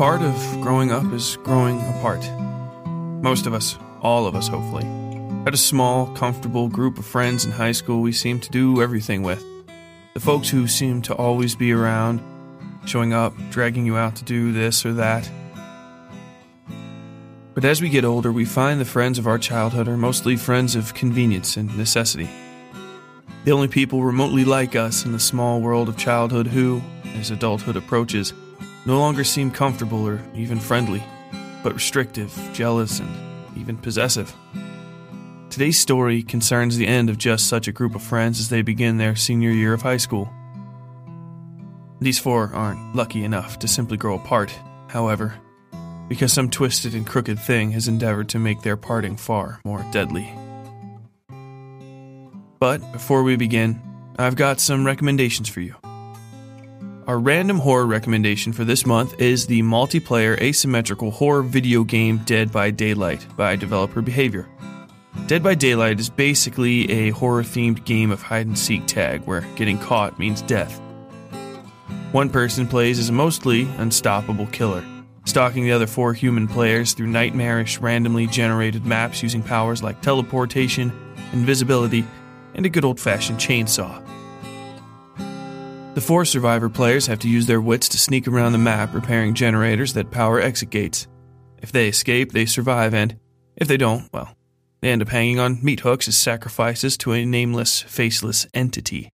[0.00, 2.26] Part of growing up is growing apart.
[3.22, 4.84] Most of us, all of us hopefully,
[5.44, 9.22] had a small, comfortable group of friends in high school we seemed to do everything
[9.22, 9.44] with.
[10.14, 12.22] The folks who seemed to always be around,
[12.86, 15.30] showing up, dragging you out to do this or that.
[17.52, 20.76] But as we get older, we find the friends of our childhood are mostly friends
[20.76, 22.30] of convenience and necessity.
[23.44, 26.80] The only people remotely like us in the small world of childhood who,
[27.16, 28.32] as adulthood approaches,
[28.86, 31.02] no longer seem comfortable or even friendly,
[31.62, 33.08] but restrictive, jealous, and
[33.56, 34.34] even possessive.
[35.50, 38.98] Today's story concerns the end of just such a group of friends as they begin
[38.98, 40.32] their senior year of high school.
[42.00, 44.56] These four aren't lucky enough to simply grow apart,
[44.88, 45.34] however,
[46.08, 50.32] because some twisted and crooked thing has endeavored to make their parting far more deadly.
[52.58, 53.82] But before we begin,
[54.18, 55.74] I've got some recommendations for you.
[57.10, 62.52] Our random horror recommendation for this month is the multiplayer asymmetrical horror video game Dead
[62.52, 64.48] by Daylight by developer Behavior.
[65.26, 69.40] Dead by Daylight is basically a horror themed game of hide and seek tag where
[69.56, 70.80] getting caught means death.
[72.12, 74.84] One person plays as a mostly unstoppable killer,
[75.24, 80.92] stalking the other four human players through nightmarish, randomly generated maps using powers like teleportation,
[81.32, 82.06] invisibility,
[82.54, 84.00] and a good old fashioned chainsaw.
[85.94, 89.34] The four survivor players have to use their wits to sneak around the map repairing
[89.34, 91.08] generators that power exit gates.
[91.60, 93.18] If they escape, they survive, and
[93.56, 94.36] if they don't, well,
[94.80, 99.10] they end up hanging on meat hooks as sacrifices to a nameless, faceless entity.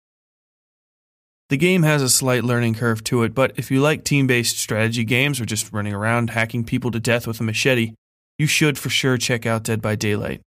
[1.49, 4.59] The game has a slight learning curve to it, but if you like team based
[4.59, 7.95] strategy games or just running around hacking people to death with a machete,
[8.39, 10.43] you should for sure check out Dead by Daylight.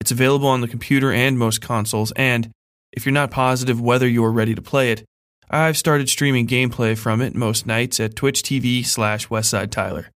[0.00, 2.52] It's available on the computer and most consoles, and
[2.92, 5.04] if you're not positive whether you're ready to play it,
[5.50, 10.10] I've started streaming gameplay from it most nights at Twitch TV slash Westside Tyler.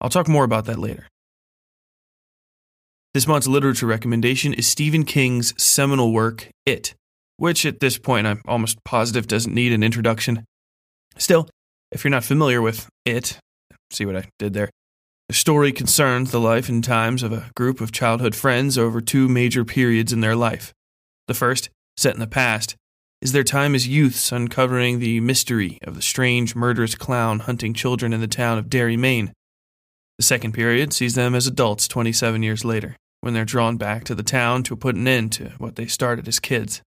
[0.00, 1.06] I'll talk more about that later.
[3.12, 6.94] This month's literature recommendation is Stephen King's seminal work, It,
[7.36, 10.44] which at this point I'm almost positive doesn't need an introduction.
[11.16, 11.48] Still,
[11.92, 13.38] if you're not familiar with It,
[13.90, 14.70] see what I did there.
[15.28, 19.28] The story concerns the life and times of a group of childhood friends over two
[19.28, 20.72] major periods in their life.
[21.28, 22.74] The first, set in the past,
[23.24, 28.12] is their time as youths uncovering the mystery of the strange, murderous clown hunting children
[28.12, 29.32] in the town of Derry, Maine.
[30.18, 34.14] The second period sees them as adults 27 years later, when they're drawn back to
[34.14, 36.82] the town to put an end to what they started as kids.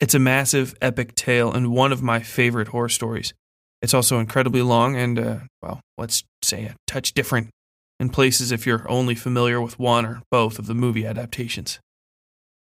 [0.00, 3.32] It's a massive, epic tale and one of my favorite horror stories.
[3.80, 7.50] It's also incredibly long and, uh, well, let's say a touch different
[8.00, 11.78] in places if you're only familiar with one or both of the movie adaptations.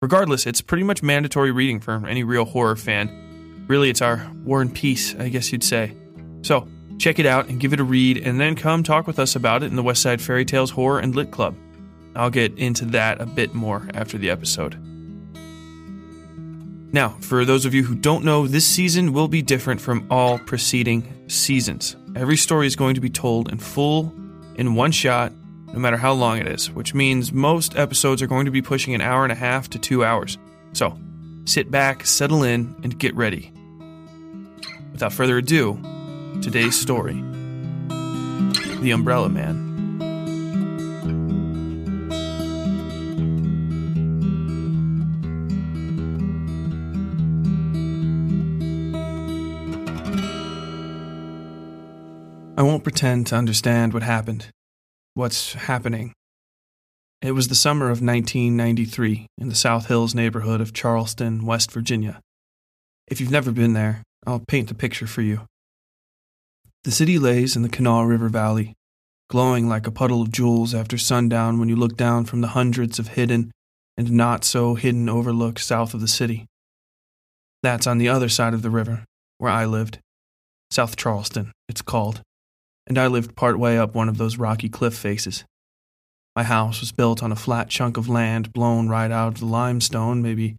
[0.05, 3.65] Regardless, it's pretty much mandatory reading for any real horror fan.
[3.67, 5.95] Really, it's our war and peace, I guess you'd say.
[6.43, 6.67] So,
[6.99, 9.63] check it out and give it a read, and then come talk with us about
[9.63, 11.55] it in the Westside Fairy Tales Horror and Lit Club.
[12.15, 14.77] I'll get into that a bit more after the episode.
[16.93, 20.37] Now, for those of you who don't know, this season will be different from all
[20.37, 21.95] preceding seasons.
[22.15, 24.13] Every story is going to be told in full,
[24.53, 25.33] in one shot,
[25.75, 28.95] no matter how long it is, which means most episodes are going to be pushing
[28.95, 30.37] an hour and a half to two hours.
[30.71, 30.97] So,
[31.43, 33.51] sit back, settle in, and get ready.
[34.93, 35.77] Without further ado,
[36.41, 37.21] today's story
[38.79, 39.63] The Umbrella Man.
[52.57, 54.47] I won't pretend to understand what happened,
[55.15, 56.13] what's happening.
[57.21, 62.19] It was the summer of 1993 in the South Hills neighborhood of Charleston, West Virginia.
[63.07, 65.41] If you've never been there, I'll paint a picture for you.
[66.83, 68.73] The city lays in the Kanawha River Valley,
[69.29, 72.99] glowing like a puddle of jewels after sundown when you look down from the hundreds
[72.99, 73.51] of hidden
[73.97, 76.45] and not so hidden overlooks south of the city.
[77.63, 79.05] That's on the other side of the river,
[79.37, 79.99] where I lived.
[80.69, 82.21] South Charleston, it's called
[82.87, 85.43] and I lived part way up one of those rocky cliff faces.
[86.35, 89.45] My house was built on a flat chunk of land blown right out of the
[89.45, 90.57] limestone maybe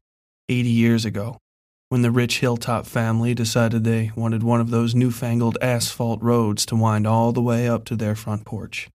[0.48, 1.38] 80 years ago,
[1.88, 6.76] when the rich hilltop family decided they wanted one of those newfangled asphalt roads to
[6.76, 8.88] wind all the way up to their front porch.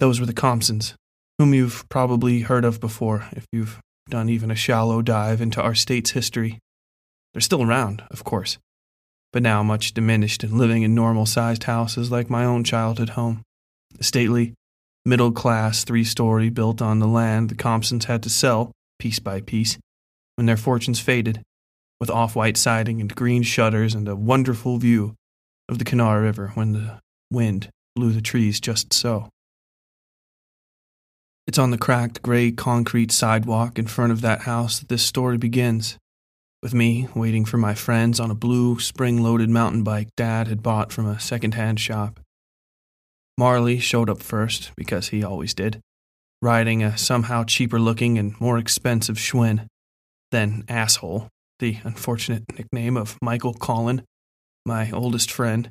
[0.00, 0.94] Those were the Compsons,
[1.38, 5.74] whom you've probably heard of before if you've done even a shallow dive into our
[5.74, 6.58] state's history.
[7.32, 8.58] They're still around, of course
[9.34, 13.42] but now much diminished and living in normal sized houses like my own childhood home.
[13.98, 14.54] A stately,
[15.04, 18.70] middle class three story built on the land the Compsons had to sell,
[19.00, 19.76] piece by piece,
[20.36, 21.42] when their fortunes faded,
[21.98, 25.16] with off white siding and green shutters and a wonderful view
[25.68, 27.00] of the Kanawha River when the
[27.32, 29.28] wind blew the trees just so.
[31.48, 35.38] It's on the cracked gray concrete sidewalk in front of that house that this story
[35.38, 35.98] begins
[36.64, 40.62] with me waiting for my friends on a blue, spring loaded mountain bike Dad had
[40.62, 42.18] bought from a second hand shop.
[43.36, 45.78] Marley showed up first, because he always did,
[46.40, 49.66] riding a somehow cheaper looking and more expensive Schwinn.
[50.30, 51.28] Then Asshole,
[51.58, 54.02] the unfortunate nickname of Michael Colin,
[54.64, 55.68] my oldest friend,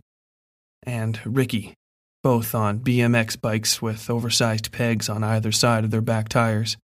[0.83, 1.73] and Ricky,
[2.21, 6.77] both on BMX bikes with oversized pegs on either side of their back tires.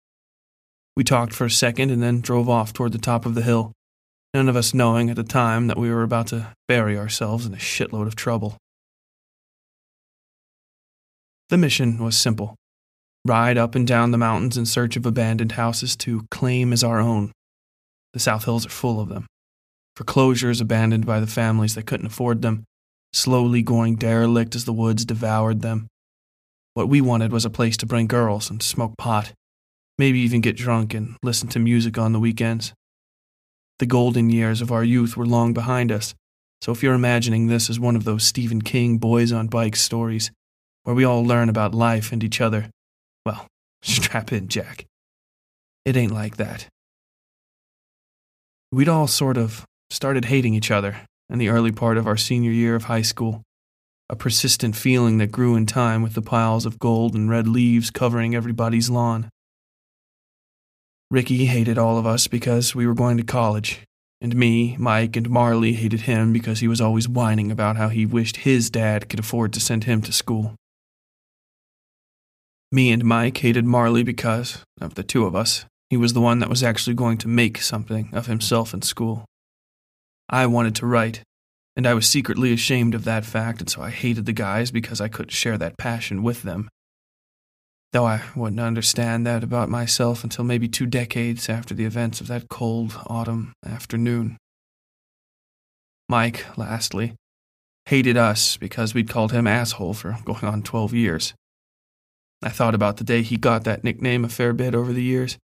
[0.96, 3.72] We talked for a second and then drove off toward the top of the hill
[4.34, 7.54] none of us knowing at the time that we were about to bury ourselves in
[7.54, 8.58] a shitload of trouble.
[11.50, 12.56] The mission was simple
[13.26, 17.00] ride up and down the mountains in search of abandoned houses to claim as our
[17.00, 17.32] own.
[18.14, 19.28] The South Hills are full of them.
[19.96, 22.64] Foreclosures abandoned by the families that couldn't afford them,
[23.14, 25.88] slowly going derelict as the woods devoured them.
[26.74, 29.34] What we wanted was a place to bring girls and smoke pot,
[29.98, 32.74] maybe even get drunk and listen to music on the weekends.
[33.80, 36.14] The golden years of our youth were long behind us,
[36.62, 40.32] so if you're imagining this as one of those Stephen King boys on bikes stories,
[40.84, 42.70] where we all learn about life and each other,
[43.26, 43.48] well,
[43.82, 44.86] strap in, Jack.
[45.86, 46.68] It ain't like that.
[48.72, 50.98] We'd all sort of started hating each other
[51.30, 53.42] in the early part of our senior year of high school,
[54.10, 57.90] a persistent feeling that grew in time with the piles of gold and red leaves
[57.90, 59.30] covering everybody's lawn.
[61.12, 63.82] Ricky hated all of us because we were going to college,
[64.22, 68.06] and me, Mike, and Marley hated him because he was always whining about how he
[68.06, 70.54] wished his dad could afford to send him to school.
[72.72, 76.38] Me and Mike hated Marley because, of the two of us, he was the one
[76.38, 79.26] that was actually going to make something of himself in school.
[80.30, 81.24] I wanted to write,
[81.76, 85.02] and I was secretly ashamed of that fact, and so I hated the guys because
[85.02, 86.70] I couldn't share that passion with them
[87.92, 92.28] though I wouldn't understand that about myself until maybe two decades after the events of
[92.28, 94.38] that cold autumn afternoon.
[96.08, 97.16] Mike, lastly,
[97.86, 101.34] hated us because we'd called him asshole for going on 12 years.
[102.42, 105.38] I thought about the day he got that nickname a fair bit over the years,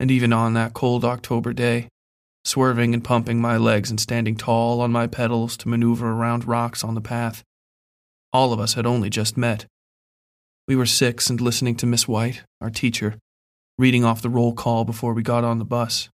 [0.00, 1.88] And even on that cold October day,
[2.44, 6.84] swerving and pumping my legs and standing tall on my pedals to maneuver around rocks
[6.84, 7.42] on the path,
[8.32, 9.66] all of us had only just met.
[10.68, 13.14] We were six and listening to Miss White, our teacher,
[13.78, 16.10] reading off the roll call before we got on the bus.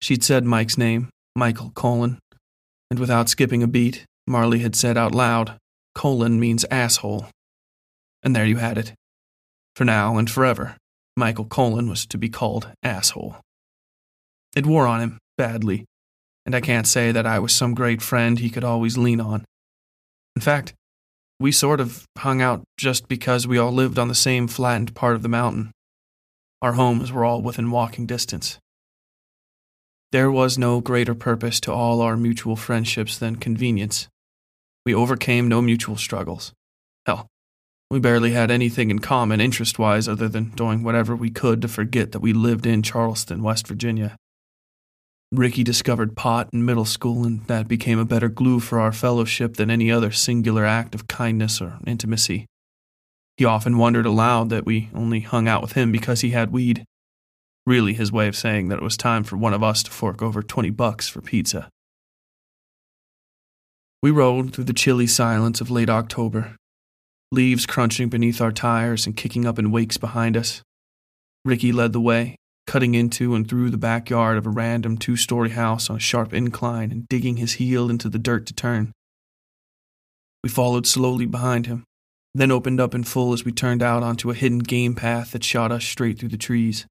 [0.00, 2.18] She'd said Mike's name, Michael Colin,
[2.90, 5.58] and without skipping a beat, Marley had said out loud,
[5.94, 7.26] Colon means asshole.
[8.22, 8.94] And there you had it.
[9.76, 10.76] For now and forever,
[11.14, 13.36] Michael Colin was to be called asshole.
[14.56, 15.84] It wore on him, badly,
[16.46, 19.44] and I can't say that I was some great friend he could always lean on.
[20.34, 20.72] In fact,
[21.40, 25.14] we sort of hung out just because we all lived on the same flattened part
[25.14, 25.70] of the mountain.
[26.60, 28.58] Our homes were all within walking distance.
[30.10, 34.08] There was no greater purpose to all our mutual friendships than convenience.
[34.84, 36.52] We overcame no mutual struggles.
[37.06, 37.26] Hell,
[37.90, 41.68] we barely had anything in common interest wise other than doing whatever we could to
[41.68, 44.16] forget that we lived in Charleston, West Virginia.
[45.30, 49.56] Ricky discovered pot in middle school, and that became a better glue for our fellowship
[49.56, 52.46] than any other singular act of kindness or intimacy.
[53.36, 56.84] He often wondered aloud that we only hung out with him because he had weed.
[57.66, 60.22] Really, his way of saying that it was time for one of us to fork
[60.22, 61.68] over 20 bucks for pizza.
[64.02, 66.56] We rode through the chilly silence of late October,
[67.30, 70.62] leaves crunching beneath our tires and kicking up in wakes behind us.
[71.44, 72.37] Ricky led the way,
[72.68, 76.34] cutting into and through the backyard of a random two story house on a sharp
[76.34, 78.92] incline and digging his heel into the dirt to turn.
[80.44, 81.84] We followed slowly behind him,
[82.34, 85.42] then opened up in full as we turned out onto a hidden game path that
[85.42, 86.86] shot us straight through the trees.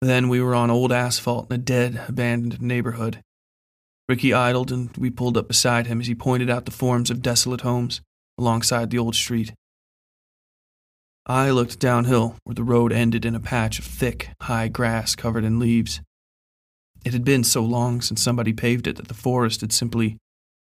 [0.00, 3.20] Then we were on old asphalt in a dead, abandoned neighborhood.
[4.08, 7.20] Ricky idled and we pulled up beside him as he pointed out the forms of
[7.20, 8.00] desolate homes
[8.38, 9.52] alongside the old street.
[11.26, 15.44] I looked downhill where the road ended in a patch of thick, high grass covered
[15.44, 16.00] in leaves.
[17.04, 20.16] It had been so long since somebody paved it that the forest had simply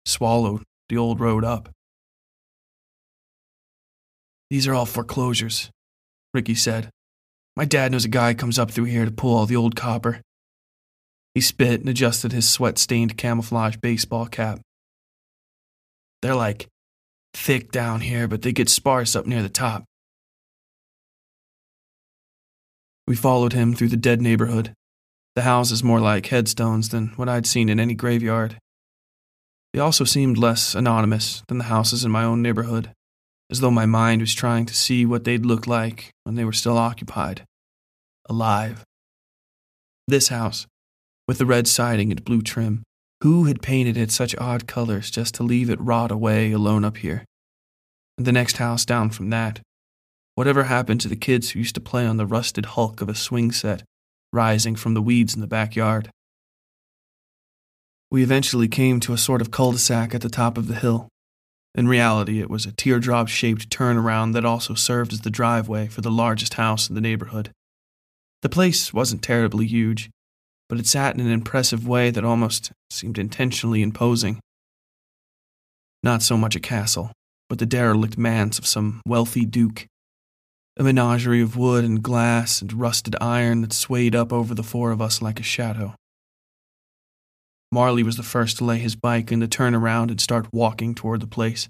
[0.05, 1.69] swallowed the old road up.
[4.49, 5.69] These are all foreclosures,
[6.33, 6.89] Ricky said.
[7.57, 10.21] My dad knows a guy comes up through here to pull all the old copper.
[11.33, 14.61] He spit and adjusted his sweat stained camouflage baseball cap.
[16.21, 16.67] They're like
[17.33, 19.83] thick down here, but they get sparse up near the top.
[23.07, 24.73] We followed him through the dead neighborhood,
[25.35, 28.57] the houses more like headstones than what I'd seen in any graveyard.
[29.73, 32.91] They also seemed less anonymous than the houses in my own neighborhood,
[33.51, 36.53] as though my mind was trying to see what they'd look like when they were
[36.53, 37.43] still occupied,
[38.27, 38.83] alive.
[40.07, 40.65] This house,
[41.27, 42.83] with the red siding and blue trim,
[43.21, 46.97] who had painted it such odd colors just to leave it rot away alone up
[46.97, 47.25] here?
[48.17, 49.59] And the next house down from that,
[50.35, 53.15] Whatever happened to the kids who used to play on the rusted hulk of a
[53.15, 53.83] swing set,
[54.33, 56.09] rising from the weeds in the backyard?
[58.11, 60.75] We eventually came to a sort of cul de sac at the top of the
[60.75, 61.07] hill.
[61.73, 66.01] In reality, it was a teardrop shaped turnaround that also served as the driveway for
[66.01, 67.51] the largest house in the neighborhood.
[68.41, 70.09] The place wasn't terribly huge,
[70.67, 74.39] but it sat in an impressive way that almost seemed intentionally imposing.
[76.03, 77.11] Not so much a castle,
[77.47, 79.87] but the derelict manse of some wealthy duke
[80.77, 84.91] a menagerie of wood and glass and rusted iron that swayed up over the four
[84.91, 85.95] of us like a shadow.
[87.71, 90.93] Marley was the first to lay his bike in the turn around and start walking
[90.93, 91.69] toward the place.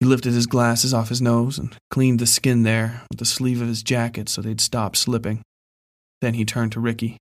[0.00, 3.60] He lifted his glasses off his nose and cleaned the skin there with the sleeve
[3.60, 5.42] of his jacket so they'd stop slipping.
[6.20, 7.16] Then he turned to Ricky.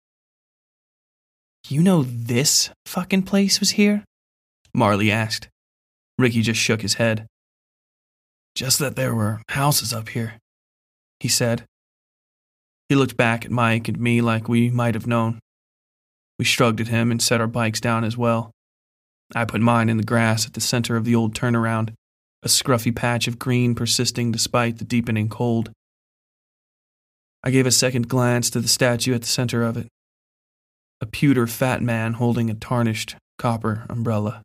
[1.67, 4.03] You know this fucking place was here?
[4.74, 5.47] Marley asked.
[6.17, 7.27] Ricky just shook his head.
[8.55, 10.35] Just that there were houses up here
[11.25, 11.65] he said.
[12.88, 15.39] He looked back at Mike and me like we might have known.
[16.38, 18.51] We shrugged at him and set our bikes down as well.
[19.34, 21.94] I put mine in the grass at the center of the old turnaround,
[22.44, 25.72] a scruffy patch of green persisting despite the deepening cold.
[27.44, 29.88] I gave a second glance to the statue at the center of it
[31.01, 34.44] a pewter fat man holding a tarnished copper umbrella.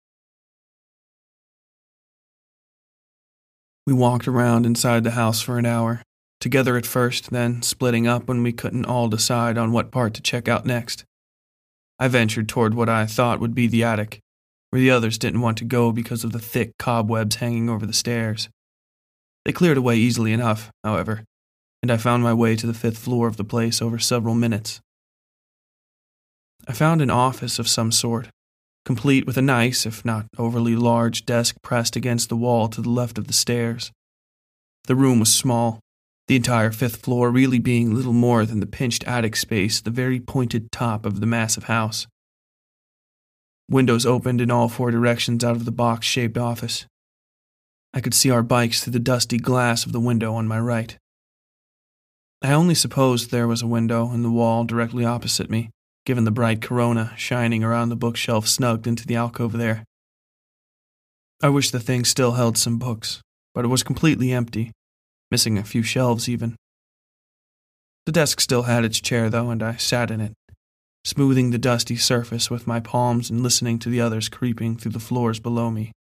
[3.87, 6.03] We walked around inside the house for an hour,
[6.41, 10.23] together at first, then splitting up when we couldn't all decide on what part to
[10.23, 11.05] check out next.
[11.99, 14.21] I ventured toward what I thought would be the attic,
[14.71, 17.93] where the others didn't want to go because of the thick cobwebs hanging over the
[17.93, 18.49] stairs.
[19.45, 21.25] They cleared away easily enough, however,
[21.83, 24.81] and I found my way to the fifth floor of the place over several minutes.
[26.67, 28.29] I found an office of some sort,
[28.85, 32.91] complete with a nice, if not overly large, desk pressed against the wall to the
[32.91, 33.91] left of the stairs.
[34.85, 35.81] The room was small,
[36.31, 40.21] the entire fifth floor really being little more than the pinched attic space the very
[40.21, 42.07] pointed top of the massive house.
[43.69, 46.87] Windows opened in all four directions out of the box shaped office.
[47.93, 50.97] I could see our bikes through the dusty glass of the window on my right.
[52.41, 55.71] I only supposed there was a window in the wall directly opposite me,
[56.07, 59.83] given the bright corona shining around the bookshelf snugged into the alcove there.
[61.43, 63.21] I wish the thing still held some books,
[63.53, 64.71] but it was completely empty,
[65.31, 66.57] missing a few shelves even.
[68.07, 70.33] The desk still had its chair, though, and I sat in it,
[71.05, 74.99] smoothing the dusty surface with my palms and listening to the others creeping through the
[74.99, 75.93] floors below me.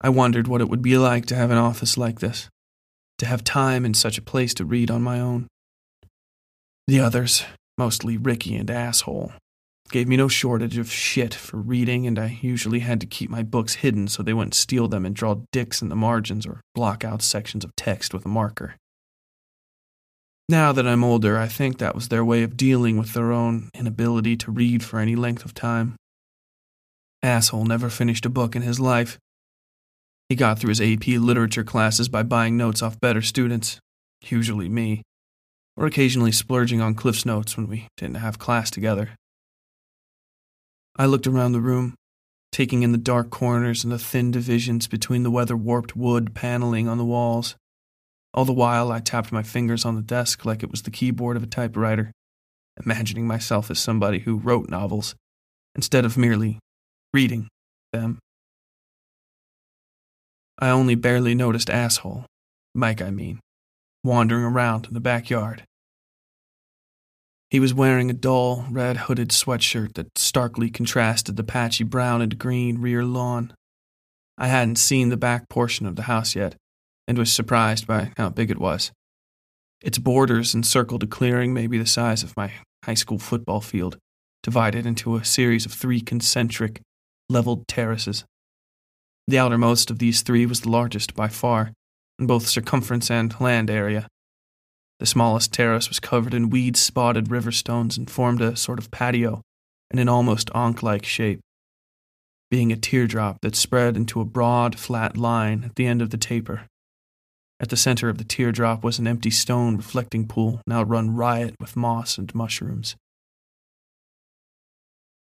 [0.00, 2.48] I wondered what it would be like to have an office like this,
[3.18, 5.46] to have time in such a place to read on my own.
[6.88, 7.44] The others,
[7.78, 9.32] mostly Ricky and Asshole,
[9.92, 13.42] gave me no shortage of shit for reading, and I usually had to keep my
[13.42, 17.04] books hidden so they wouldn't steal them and draw dicks in the margins or block
[17.04, 18.74] out sections of text with a marker.
[20.48, 23.68] Now that I'm older, I think that was their way of dealing with their own
[23.74, 25.94] inability to read for any length of time.
[27.22, 29.18] Asshole never finished a book in his life.
[30.28, 33.78] He got through his AP literature classes by buying notes off better students,
[34.22, 35.02] usually me,
[35.76, 39.10] or occasionally splurging on Cliff's notes when we didn't have class together.
[40.96, 41.94] I looked around the room,
[42.50, 46.88] taking in the dark corners and the thin divisions between the weather warped wood paneling
[46.88, 47.56] on the walls.
[48.34, 51.36] All the while, I tapped my fingers on the desk like it was the keyboard
[51.36, 52.12] of a typewriter,
[52.82, 55.14] imagining myself as somebody who wrote novels
[55.74, 56.58] instead of merely
[57.14, 57.48] reading
[57.92, 58.18] them.
[60.58, 62.26] I only barely noticed asshole,
[62.74, 63.40] Mike, I mean,
[64.04, 65.64] wandering around in the backyard.
[67.52, 72.38] He was wearing a dull, red hooded sweatshirt that starkly contrasted the patchy brown and
[72.38, 73.52] green rear lawn.
[74.38, 76.54] I hadn't seen the back portion of the house yet,
[77.06, 78.90] and was surprised by how big it was.
[79.82, 82.52] Its borders encircled a clearing maybe the size of my
[82.86, 83.98] high school football field,
[84.42, 86.80] divided into a series of three concentric,
[87.28, 88.24] leveled terraces.
[89.28, 91.74] The outermost of these three was the largest by far,
[92.18, 94.08] in both circumference and land area,
[95.02, 98.92] the smallest terrace was covered in weed spotted river stones and formed a sort of
[98.92, 99.42] patio
[99.90, 101.40] in an almost ankh like shape,
[102.52, 106.16] being a teardrop that spread into a broad, flat line at the end of the
[106.16, 106.68] taper.
[107.58, 111.56] At the center of the teardrop was an empty stone reflecting pool, now run riot
[111.58, 112.94] with moss and mushrooms.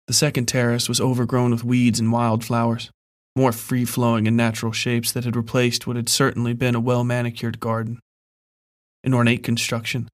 [0.09, 2.91] The second terrace was overgrown with weeds and wildflowers,
[3.35, 7.03] more free flowing and natural shapes that had replaced what had certainly been a well
[7.03, 7.99] manicured garden
[9.05, 10.09] an ornate construction,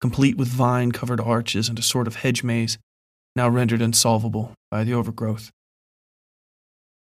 [0.00, 2.78] complete with vine covered arches and a sort of hedge maze,
[3.34, 5.50] now rendered insolvable by the overgrowth.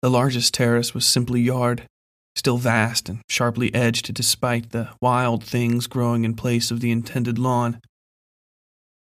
[0.03, 1.87] The largest terrace was simply yard,
[2.35, 7.39] still vast and sharply edged despite the wild things growing in place of the intended
[7.39, 7.81] lawn.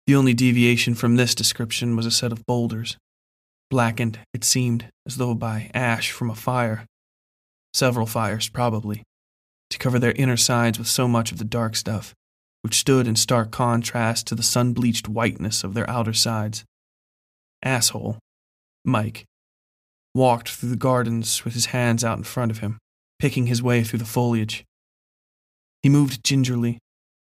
[0.08, 2.98] The only deviation from this description was a set of boulders,
[3.70, 6.86] blackened, it seemed, as though by ash from a fire.
[7.74, 9.04] Several fires, probably
[9.70, 12.14] to cover their inner sides with so much of the dark stuff,
[12.62, 16.64] which stood in stark contrast to the sun bleached whiteness of their outer sides.
[17.64, 18.20] Asshole,
[18.84, 19.26] Mike,
[20.14, 22.78] walked through the gardens with his hands out in front of him,
[23.20, 24.64] picking his way through the foliage.
[25.84, 26.80] He moved gingerly,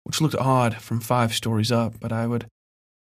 [0.04, 2.48] which looked odd from five stories up, but I would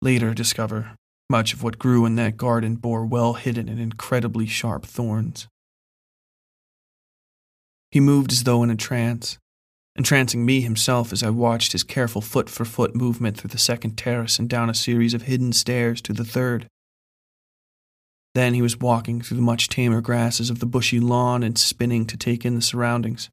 [0.02, 0.94] later discover
[1.30, 5.46] much of what grew in that garden bore well hidden and incredibly sharp thorns.
[7.90, 9.38] He moved as though in a trance,
[9.96, 13.96] entrancing me himself as I watched his careful foot for foot movement through the second
[13.96, 16.68] terrace and down a series of hidden stairs to the third.
[18.34, 22.06] Then he was walking through the much tamer grasses of the bushy lawn and spinning
[22.06, 23.28] to take in the surroundings.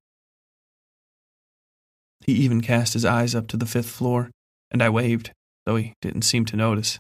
[2.25, 4.31] He even cast his eyes up to the fifth floor,
[4.71, 5.31] and I waved,
[5.65, 6.99] though he didn't seem to notice.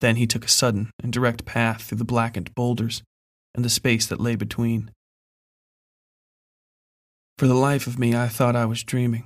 [0.00, 3.02] Then he took a sudden and direct path through the blackened boulders
[3.54, 4.90] and the space that lay between.
[7.38, 9.24] For the life of me, I thought I was dreaming.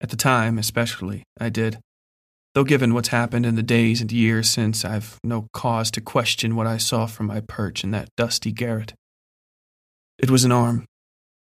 [0.00, 1.78] At the time, especially, I did.
[2.54, 6.54] Though given what's happened in the days and years since, I've no cause to question
[6.54, 8.94] what I saw from my perch in that dusty garret.
[10.18, 10.84] It was an arm,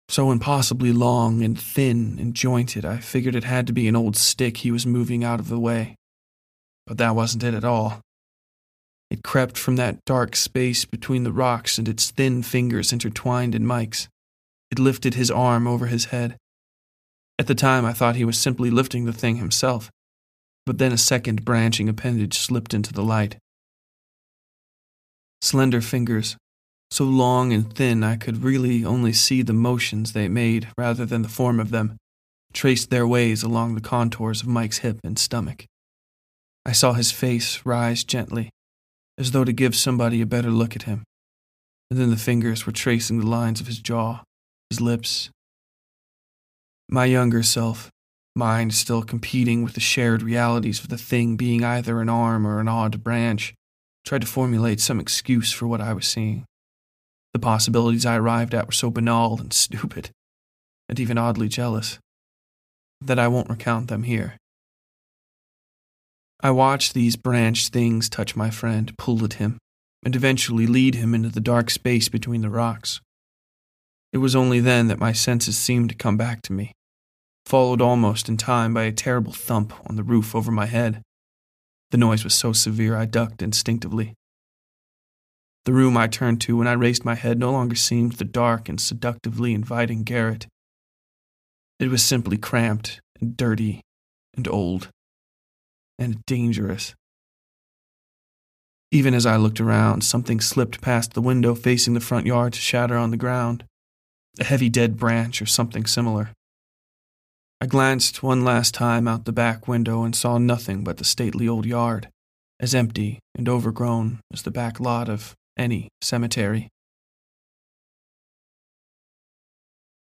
[0.09, 4.15] so impossibly long and thin and jointed, I figured it had to be an old
[4.15, 5.97] stick he was moving out of the way.
[6.87, 8.01] But that wasn't it at all.
[9.11, 13.67] It crept from that dark space between the rocks, and its thin fingers intertwined in
[13.67, 14.09] Mike's.
[14.73, 16.39] It lifted his arm over his head.
[17.39, 19.91] At the time, I thought he was simply lifting the thing himself,
[20.65, 23.37] but then a second branching appendage slipped into the light.
[25.43, 26.39] Slender fingers,
[26.91, 31.21] so long and thin I could really only see the motions they made rather than
[31.21, 31.99] the form of them,
[32.55, 35.67] traced their ways along the contours of Mike's hip and stomach.
[36.65, 38.49] I saw his face rise gently,
[39.19, 41.03] as though to give somebody a better look at him,
[41.91, 44.23] and then the fingers were tracing the lines of his jaw,
[44.73, 45.29] his lips.
[46.89, 47.91] My younger self,
[48.35, 52.59] mind still competing with the shared realities of the thing being either an arm or
[52.59, 53.53] an odd branch,
[54.07, 56.47] tried to formulate some excuse for what I was seeing.
[57.35, 60.09] The possibilities I arrived at were so banal and stupid,
[60.89, 61.99] and even oddly jealous,
[63.03, 64.39] that I won't recount them here.
[66.41, 69.59] I watched these branched things touch my friend, pull at him,
[70.03, 73.03] and eventually lead him into the dark space between the rocks.
[74.13, 76.73] It was only then that my senses seemed to come back to me,
[77.47, 81.01] followed almost in time by a terrible thump on the roof over my head.
[81.91, 84.13] The noise was so severe I ducked instinctively.
[85.65, 88.69] The room I turned to when I raised my head no longer seemed the dark
[88.69, 90.47] and seductively inviting garret.
[91.79, 93.81] It was simply cramped and dirty
[94.37, 94.89] and old
[95.99, 96.95] and dangerous.
[98.91, 102.61] Even as I looked around, something slipped past the window facing the front yard to
[102.61, 103.65] shatter on the ground
[104.41, 106.31] a heavy dead branch or something similar.
[107.61, 111.47] I glanced one last time out the back window and saw nothing but the stately
[111.47, 112.09] old yard,
[112.59, 116.69] as empty and overgrown as the back lot of any cemetery.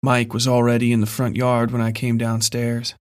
[0.01, 2.95] Mike was already in the front yard when I came downstairs,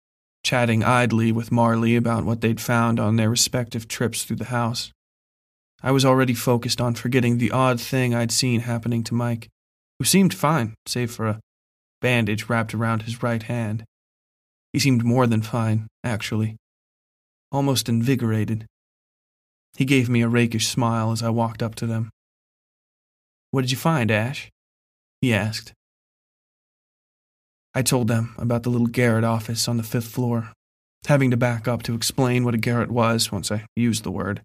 [0.44, 4.90] chatting idly with Marley about what they'd found on their respective trips through the house.
[5.82, 9.48] I was already focused on forgetting the odd thing I'd seen happening to Mike,
[10.00, 11.40] who seemed fine, save for a
[12.00, 13.84] bandage wrapped around his right hand.
[14.72, 16.56] He seemed more than fine, actually,
[17.52, 18.64] almost invigorated.
[19.76, 22.08] He gave me a rakish smile as I walked up to them.
[23.50, 24.48] What did you find, Ash?
[25.20, 25.74] He asked.
[27.74, 30.50] I told them about the little garret office on the fifth floor,
[31.08, 34.40] having to back up to explain what a garret was once I used the word.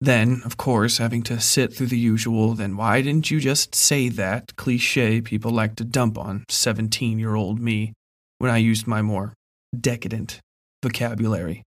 [0.00, 4.08] Then, of course, having to sit through the usual, then why didn't you just say
[4.10, 7.94] that cliche people like to dump on 17 year old me
[8.38, 9.32] when I used my more
[9.78, 10.40] decadent
[10.82, 11.62] vocabulary?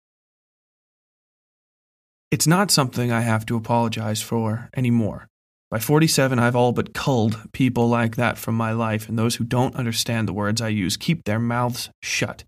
[2.29, 5.27] It's not something I have to apologize for anymore.
[5.71, 9.43] By 47, I've all but culled people like that from my life, and those who
[9.43, 12.43] don't understand the words I use keep their mouths shut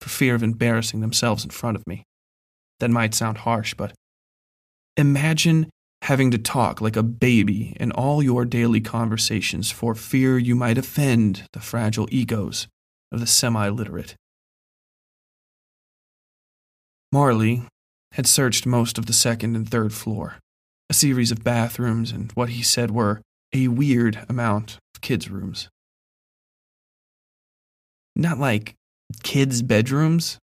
[0.00, 2.04] for fear of embarrassing themselves in front of me.
[2.80, 3.92] That might sound harsh, but
[4.96, 5.70] imagine
[6.02, 10.78] having to talk like a baby in all your daily conversations for fear you might
[10.78, 12.68] offend the fragile egos
[13.10, 14.14] of the semi literate.
[17.10, 17.62] Marley
[18.12, 20.38] had searched most of the second and third floor
[20.90, 25.68] a series of bathrooms and what he said were a weird amount of kids' rooms.
[28.14, 28.74] Not like
[29.22, 30.38] kids' bedrooms,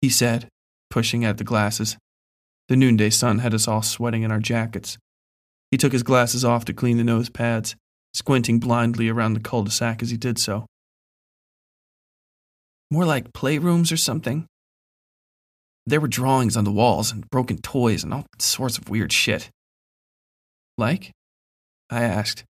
[0.00, 0.48] he said,
[0.90, 1.96] pushing at the glasses.
[2.70, 4.96] The noonday sun had us all sweating in our jackets.
[5.72, 7.74] He took his glasses off to clean the nose pads,
[8.14, 10.66] squinting blindly around the cul de sac as he did so.
[12.88, 14.46] More like playrooms or something.
[15.84, 19.50] There were drawings on the walls and broken toys and all sorts of weird shit.
[20.78, 21.10] Like?
[21.90, 22.44] I asked.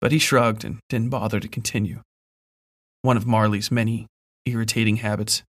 [0.00, 2.02] But he shrugged and didn't bother to continue.
[3.02, 4.06] One of Marley's many
[4.44, 5.42] irritating habits.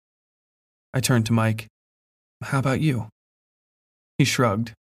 [0.93, 1.67] I turned to Mike.
[2.41, 3.09] How about you?
[4.17, 4.73] He shrugged.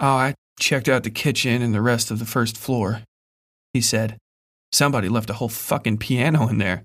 [0.00, 3.02] Oh, I checked out the kitchen and the rest of the first floor,
[3.72, 4.16] he said.
[4.70, 6.82] Somebody left a whole fucking piano in there.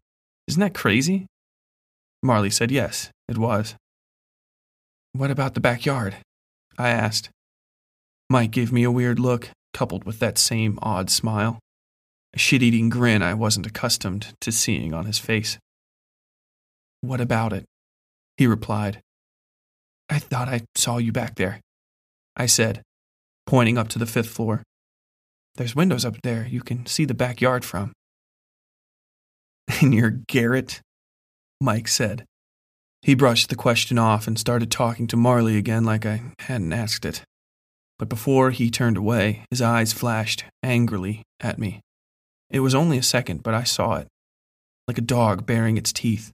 [0.48, 1.28] Isn't that crazy?
[2.24, 3.76] Marley said yes, it was.
[5.12, 6.16] What about the backyard?
[6.78, 7.30] I asked.
[8.30, 11.60] Mike gave me a weird look, coupled with that same odd smile.
[12.34, 15.60] A shit eating grin I wasn't accustomed to seeing on his face.
[17.02, 17.66] What about it?
[18.38, 19.02] He replied.
[20.10, 21.60] I thought I saw you back there,
[22.36, 22.82] I said,
[23.46, 24.64] pointing up to the fifth floor.
[25.56, 27.94] There's windows up there you can see the backyard from.
[29.82, 30.82] In your garret?
[31.62, 32.26] Mike said.
[33.02, 37.06] He brushed the question off and started talking to Marley again like I hadn't asked
[37.06, 37.24] it
[38.04, 41.80] but before he turned away, his eyes flashed angrily at me.
[42.50, 44.08] It was only a second, but I saw it,
[44.90, 46.32] like a dog baring its teeth.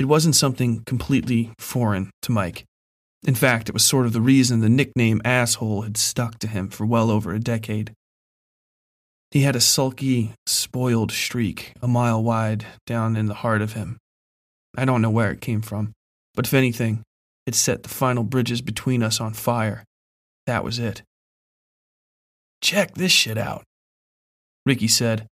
[0.00, 2.64] It wasn't something completely foreign to Mike.
[3.22, 6.70] In fact, it was sort of the reason the nickname asshole had stuck to him
[6.70, 7.92] for well over a decade.
[9.30, 13.98] He had a sulky, spoiled streak a mile wide down in the heart of him.
[14.74, 15.92] I don't know where it came from,
[16.34, 17.02] but if anything,
[17.46, 19.84] it set the final bridges between us on fire
[20.46, 21.02] that was it.
[22.62, 23.64] Check this shit out,
[24.64, 25.26] Ricky said.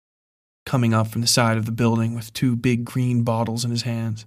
[0.65, 3.83] coming up from the side of the building with two big green bottles in his
[3.83, 4.25] hands.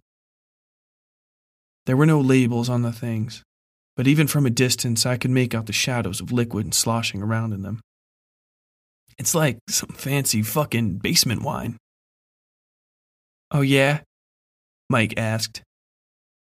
[1.88, 3.43] There were no labels on the things,
[3.95, 7.54] but even from a distance I could make out the shadows of liquid sloshing around
[7.54, 7.80] in them.
[9.17, 11.78] It's like some fancy fucking basement wine.
[13.52, 14.02] Oh, yeah?
[14.89, 15.62] Mike asked.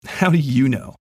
[0.05, 0.95] How do you know?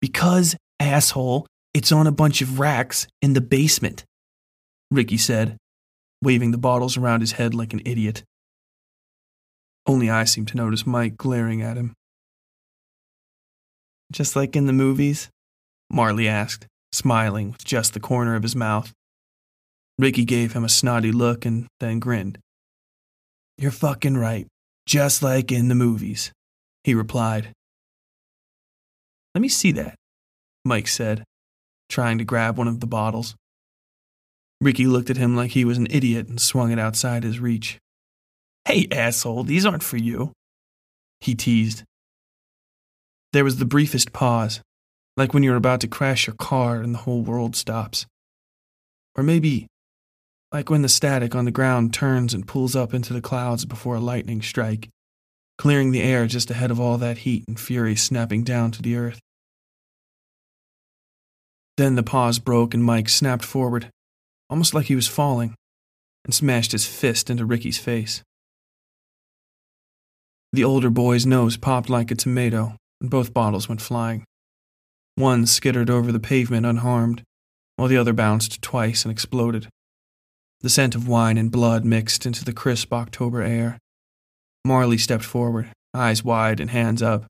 [0.00, 4.04] Because, asshole, it's on a bunch of racks in the basement,
[4.90, 5.58] Ricky said,
[6.22, 8.24] waving the bottles around his head like an idiot.
[9.86, 11.92] Only I seemed to notice Mike glaring at him.
[14.10, 15.28] Just like in the movies?
[15.90, 18.92] Marley asked, smiling with just the corner of his mouth.
[19.98, 22.38] Ricky gave him a snotty look and then grinned.
[23.58, 24.46] You're fucking right,
[24.86, 26.32] just like in the movies,
[26.84, 27.52] he replied.
[29.34, 29.94] Let me see that,
[30.64, 31.24] Mike said,
[31.88, 33.36] trying to grab one of the bottles.
[34.60, 37.78] Ricky looked at him like he was an idiot and swung it outside his reach.
[38.64, 40.32] Hey, asshole, these aren't for you,
[41.20, 41.84] he teased.
[43.32, 44.60] There was the briefest pause,
[45.16, 48.06] like when you're about to crash your car and the whole world stops.
[49.16, 49.66] Or maybe
[50.52, 53.96] like when the static on the ground turns and pulls up into the clouds before
[53.96, 54.88] a lightning strike,
[55.58, 58.96] clearing the air just ahead of all that heat and fury snapping down to the
[58.96, 59.20] earth.
[61.76, 63.90] Then the pause broke and Mike snapped forward,
[64.48, 65.54] almost like he was falling,
[66.24, 68.22] and smashed his fist into Ricky's face.
[70.52, 74.24] The older boy's nose popped like a tomato, and both bottles went flying.
[75.14, 77.22] One skittered over the pavement unharmed,
[77.76, 79.68] while the other bounced twice and exploded.
[80.60, 83.78] The scent of wine and blood mixed into the crisp October air.
[84.64, 87.24] Marley stepped forward, eyes wide and hands up,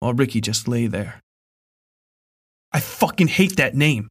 [0.00, 1.20] while Ricky just lay there.
[2.72, 4.08] I fucking hate that name,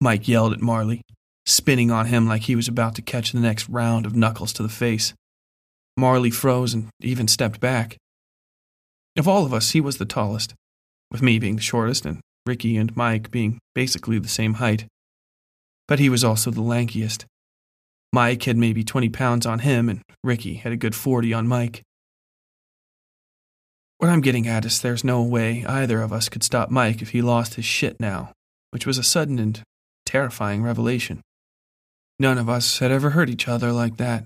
[0.00, 1.02] Mike yelled at Marley,
[1.46, 4.62] spinning on him like he was about to catch the next round of knuckles to
[4.62, 5.12] the face.
[5.96, 7.96] Marley froze and even stepped back.
[9.16, 10.54] Of all of us, he was the tallest,
[11.10, 14.86] with me being the shortest and Ricky and Mike being basically the same height.
[15.86, 17.24] But he was also the lankiest.
[18.12, 21.82] Mike had maybe 20 pounds on him, and Ricky had a good 40 on Mike.
[23.98, 27.10] What I'm getting at is there's no way either of us could stop Mike if
[27.10, 28.32] he lost his shit now,
[28.70, 29.62] which was a sudden and
[30.04, 31.20] terrifying revelation.
[32.18, 34.24] None of us had ever hurt each other like that.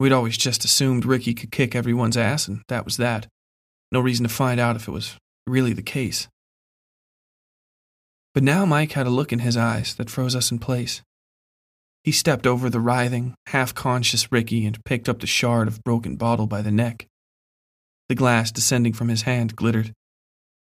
[0.00, 3.26] We'd always just assumed Ricky could kick everyone's ass, and that was that.
[3.94, 5.14] No reason to find out if it was
[5.46, 6.26] really the case.
[8.34, 11.00] But now Mike had a look in his eyes that froze us in place.
[12.02, 16.16] He stepped over the writhing, half conscious Ricky and picked up the shard of broken
[16.16, 17.06] bottle by the neck.
[18.08, 19.92] The glass descending from his hand glittered,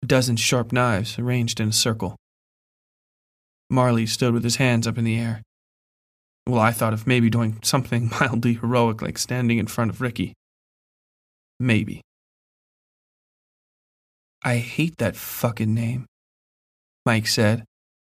[0.04, 2.14] a dozen sharp knives arranged in a circle.
[3.68, 5.42] Marley stood with his hands up in the air.
[6.46, 10.32] Well, I thought of maybe doing something mildly heroic like standing in front of Ricky.
[11.58, 12.02] Maybe.
[14.46, 16.06] I hate that fucking name,
[17.04, 17.64] Mike said,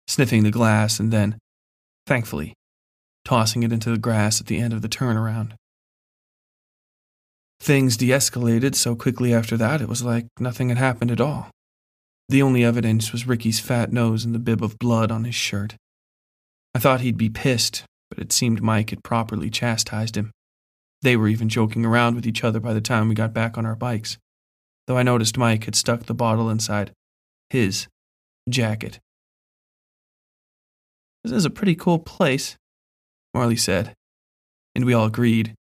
[0.08, 1.40] sniffing the glass and then,
[2.06, 2.54] thankfully,
[3.26, 5.54] tossing it into the grass at the end of the turnaround.
[7.60, 11.50] Things de escalated so quickly after that it was like nothing had happened at all.
[12.30, 15.76] The only evidence was Ricky's fat nose and the bib of blood on his shirt.
[16.76, 20.30] I thought he'd be pissed, but it seemed Mike had properly chastised him.
[21.02, 23.66] They were even joking around with each other by the time we got back on
[23.66, 24.20] our bikes,
[24.88, 26.92] though I noticed Mike had stuck the bottle inside
[27.50, 27.88] his
[28.50, 29.00] jacket.
[31.24, 32.56] This is a pretty cool place,
[33.34, 33.94] Marley said,
[34.74, 35.54] and we all agreed,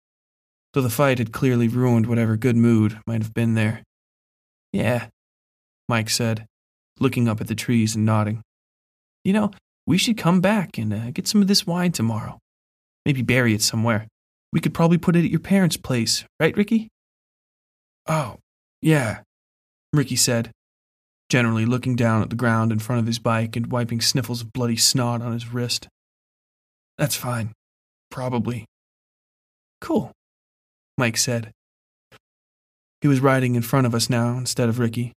[0.73, 3.83] though the fight had clearly ruined whatever good mood might have been there.
[4.71, 5.07] Yeah,
[5.89, 6.45] Mike said,
[6.99, 8.41] looking up at the trees and nodding.
[9.23, 9.51] You know,
[9.85, 12.39] we should come back and uh, get some of this wine tomorrow.
[13.05, 14.07] Maybe bury it somewhere.
[14.53, 16.87] We could probably put it at your parents' place, right, Ricky?
[18.07, 18.37] Oh,
[18.81, 19.21] yeah,
[19.93, 20.51] Ricky said,
[21.29, 24.53] generally looking down at the ground in front of his bike and wiping sniffles of
[24.53, 25.87] bloody snot on his wrist.
[26.97, 27.51] That's fine.
[28.09, 28.65] Probably.
[29.81, 30.11] Cool,
[30.97, 31.51] Mike said.
[33.01, 35.13] He was riding in front of us now instead of Ricky.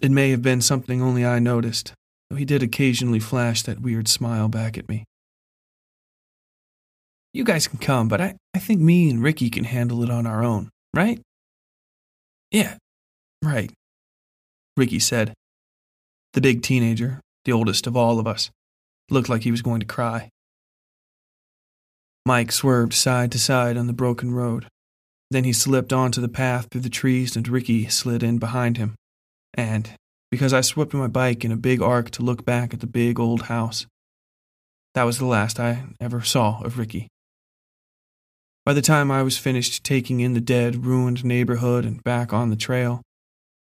[0.00, 1.92] It may have been something only I noticed,
[2.28, 5.04] though he did occasionally flash that weird smile back at me.
[7.32, 10.26] You guys can come, but I, I think me and Ricky can handle it on
[10.26, 11.20] our own, right?
[12.50, 12.76] Yeah,
[13.42, 13.70] right,
[14.76, 15.34] Ricky said.
[16.32, 18.50] The big teenager, the oldest of all of us,
[19.10, 20.30] looked like he was going to cry.
[22.24, 24.66] Mike swerved side to side on the broken road.
[25.30, 28.94] Then he slipped onto the path through the trees, and Ricky slid in behind him.
[29.54, 29.90] And,
[30.30, 33.18] because I swept my bike in a big arc to look back at the big
[33.18, 33.86] old house,
[34.94, 37.08] that was the last I ever saw of Ricky.
[38.68, 42.50] By the time I was finished taking in the dead, ruined neighborhood and back on
[42.50, 43.00] the trail,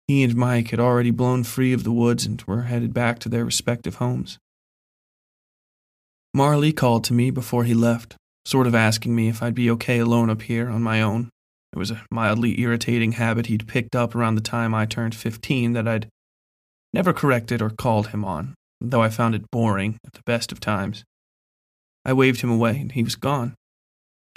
[0.06, 3.30] he and Mike had already blown free of the woods and were headed back to
[3.30, 4.36] their respective homes.
[6.34, 10.00] Marley called to me before he left, sort of asking me if I'd be okay
[10.00, 11.30] alone up here on my own.
[11.72, 15.72] It was a mildly irritating habit he'd picked up around the time I turned 15
[15.72, 16.10] that I'd
[16.92, 20.60] never corrected or called him on, though I found it boring at the best of
[20.60, 21.04] times.
[22.04, 23.54] I waved him away and he was gone,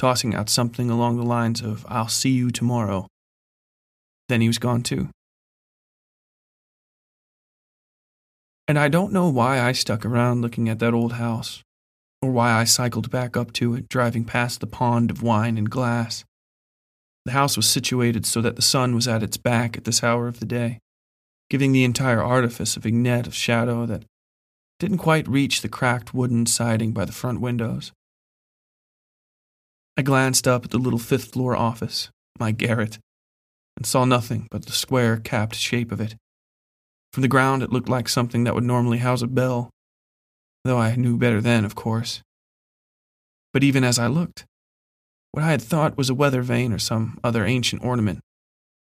[0.04, 3.08] tossing out something along the lines of, I'll see you tomorrow.
[4.28, 5.08] Then he was gone too.
[8.68, 11.62] And I don't know why I stuck around looking at that old house,
[12.22, 15.70] or why I cycled back up to it, driving past the pond of wine and
[15.70, 16.26] glass.
[17.24, 20.28] The house was situated so that the sun was at its back at this hour
[20.28, 20.80] of the day,
[21.50, 24.04] giving the entire artifice a vignette of shadow that
[24.82, 27.94] didn't quite reach the cracked wooden siding by the front windows.
[29.98, 33.00] I glanced up at the little fifth floor office, my garret,
[33.78, 36.16] and saw nothing but the square capped shape of it
[37.14, 39.70] from the ground, it looked like something that would normally house a bell,
[40.64, 42.24] though I knew better then, of course.
[43.54, 44.46] But even as I looked,
[45.32, 48.20] what I had thought was a weather vane or some other ancient ornament,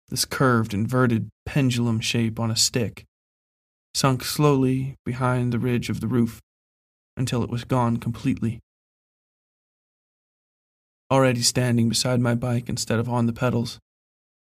[0.09, 3.05] this curved, inverted pendulum shape on a stick,
[3.95, 6.41] sunk slowly behind the ridge of the roof
[7.17, 8.59] until it was gone completely.
[11.11, 13.79] Already standing beside my bike instead of on the pedals,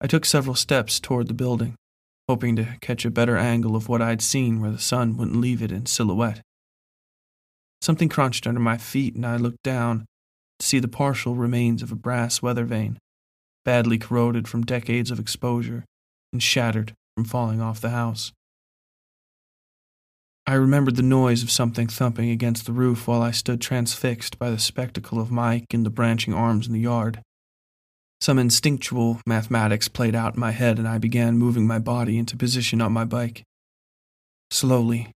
[0.01, 1.75] I took several steps toward the building
[2.27, 5.61] hoping to catch a better angle of what I'd seen where the sun wouldn't leave
[5.61, 6.41] it in silhouette.
[7.81, 10.05] Something crunched under my feet, and I looked down
[10.59, 12.97] to see the partial remains of a brass weather vane,
[13.65, 15.83] badly corroded from decades of exposure
[16.31, 18.31] and shattered from falling off the house.
[20.45, 24.49] I remembered the noise of something thumping against the roof while I stood transfixed by
[24.49, 27.21] the spectacle of Mike and the branching arms in the yard.
[28.19, 32.35] Some instinctual mathematics played out in my head, and I began moving my body into
[32.35, 33.43] position on my bike.
[34.51, 35.11] Slowly,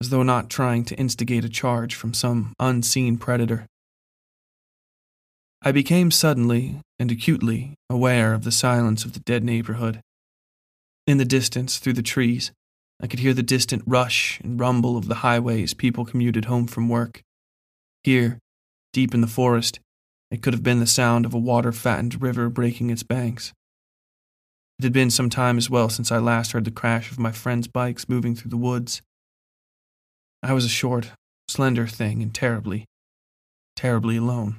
[0.00, 3.66] as though not trying to instigate a charge from some unseen predator.
[5.62, 10.00] I became suddenly and acutely aware of the silence of the dead neighborhood.
[11.06, 12.52] In the distance, through the trees,
[13.00, 16.66] I could hear the distant rush and rumble of the highway as people commuted home
[16.66, 17.22] from work.
[18.02, 18.38] Here,
[18.92, 19.80] deep in the forest,
[20.30, 23.52] it could have been the sound of a water fattened river breaking its banks.
[24.78, 27.32] It had been some time as well since I last heard the crash of my
[27.32, 29.02] friends' bikes moving through the woods.
[30.42, 31.12] I was a short,
[31.48, 32.86] slender thing and terribly,
[33.74, 34.58] terribly alone.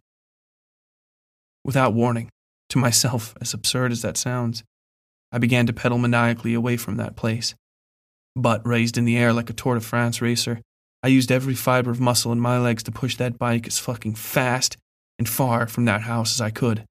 [1.64, 2.30] Without warning,
[2.70, 4.64] to myself, as absurd as that sounds,
[5.32, 7.56] I began to pedal maniacally away from that place.
[8.38, 10.62] Butt raised in the air like a Tour de France racer,
[11.04, 14.16] I used every fiber of muscle in my legs to push that bike as fucking
[14.16, 14.78] fast
[15.20, 16.86] and far from that house as I could,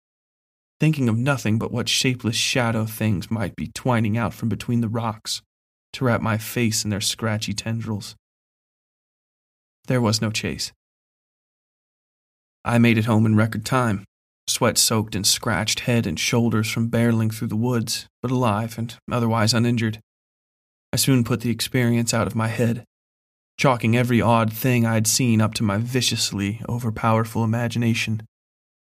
[0.81, 4.89] thinking of nothing but what shapeless shadow things might be twining out from between the
[4.89, 5.43] rocks
[5.93, 8.17] to wrap my face in their scratchy tendrils.
[9.87, 10.73] There was no chase.
[12.65, 14.05] I made it home in record time,
[14.49, 18.97] sweat soaked and scratched head and shoulders from barreling through the woods, but alive and
[19.11, 20.01] otherwise uninjured.
[20.97, 22.87] I soon put the experience out of my head
[23.59, 28.23] chalking every odd thing I'd seen up to my viciously overpowerful imagination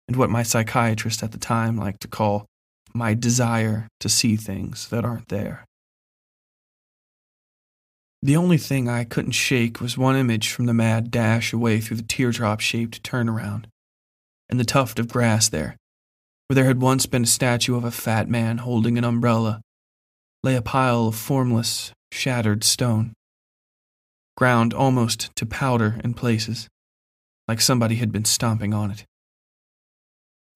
[0.07, 2.45] and what my psychiatrist at the time liked to call
[2.93, 5.65] my desire to see things that aren't there.
[8.21, 11.97] The only thing I couldn't shake was one image from the mad dash away through
[11.97, 13.65] the teardrop shaped turnaround
[14.49, 15.77] and the tuft of grass there,
[16.45, 19.61] where there had once been a statue of a fat man holding an umbrella,
[20.43, 23.13] lay a pile of formless, shattered stone
[24.35, 26.67] ground almost to powder in places,
[27.47, 29.05] like somebody had been stomping on it.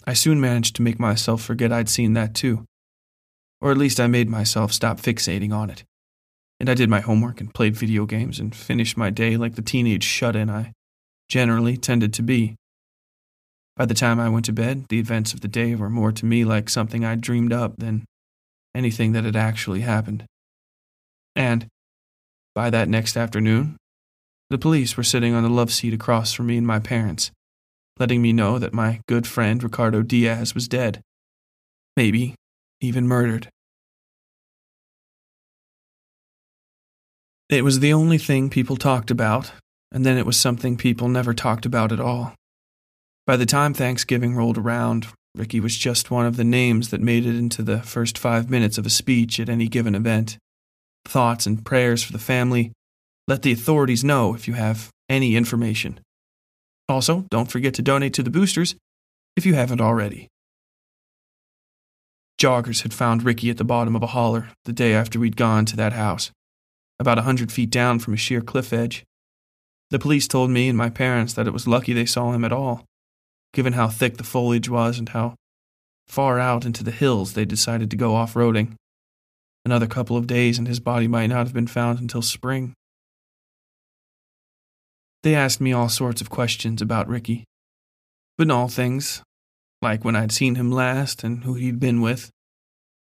[0.06, 2.65] I soon managed to make myself forget I'd seen that too.
[3.60, 5.84] Or at least I made myself stop fixating on it.
[6.60, 9.62] And I did my homework and played video games and finished my day like the
[9.62, 10.74] teenage shut in I
[11.30, 12.56] generally tended to be.
[13.76, 16.25] By the time I went to bed, the events of the day were more to
[16.25, 18.06] me like something I'd dreamed up than
[18.73, 20.25] anything that had actually happened.
[21.38, 21.67] And,
[22.56, 23.77] by that next afternoon,
[24.50, 27.29] the police were sitting on the love seat across from me and my parents,
[28.00, 31.00] letting me know that my good friend Ricardo Diaz was dead.
[31.96, 32.33] Maybe
[32.81, 33.50] even murdered.
[37.50, 39.52] It was the only thing people talked about,
[39.92, 42.33] and then it was something people never talked about at all.
[43.27, 47.27] By the time Thanksgiving rolled around, Ricky was just one of the names that made
[47.27, 50.40] it into the first five minutes of a speech at any given event
[51.08, 52.72] thoughts and prayers for the family.
[53.28, 56.00] Let the authorities know if you have any information.
[56.90, 58.76] Also, don't forget to donate to the boosters
[59.36, 60.28] if you haven't already.
[62.40, 65.66] Joggers had found Ricky at the bottom of a holler the day after we'd gone
[65.66, 66.32] to that house,
[67.00, 69.04] about a hundred feet down from a sheer cliff edge.
[69.90, 72.52] The police told me and my parents that it was lucky they saw him at
[72.52, 72.86] all,
[73.54, 75.36] given how thick the foliage was and how
[76.08, 78.76] far out into the hills they decided to go off roading.
[79.68, 82.74] Another couple of days and his body might not have been found until spring.
[85.24, 87.44] They asked me all sorts of questions about Ricky,
[88.38, 89.22] banal things,
[89.82, 92.30] like when I'd seen him last and who he'd been with,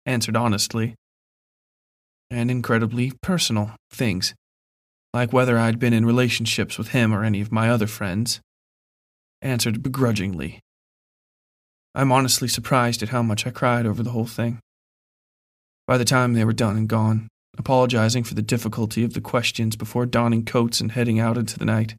[0.06, 0.94] answered honestly,
[2.30, 4.34] and incredibly personal things,
[5.14, 8.42] like whether I'd been in relationships with him or any of my other friends,
[9.42, 10.60] answered begrudgingly.
[11.96, 14.60] I'm honestly surprised at how much I cried over the whole thing.
[15.92, 17.28] By the time they were done and gone,
[17.58, 21.66] apologizing for the difficulty of the questions before donning coats and heading out into the
[21.66, 21.96] night,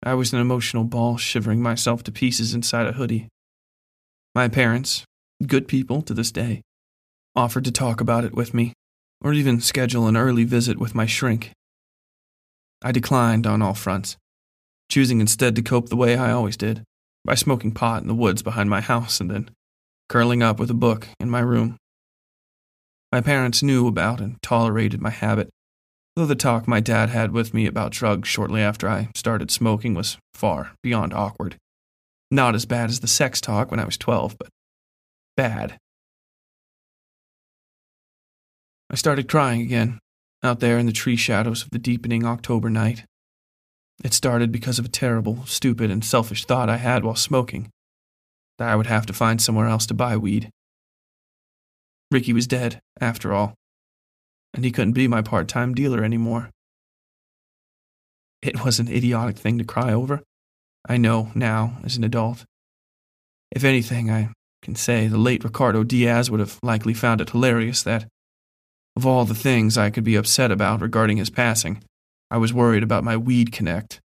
[0.00, 3.26] I was an emotional ball shivering myself to pieces inside a hoodie.
[4.32, 5.02] My parents,
[5.44, 6.62] good people to this day,
[7.34, 8.74] offered to talk about it with me,
[9.20, 11.50] or even schedule an early visit with my shrink.
[12.80, 14.16] I declined on all fronts,
[14.88, 16.84] choosing instead to cope the way I always did
[17.24, 19.50] by smoking pot in the woods behind my house and then
[20.08, 21.76] curling up with a book in my room.
[23.12, 25.50] My parents knew about and tolerated my habit,
[26.16, 29.92] though the talk my dad had with me about drugs shortly after I started smoking
[29.92, 31.56] was far beyond awkward.
[32.30, 34.48] Not as bad as the sex talk when I was 12, but
[35.36, 35.76] bad.
[38.88, 39.98] I started crying again,
[40.42, 43.04] out there in the tree shadows of the deepening October night.
[44.02, 47.68] It started because of a terrible, stupid, and selfish thought I had while smoking
[48.58, 50.50] that I would have to find somewhere else to buy weed.
[52.12, 53.54] Ricky was dead, after all,
[54.54, 56.50] and he couldn't be my part time dealer anymore.
[58.42, 60.22] It was an idiotic thing to cry over.
[60.88, 62.44] I know now as an adult.
[63.50, 64.30] If anything, I
[64.62, 68.06] can say the late Ricardo Diaz would have likely found it hilarious that,
[68.96, 71.82] of all the things I could be upset about regarding his passing,
[72.30, 74.00] I was worried about my weed connect.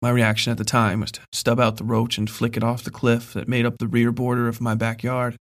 [0.00, 2.84] My reaction at the time was to stub out the roach and flick it off
[2.84, 5.36] the cliff that made up the rear border of my backyard.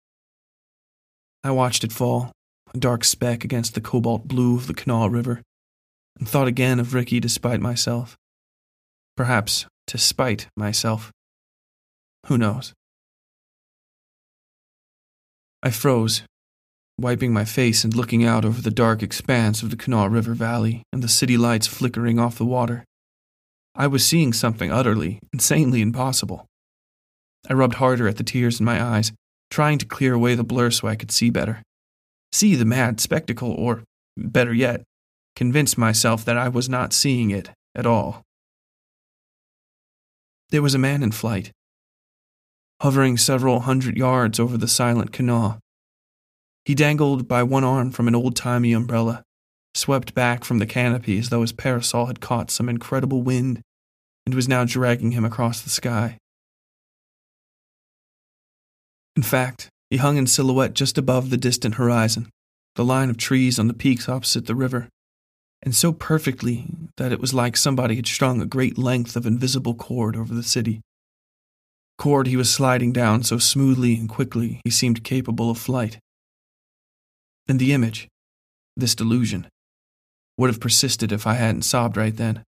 [1.47, 2.33] I watched it fall,
[2.73, 5.41] a dark speck against the cobalt blue of the Kanawha River,
[6.19, 8.17] and thought again of Ricky despite myself.
[9.15, 11.09] Perhaps to spite myself.
[12.25, 12.73] Who knows?
[15.63, 16.23] I froze,
[16.99, 20.83] wiping my face and looking out over the dark expanse of the Kanawha River Valley
[20.91, 22.83] and the city lights flickering off the water.
[23.73, 26.45] I was seeing something utterly, insanely impossible.
[27.49, 29.13] I rubbed harder at the tears in my eyes,
[29.49, 31.61] trying to clear away the blur so I could see better.
[32.31, 33.83] See the mad spectacle, or,
[34.17, 34.83] better yet,
[35.35, 38.23] convince myself that I was not seeing it at all.
[40.49, 41.51] There was a man in flight,
[42.81, 45.59] hovering several hundred yards over the silent canal.
[46.65, 49.23] he dangled by one arm from an old timey umbrella,
[49.73, 53.61] swept back from the canopy as though his parasol had caught some incredible wind
[54.25, 56.17] and was now dragging him across the sky.
[59.17, 62.29] In fact, he hung in silhouette just above the distant horizon,
[62.75, 64.89] the line of trees on the peaks opposite the river,
[65.63, 69.73] and so perfectly that it was like somebody had strung a great length of invisible
[69.73, 70.81] cord over the city.
[71.97, 75.97] Cord he was sliding down so smoothly and quickly he seemed capable of flight.
[77.47, 78.07] And the image,
[78.75, 79.47] this delusion,
[80.37, 82.43] would have persisted if I hadn't sobbed right then.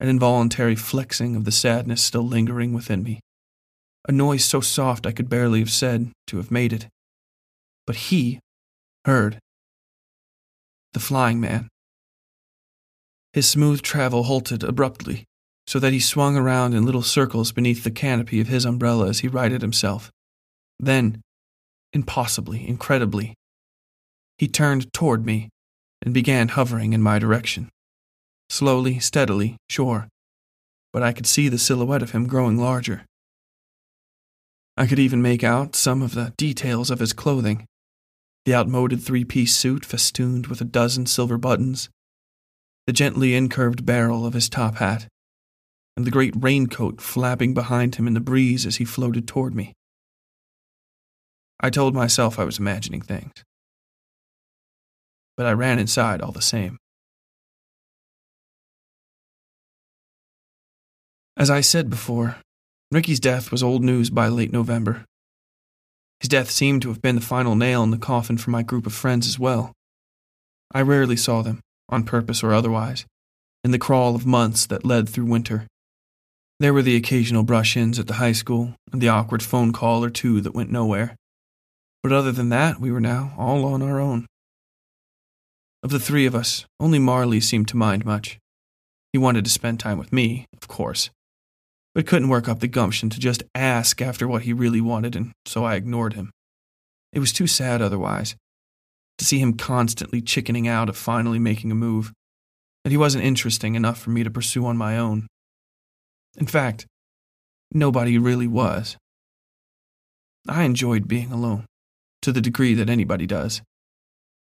[0.00, 3.20] An involuntary flexing of the sadness still lingering within me.
[4.08, 6.86] A noise so soft I could barely have said to have made it.
[7.86, 8.38] But he
[9.04, 9.38] heard.
[10.92, 11.68] The flying man.
[13.32, 15.24] His smooth travel halted abruptly,
[15.66, 19.18] so that he swung around in little circles beneath the canopy of his umbrella as
[19.20, 20.10] he righted himself.
[20.78, 21.20] Then,
[21.92, 23.34] impossibly, incredibly,
[24.38, 25.48] he turned toward me
[26.02, 27.68] and began hovering in my direction.
[28.48, 30.08] Slowly, steadily, sure,
[30.92, 33.04] but I could see the silhouette of him growing larger.
[34.76, 37.66] I could even make out some of the details of his clothing
[38.44, 41.88] the outmoded three piece suit festooned with a dozen silver buttons,
[42.86, 45.08] the gently incurved barrel of his top hat,
[45.96, 49.72] and the great raincoat flapping behind him in the breeze as he floated toward me.
[51.58, 53.32] I told myself I was imagining things
[55.36, 56.78] but I ran inside all the same.
[61.36, 62.36] As I said before,
[62.92, 65.04] Ricky's death was old news by late November.
[66.20, 68.86] His death seemed to have been the final nail in the coffin for my group
[68.86, 69.72] of friends as well.
[70.72, 73.04] I rarely saw them, on purpose or otherwise,
[73.64, 75.66] in the crawl of months that led through winter.
[76.60, 80.04] There were the occasional brush ins at the high school and the awkward phone call
[80.04, 81.16] or two that went nowhere.
[82.02, 84.26] But other than that, we were now all on our own.
[85.82, 88.38] Of the three of us, only Marley seemed to mind much.
[89.12, 91.10] He wanted to spend time with me, of course,
[91.96, 95.32] but couldn't work up the gumption to just ask after what he really wanted, and
[95.46, 96.30] so I ignored him.
[97.10, 98.36] It was too sad otherwise,
[99.16, 102.12] to see him constantly chickening out of finally making a move,
[102.84, 105.26] that he wasn't interesting enough for me to pursue on my own.
[106.36, 106.84] In fact,
[107.72, 108.98] nobody really was.
[110.46, 111.64] I enjoyed being alone,
[112.20, 113.62] to the degree that anybody does.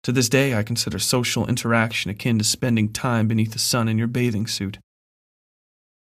[0.03, 3.97] To this day, I consider social interaction akin to spending time beneath the sun in
[3.97, 4.79] your bathing suit.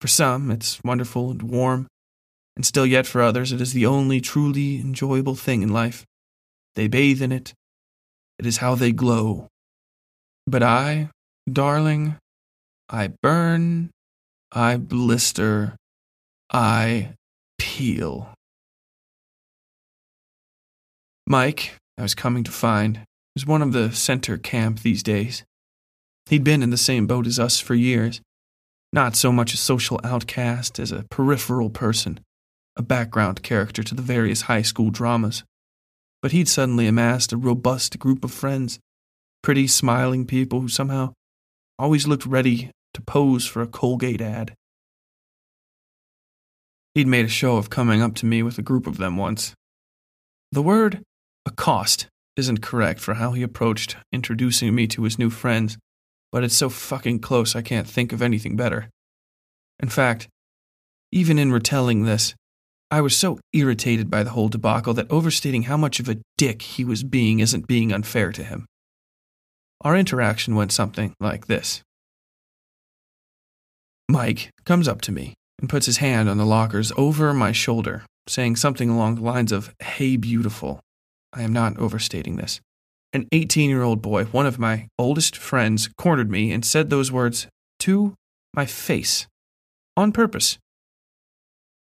[0.00, 1.86] For some, it's wonderful and warm,
[2.54, 6.04] and still yet for others, it is the only truly enjoyable thing in life.
[6.74, 7.54] They bathe in it,
[8.38, 9.48] it is how they glow.
[10.46, 11.10] But I,
[11.50, 12.16] darling,
[12.88, 13.90] I burn,
[14.52, 15.76] I blister,
[16.52, 17.14] I
[17.58, 18.32] peel.
[21.26, 23.00] Mike, I was coming to find,
[23.34, 25.42] was one of the center camp these days.
[26.26, 28.20] He'd been in the same boat as us for years,
[28.96, 32.18] not so much a social outcast as a peripheral person,
[32.76, 35.44] a background character to the various high school dramas.
[36.22, 38.78] But he'd suddenly amassed a robust group of friends,
[39.42, 41.12] pretty, smiling people who somehow
[41.78, 44.54] always looked ready to pose for a Colgate ad.
[46.94, 49.52] He'd made a show of coming up to me with a group of them once.
[50.52, 51.02] The word
[51.44, 55.76] accost isn't correct for how he approached introducing me to his new friends,
[56.32, 58.88] but it's so fucking close I can't think of anything better.
[59.80, 60.28] In fact,
[61.12, 62.34] even in retelling this,
[62.90, 66.62] I was so irritated by the whole debacle that overstating how much of a dick
[66.62, 68.66] he was being isn't being unfair to him.
[69.82, 71.82] Our interaction went something like this
[74.08, 78.04] Mike comes up to me and puts his hand on the lockers over my shoulder,
[78.28, 80.80] saying something along the lines of, Hey, beautiful.
[81.32, 82.60] I am not overstating this.
[83.16, 87.10] An 18 year old boy, one of my oldest friends, cornered me and said those
[87.10, 87.46] words
[87.78, 88.12] to
[88.52, 89.26] my face
[89.96, 90.58] on purpose.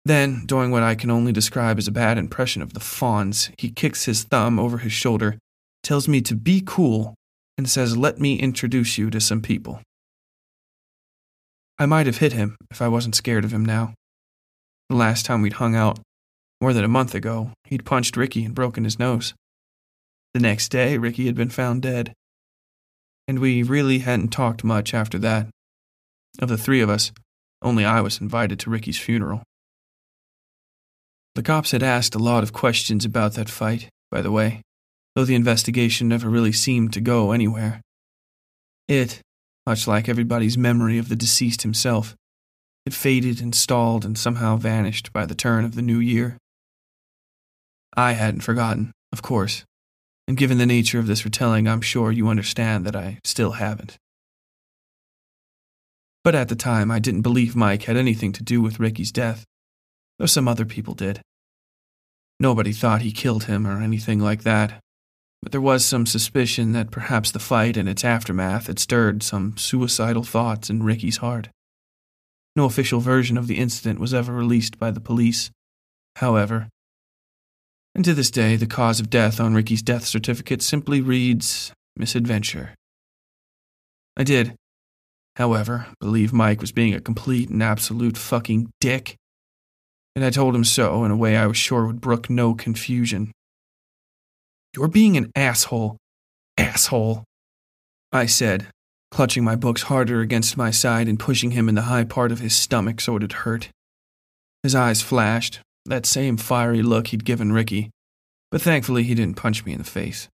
[0.03, 3.69] Then, doing what I can only describe as a bad impression of the Fonz, he
[3.69, 5.37] kicks his thumb over his shoulder,
[5.81, 7.15] tells me to be cool,
[7.57, 9.79] and says, Let me introduce you to some people.
[11.79, 13.93] I might have hit him if I wasn't scared of him now.
[14.89, 15.99] The last time we'd hung out,
[16.59, 19.33] more than a month ago, he'd punched Ricky and broken his nose.
[20.33, 22.13] The next day, Ricky had been found dead.
[23.27, 25.47] And we really hadn't talked much after that.
[26.39, 27.11] Of the three of us,
[27.61, 29.43] only I was invited to Ricky's funeral.
[31.35, 34.61] The cops had asked a lot of questions about that fight, by the way,
[35.15, 37.81] though the investigation never really seemed to go anywhere.
[38.87, 39.21] It,
[39.65, 42.15] much like everybody's memory of the deceased himself,
[42.85, 46.37] had faded and stalled and somehow vanished by the turn of the new year.
[47.95, 49.63] I hadn't forgotten, of course,
[50.27, 53.97] and given the nature of this retelling, I'm sure you understand that I still haven't.
[56.23, 59.45] But at the time, I didn't believe Mike had anything to do with Ricky's death
[60.19, 61.21] though some other people did.
[62.39, 64.79] Nobody thought he killed him or anything like that,
[65.41, 69.57] but there was some suspicion that perhaps the fight and its aftermath had stirred some
[69.57, 71.49] suicidal thoughts in Ricky's heart.
[72.55, 75.51] No official version of the incident was ever released by the police,
[76.17, 76.69] however.
[77.95, 82.73] And to this day, the cause of death on Ricky's death certificate simply reads misadventure.
[84.17, 84.55] I did,
[85.35, 89.17] however, believe Mike was being a complete and absolute fucking dick
[90.15, 93.31] and I told him so in a way I was sure would brook no confusion.
[94.75, 95.97] You're being an asshole,
[96.57, 97.23] asshole,
[98.11, 98.67] I said,
[99.11, 102.39] clutching my books harder against my side and pushing him in the high part of
[102.39, 103.69] his stomach so it'd hurt.
[104.61, 107.89] His eyes flashed, that same fiery look he'd given Ricky,
[108.51, 110.29] but thankfully he didn't punch me in the face.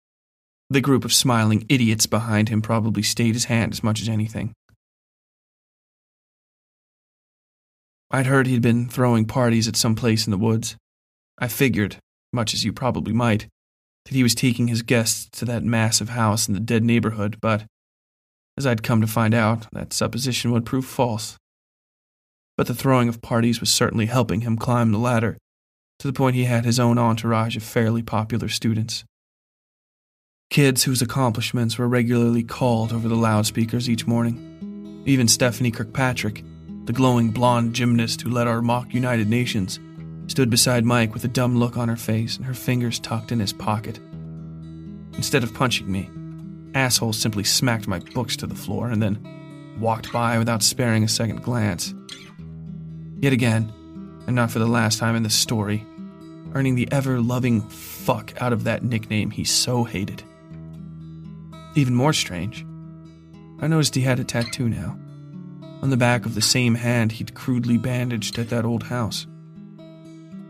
[0.70, 4.52] The group of smiling idiots behind him probably stayed his hand as much as anything.
[8.10, 10.76] I'd heard he'd been throwing parties at some place in the woods.
[11.38, 11.96] I figured,
[12.32, 13.46] much as you probably might,
[14.04, 17.64] that he was taking his guests to that massive house in the dead neighborhood, but
[18.56, 21.36] as I'd come to find out, that supposition would prove false.
[22.58, 25.38] But the throwing of parties was certainly helping him climb the ladder,
[26.00, 29.04] to the point he had his own entourage of fairly popular students.
[30.50, 35.04] Kids whose accomplishments were regularly called over the loudspeakers each morning.
[35.06, 36.42] Even Stephanie Kirkpatrick,
[36.86, 39.78] the glowing blonde gymnast who led our mock United Nations,
[40.26, 43.38] stood beside Mike with a dumb look on her face and her fingers tucked in
[43.38, 44.00] his pocket.
[45.14, 46.10] Instead of punching me,
[46.74, 51.08] asshole simply smacked my books to the floor and then walked by without sparing a
[51.08, 51.94] second glance.
[53.20, 53.72] Yet again,
[54.26, 55.84] and not for the last time in this story,
[56.54, 60.22] earning the ever loving fuck out of that nickname he so hated.
[61.74, 62.64] Even more strange,
[63.60, 64.96] I noticed he had a tattoo now,
[65.82, 69.26] on the back of the same hand he'd crudely bandaged at that old house.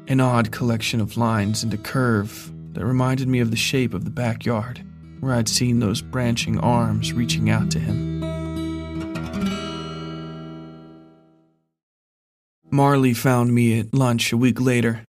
[0.07, 4.05] An odd collection of lines and a curve that reminded me of the shape of
[4.05, 4.85] the backyard
[5.21, 8.18] where I'd seen those branching arms reaching out to him.
[12.71, 15.03] Marley found me at lunch a week later,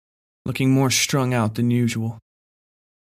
[0.46, 2.18] looking more strung out than usual.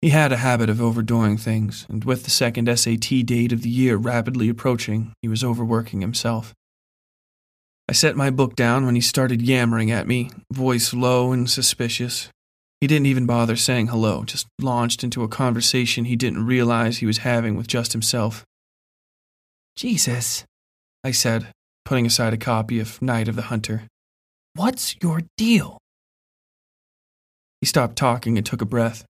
[0.01, 3.69] He had a habit of overdoing things, and with the second SAT date of the
[3.69, 6.55] year rapidly approaching, he was overworking himself.
[7.87, 12.31] I set my book down when he started yammering at me, voice low and suspicious.
[12.81, 17.07] He didn't even bother saying hello, just launched into a conversation he didn't realize he
[17.07, 18.45] was having with just himself.
[19.77, 20.45] Jesus,
[21.05, 21.49] I said,
[21.85, 23.83] putting aside a copy of Night of the Hunter.
[24.55, 25.79] What's your deal?
[27.61, 29.05] He stopped talking and took a breath,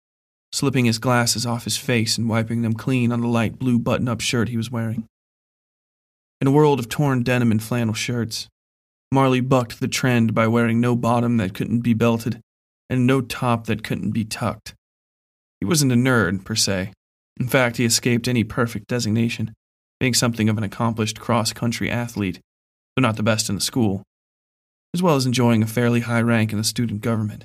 [0.52, 4.08] slipping his glasses off his face and wiping them clean on the light blue button
[4.08, 5.06] up shirt he was wearing.
[6.40, 8.48] In a world of torn denim and flannel shirts,
[9.12, 12.40] Marley bucked the trend by wearing no bottom that couldn't be belted
[12.88, 14.74] and no top that couldn't be tucked.
[15.60, 16.92] He wasn't a nerd, per se.
[17.38, 19.54] In fact, he escaped any perfect designation,
[19.98, 22.40] being something of an accomplished cross country athlete,
[22.94, 24.02] though not the best in the school,
[24.94, 27.44] as well as enjoying a fairly high rank in the student government.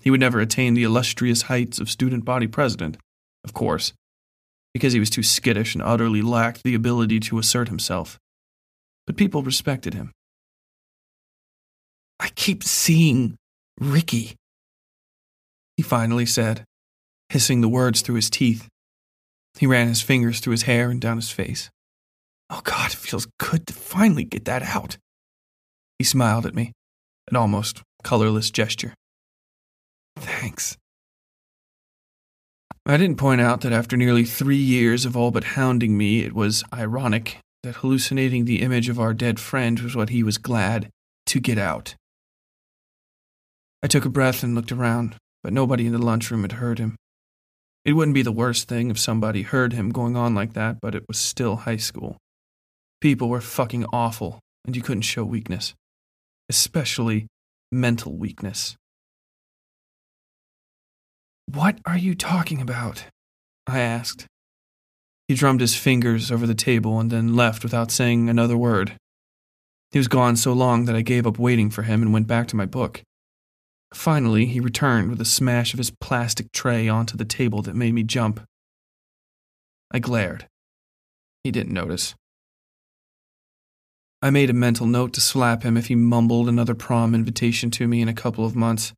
[0.00, 2.96] He would never attain the illustrious heights of student body president,
[3.44, 3.92] of course,
[4.72, 8.18] because he was too skittish and utterly lacked the ability to assert himself.
[9.06, 10.12] But people respected him.
[12.20, 13.36] I keep seeing
[13.80, 14.36] Ricky,
[15.76, 16.64] he finally said,
[17.28, 18.68] hissing the words through his teeth.
[19.58, 21.70] He ran his fingers through his hair and down his face.
[22.50, 24.96] Oh, God, it feels good to finally get that out.
[25.98, 26.72] He smiled at me,
[27.28, 28.94] an almost colorless gesture.
[30.16, 30.76] Thanks.
[32.86, 36.32] I didn't point out that after nearly three years of all but hounding me, it
[36.32, 40.88] was ironic that hallucinating the image of our dead friend was what he was glad
[41.26, 41.96] to get out.
[43.82, 46.96] I took a breath and looked around, but nobody in the lunchroom had heard him.
[47.84, 50.94] It wouldn't be the worst thing if somebody heard him going on like that, but
[50.94, 52.16] it was still high school.
[53.00, 55.74] People were fucking awful, and you couldn't show weakness,
[56.48, 57.26] especially
[57.70, 58.76] mental weakness.
[61.46, 63.04] What are you talking about?
[63.66, 64.26] I asked.
[65.28, 68.96] He drummed his fingers over the table and then left without saying another word.
[69.90, 72.48] He was gone so long that I gave up waiting for him and went back
[72.48, 73.02] to my book.
[73.94, 77.94] Finally, he returned with a smash of his plastic tray onto the table that made
[77.94, 78.40] me jump.
[79.90, 80.46] I glared.
[81.44, 82.14] He didn't notice.
[84.20, 87.86] I made a mental note to slap him if he mumbled another prom invitation to
[87.86, 88.92] me in a couple of months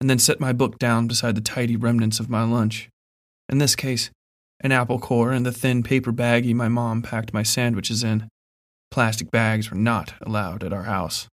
[0.00, 2.88] and then set my book down beside the tidy remnants of my lunch.
[3.48, 4.10] In this case,
[4.60, 8.28] an apple core and the thin paper baggie my mom packed my sandwiches in.
[8.90, 11.28] Plastic bags were not allowed at our house.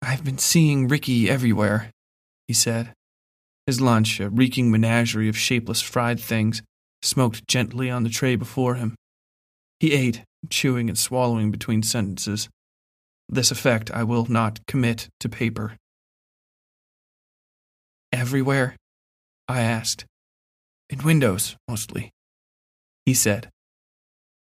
[0.00, 1.90] I've been seeing Ricky everywhere,
[2.46, 2.92] he said.
[3.66, 6.62] His lunch, a reeking menagerie of shapeless fried things,
[7.02, 8.94] smoked gently on the tray before him.
[9.80, 12.48] He ate, chewing and swallowing between sentences.
[13.28, 15.76] This effect I will not commit to paper.
[18.12, 18.76] Everywhere?
[19.48, 20.06] I asked.
[20.90, 22.10] In windows, mostly.
[23.04, 23.50] He said.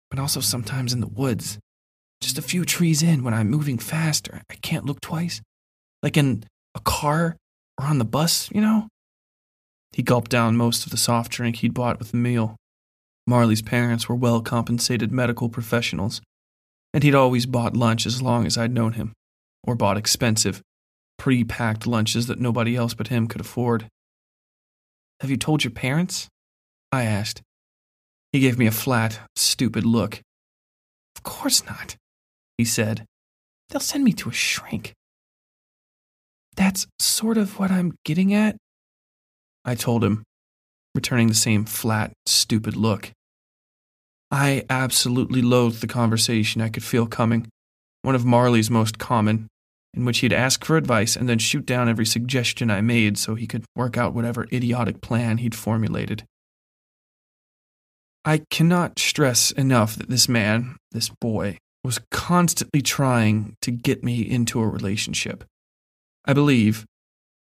[0.09, 1.59] But also sometimes in the woods.
[2.21, 4.41] Just a few trees in when I'm moving faster.
[4.49, 5.41] I can't look twice.
[6.03, 6.43] Like in
[6.75, 7.37] a car
[7.77, 8.87] or on the bus, you know?
[9.91, 12.55] He gulped down most of the soft drink he'd bought with the meal.
[13.29, 16.19] Marley's parents were well compensated medical professionals,
[16.95, 19.13] and he'd always bought lunch as long as I'd known him,
[19.63, 20.63] or bought expensive,
[21.19, 23.87] pre packed lunches that nobody else but him could afford.
[25.21, 26.27] Have you told your parents?
[26.91, 27.43] I asked.
[28.31, 30.21] He gave me a flat, stupid look.
[31.15, 31.97] Of course not,
[32.57, 33.05] he said.
[33.69, 34.93] They'll send me to a shrink.
[36.55, 38.57] That's sort of what I'm getting at,
[39.63, 40.23] I told him,
[40.95, 43.11] returning the same flat, stupid look.
[44.31, 47.47] I absolutely loathed the conversation I could feel coming,
[48.03, 49.47] one of Marley's most common,
[49.93, 53.35] in which he'd ask for advice and then shoot down every suggestion I made so
[53.35, 56.23] he could work out whatever idiotic plan he'd formulated.
[58.23, 64.21] I cannot stress enough that this man, this boy, was constantly trying to get me
[64.21, 65.43] into a relationship.
[66.25, 66.85] I believe,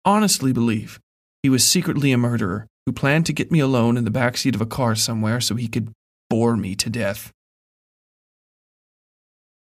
[0.04, 0.98] honestly believe,
[1.42, 4.54] he was secretly a murderer who planned to get me alone in the back seat
[4.54, 5.92] of a car somewhere so he could
[6.30, 7.30] bore me to death.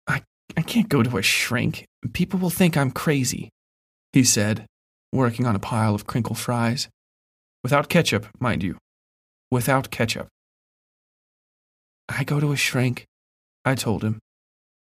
[0.08, 0.24] I,
[0.55, 1.86] I can't go to a shrink.
[2.14, 3.49] People will think I'm crazy,
[4.14, 4.66] he said,
[5.12, 6.89] working on a pile of crinkle fries.
[7.64, 8.78] Without ketchup, mind you.
[9.51, 10.28] Without ketchup.
[12.10, 13.05] I go to a shrink,
[13.66, 14.20] I told him.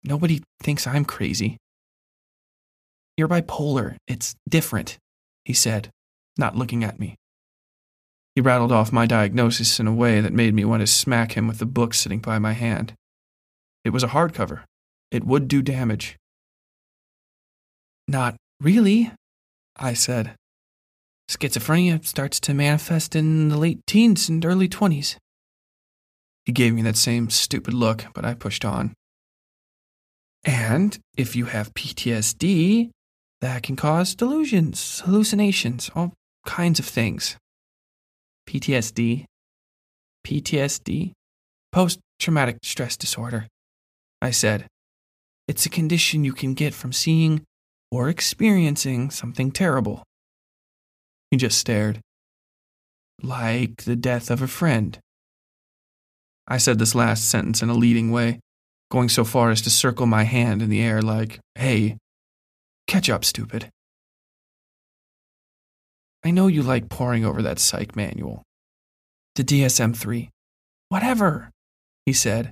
[0.04, 1.58] Nobody thinks I'm crazy.
[3.18, 3.96] You're bipolar.
[4.08, 4.98] It's different,
[5.46, 5.90] he said,
[6.38, 7.16] not looking at me.
[8.36, 11.48] He rattled off my diagnosis in a way that made me want to smack him
[11.48, 12.94] with the book sitting by my hand.
[13.86, 14.64] It was a hardcover.
[15.10, 16.18] It would do damage.
[18.10, 19.12] Not really,
[19.78, 20.36] I said.
[21.30, 25.16] Schizophrenia starts to manifest in the late teens and early 20s.
[26.44, 28.94] He gave me that same stupid look, but I pushed on.
[30.44, 32.92] And if you have PTSD,
[33.42, 36.14] that can cause delusions, hallucinations, all
[36.46, 37.38] kinds of things.
[38.50, 39.26] PTSD,
[40.26, 41.12] PTSD,
[41.72, 43.48] post traumatic stress disorder.
[44.22, 44.68] I said,
[45.48, 47.44] it's a condition you can get from seeing
[47.92, 50.04] or experiencing something terrible.
[51.30, 52.00] He just stared.
[53.22, 54.98] Like the death of a friend.
[56.48, 58.40] I said this last sentence in a leading way,
[58.92, 61.98] going so far as to circle my hand in the air like, hey,
[62.88, 63.70] catch up, stupid.
[66.26, 68.42] I know you like poring over that psych manual.
[69.36, 70.32] The DSM 3.
[70.90, 71.52] Whatever,
[72.08, 72.52] he said.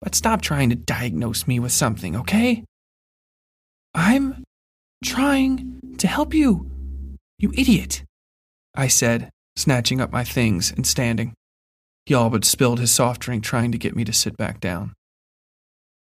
[0.00, 2.64] But stop trying to diagnose me with something, okay?
[3.94, 4.42] I'm
[5.04, 6.70] trying to help you,
[7.38, 8.04] you idiot,
[8.74, 11.34] I said, snatching up my things and standing.
[12.06, 14.94] He all but spilled his soft drink trying to get me to sit back down.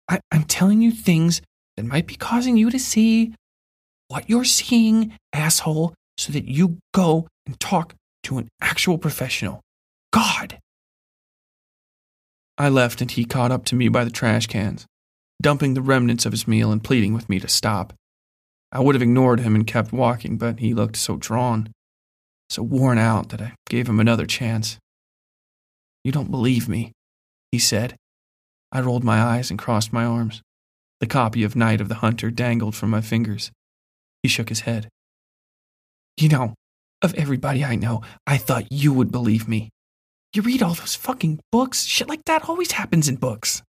[0.09, 1.42] I- I'm telling you things
[1.76, 3.34] that might be causing you to see
[4.07, 7.94] what you're seeing, asshole, so that you go and talk
[8.24, 9.60] to an actual professional.
[10.12, 10.58] God!
[12.58, 14.86] I left and he caught up to me by the trash cans,
[15.40, 17.92] dumping the remnants of his meal and pleading with me to stop.
[18.70, 21.72] I would have ignored him and kept walking, but he looked so drawn,
[22.48, 24.78] so worn out that I gave him another chance.
[26.04, 26.92] You don't believe me,
[27.50, 27.96] he said.
[28.70, 30.40] I rolled my eyes and crossed my arms.
[31.00, 33.50] The copy of Night of the Hunter dangled from my fingers.
[34.22, 34.88] He shook his head.
[36.16, 36.54] You know,
[37.02, 39.70] of everybody I know, I thought you would believe me.
[40.34, 41.84] You read all those fucking books.
[41.84, 43.62] Shit like that always happens in books.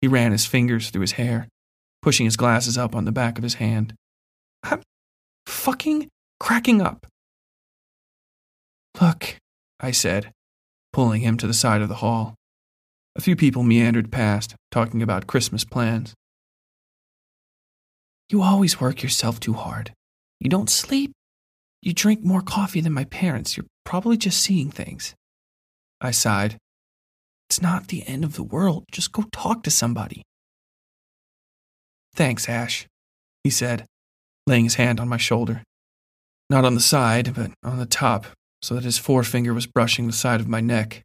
[0.00, 1.48] He ran his fingers through his hair,
[2.02, 3.94] pushing his glasses up on the back of his hand.
[4.62, 4.82] I'm
[5.46, 6.08] fucking
[6.38, 7.06] cracking up.
[9.00, 9.36] Look,
[9.80, 10.32] I said,
[10.92, 12.34] pulling him to the side of the hall.
[13.16, 16.14] A few people meandered past, talking about Christmas plans.
[18.28, 19.92] You always work yourself too hard.
[20.38, 21.12] You don't sleep.
[21.82, 23.56] You drink more coffee than my parents.
[23.56, 25.14] You're probably just seeing things.
[26.00, 26.56] I sighed.
[27.48, 28.84] It's not the end of the world.
[28.92, 30.22] Just go talk to somebody.
[32.14, 32.86] Thanks, Ash,
[33.44, 33.86] he said,
[34.46, 35.62] laying his hand on my shoulder.
[36.50, 38.26] Not on the side, but on the top,
[38.60, 41.02] so that his forefinger was brushing the side of my neck.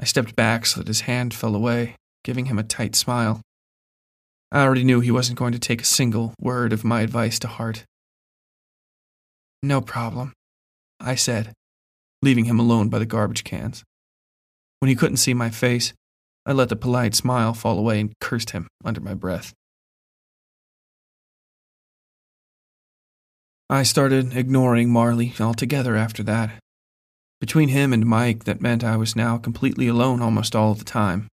[0.00, 1.94] I stepped back so that his hand fell away,
[2.24, 3.40] giving him a tight smile.
[4.50, 7.48] I already knew he wasn't going to take a single word of my advice to
[7.48, 7.84] heart.
[9.62, 10.32] No problem,
[10.98, 11.52] I said,
[12.20, 13.84] leaving him alone by the garbage cans.
[14.80, 15.92] When he couldn't see my face,
[16.44, 19.52] I let the polite smile fall away and cursed him under my breath.
[23.70, 26.50] I started ignoring Marley altogether after that.
[27.40, 31.28] Between him and Mike, that meant I was now completely alone almost all the time.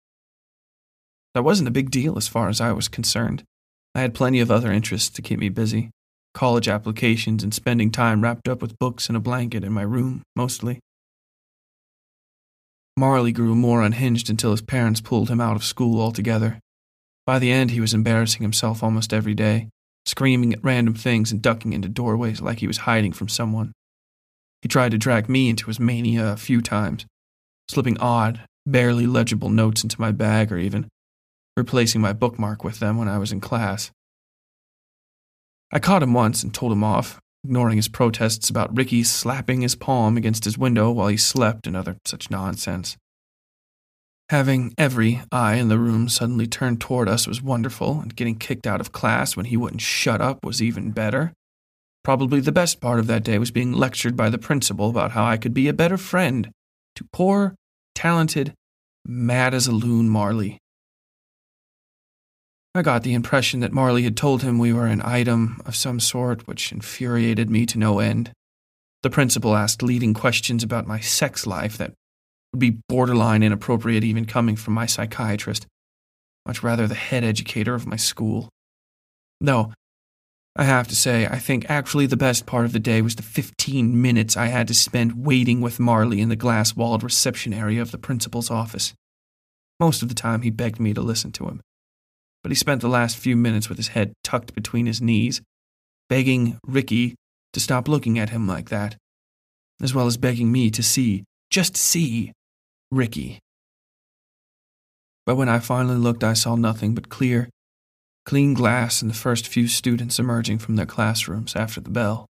[1.34, 3.44] That wasn't a big deal as far as I was concerned.
[3.96, 5.92] I had plenty of other interests to keep me busy
[6.38, 10.22] college applications and spending time wrapped up with books and a blanket in my room,
[10.36, 10.80] mostly.
[12.96, 16.60] Marley grew more unhinged until his parents pulled him out of school altogether.
[17.26, 19.70] By the end, he was embarrassing himself almost every day,
[20.06, 23.72] screaming at random things and ducking into doorways like he was hiding from someone.
[24.62, 27.08] He tried to drag me into his mania a few times,
[27.68, 30.88] slipping odd, barely legible notes into my bag or even
[31.56, 33.90] replacing my bookmark with them when I was in class.
[35.72, 39.76] I caught him once and told him off, ignoring his protests about Ricky slapping his
[39.76, 42.98] palm against his window while he slept and other such nonsense.
[44.30, 48.68] Having every eye in the room suddenly turned toward us was wonderful, and getting kicked
[48.68, 51.32] out of class when he wouldn't shut up was even better.
[52.04, 55.26] Probably the best part of that day was being lectured by the principal about how
[55.26, 56.50] I could be a better friend
[56.96, 57.56] to poor,
[57.96, 58.54] talented,
[59.06, 60.60] mad as a loon Marley.
[62.78, 66.00] I got the impression that Marley had told him we were an item of some
[66.00, 68.32] sort, which infuriated me to no end.
[69.02, 71.94] The principal asked leading questions about my sex life that
[72.54, 75.66] would be borderline inappropriate even coming from my psychiatrist,
[76.46, 78.48] much rather the head educator of my school.
[79.42, 79.74] Though,
[80.56, 83.24] I have to say, I think actually the best part of the day was the
[83.24, 87.82] 15 minutes I had to spend waiting with Marley in the glass walled reception area
[87.82, 88.94] of the principal's office.
[89.80, 91.62] Most of the time, he begged me to listen to him,
[92.48, 95.42] but he spent the last few minutes with his head tucked between his knees,
[96.08, 97.14] begging Ricky
[97.52, 98.96] to stop looking at him like that,
[99.82, 102.32] as well as begging me to see, just see,
[102.90, 103.40] Ricky.
[105.26, 107.50] But when I finally looked, I saw nothing but clear,
[108.26, 112.28] clean glass and the first few students emerging from their classrooms after the bell.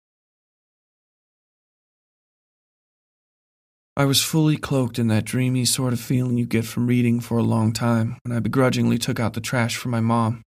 [4.01, 7.37] I was fully cloaked in that dreamy sort of feeling you get from reading for
[7.37, 10.41] a long time when I begrudgingly took out the trash for my mom.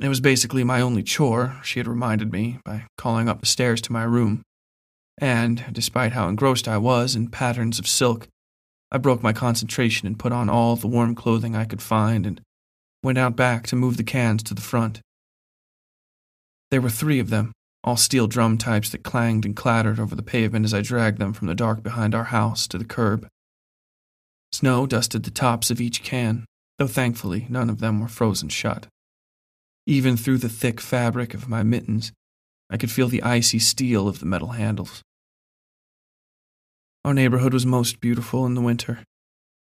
[0.00, 3.80] It was basically my only chore, she had reminded me, by calling up the stairs
[3.82, 4.42] to my room.
[5.18, 8.26] And, despite how engrossed I was in patterns of silk,
[8.90, 12.40] I broke my concentration and put on all the warm clothing I could find and
[13.00, 15.00] went out back to move the cans to the front.
[16.72, 17.52] There were three of them,
[17.86, 21.32] all steel drum types that clanged and clattered over the pavement as I dragged them
[21.32, 23.26] from the dark behind our house to the curb.
[24.52, 26.44] Snow dusted the tops of each can,
[26.78, 28.86] though thankfully none of them were frozen shut.
[29.86, 32.12] Even through the thick fabric of my mittens,
[32.68, 35.02] I could feel the icy steel of the metal handles.
[37.04, 39.04] Our neighborhood was most beautiful in the winter,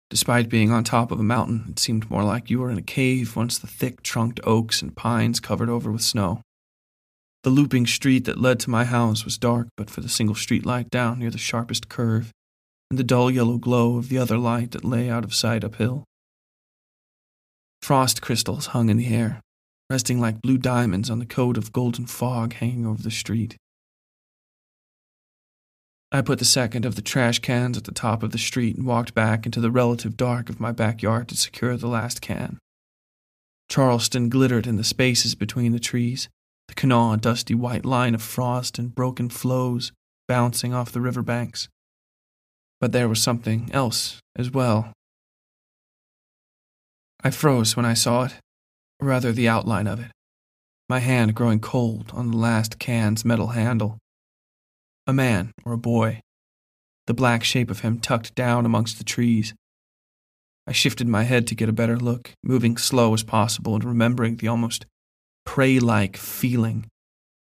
[0.09, 2.84] Despite being on top of a mountain, it seemed more like you were in a
[2.84, 6.41] cave once the thick trunked oaks and pines covered over with snow.
[7.44, 10.66] The looping street that led to my house was dark but for the single street
[10.66, 12.32] light down near the sharpest curve,
[12.90, 16.04] and the dull yellow glow of the other light that lay out of sight uphill.
[17.82, 19.40] Frost crystals hung in the air,
[19.90, 23.56] resting like blue diamonds on the coat of golden fog hanging over the street.
[26.12, 28.86] I put the second of the trash cans at the top of the street and
[28.86, 32.58] walked back into the relative dark of my backyard to secure the last can.
[33.70, 36.28] Charleston glittered in the spaces between the trees,
[36.70, 39.91] the Kanawha dusty white line of frost and broken floes
[40.28, 41.67] bouncing off the river banks.
[42.80, 44.93] But there was something else as well.
[47.24, 48.36] I froze when I saw it,
[49.01, 50.11] or rather the outline of it,
[50.88, 53.97] my hand growing cold on the last can's metal handle
[55.07, 56.22] a man or a boy,
[57.07, 59.55] the black shape of him tucked down amongst the trees.
[60.67, 64.36] I shifted my head to get a better look, moving slow as possible and remembering
[64.36, 64.86] the almost
[65.50, 66.86] prey like feeling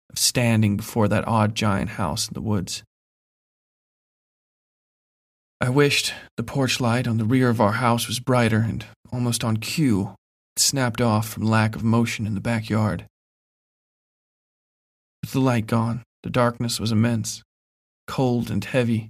[0.09, 2.81] of standing before that odd giant house in the woods.
[5.59, 9.43] I wished the porch light on the rear of our house was brighter and almost
[9.43, 10.15] on cue,
[10.55, 13.05] it snapped off from lack of motion in the backyard.
[15.21, 17.43] With the light gone, the darkness was immense
[18.07, 19.09] cold and heavy,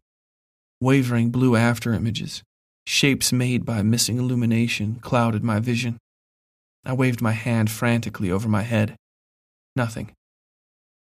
[0.81, 2.41] wavering blue after images,
[2.87, 5.99] shapes made by missing illumination clouded my vision.
[6.85, 8.95] I waved my hand frantically over my head.
[9.75, 10.11] Nothing.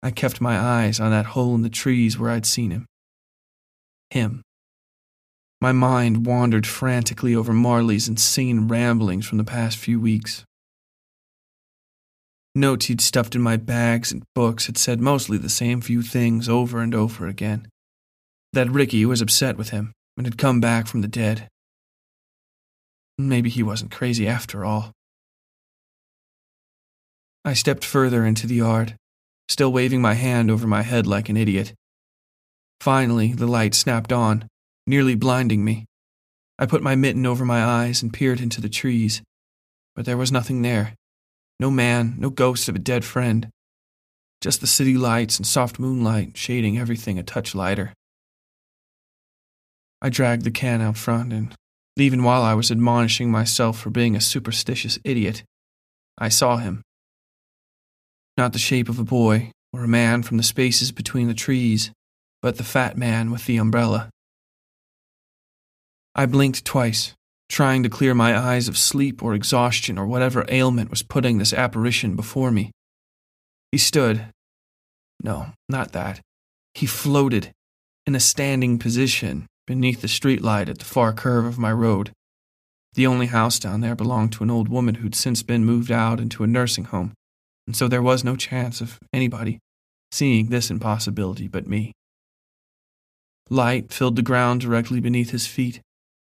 [0.03, 2.87] I kept my eyes on that hole in the trees where I'd seen him.
[4.11, 4.43] Him.
[5.61, 10.45] My mind wandered frantically over Marley's insane ramblings from the past few weeks.
[12.55, 16.49] Notes he'd stuffed in my bags and books had said mostly the same few things
[16.49, 17.69] over and over again.
[18.53, 21.47] That Ricky was upset with him and had come back from the dead.
[23.19, 24.93] Maybe he wasn't crazy after all.
[27.45, 28.97] I stepped further into the yard,
[29.49, 31.72] still waving my hand over my head like an idiot.
[32.80, 34.47] Finally, the light snapped on,
[34.86, 35.86] nearly blinding me.
[36.59, 39.22] I put my mitten over my eyes and peered into the trees,
[39.97, 40.95] but there was nothing there.
[41.59, 43.49] No man, no ghost of a dead friend.
[44.43, 47.95] Just the city lights and soft moonlight shading everything a touch lighter.
[50.03, 51.55] I dragged the can out front, and
[51.97, 55.43] even while I was admonishing myself for being a superstitious idiot,
[56.18, 56.82] I saw him.
[58.41, 61.91] Not the shape of a boy or a man from the spaces between the trees,
[62.41, 64.09] but the fat man with the umbrella.
[66.14, 67.12] I blinked twice,
[67.51, 71.53] trying to clear my eyes of sleep or exhaustion or whatever ailment was putting this
[71.53, 72.70] apparition before me.
[73.72, 74.28] He stood.
[75.22, 76.22] No, not that.
[76.72, 77.53] He floated
[78.07, 82.11] in a standing position beneath the streetlight at the far curve of my road.
[82.95, 86.18] The only house down there belonged to an old woman who'd since been moved out
[86.18, 87.12] into a nursing home,
[87.71, 89.61] and so there was no chance of anybody
[90.11, 91.93] seeing this impossibility but me.
[93.49, 95.81] Light filled the ground directly beneath his feet,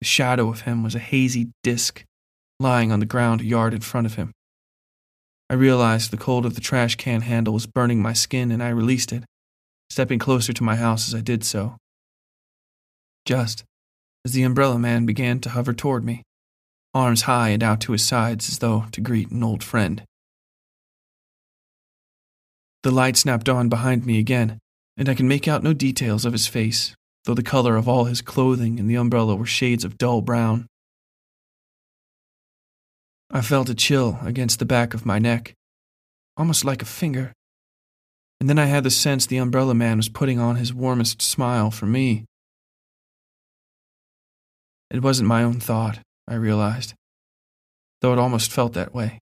[0.01, 2.05] the shadow of him was a hazy disk
[2.59, 4.33] lying on the ground a yard in front of him.
[5.51, 8.71] I realized the cold of the trash can handle was burning my skin, and I
[8.71, 9.25] released it,
[9.91, 11.77] stepping closer to my house as I did so.
[13.27, 13.63] Just
[14.25, 16.23] as the umbrella man began to hover toward me,
[16.95, 20.03] arms high and out to his sides as though to greet an old friend.
[22.87, 24.61] The light snapped on behind me again,
[24.97, 28.05] and I can make out no details of his face, though the color of all
[28.05, 30.69] his clothing and the umbrella were shades of dull brown.
[33.29, 35.53] I felt a chill against the back of my neck,
[36.37, 37.33] almost like a finger.
[38.39, 41.73] And then I had the sense the umbrella man was putting on his warmest smile
[41.73, 42.25] for me.
[44.93, 46.95] It wasn't my own thought, I realized,
[48.01, 49.19] though it almost felt that way.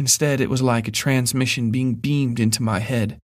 [0.00, 3.18] Instead, it was like a transmission being beamed into my head,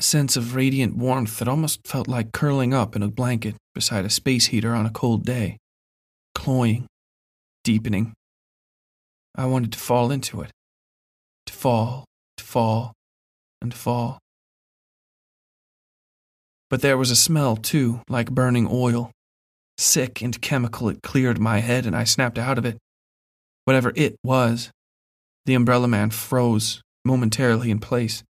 [0.00, 4.04] a sense of radiant warmth that almost felt like curling up in a blanket beside
[4.04, 5.56] a space heater on a cold day,
[6.34, 6.88] cloying,
[7.62, 8.12] deepening.
[9.36, 10.50] I wanted to fall into it,
[11.46, 12.04] to fall,
[12.36, 12.92] to fall,
[13.62, 14.18] and fall.
[16.68, 19.12] But there was a smell, too, like burning oil,
[19.78, 22.76] Sick and chemical, it cleared my head and I snapped out of it.
[23.66, 24.72] Whatever it was,
[25.46, 28.22] the umbrella man froze momentarily in place,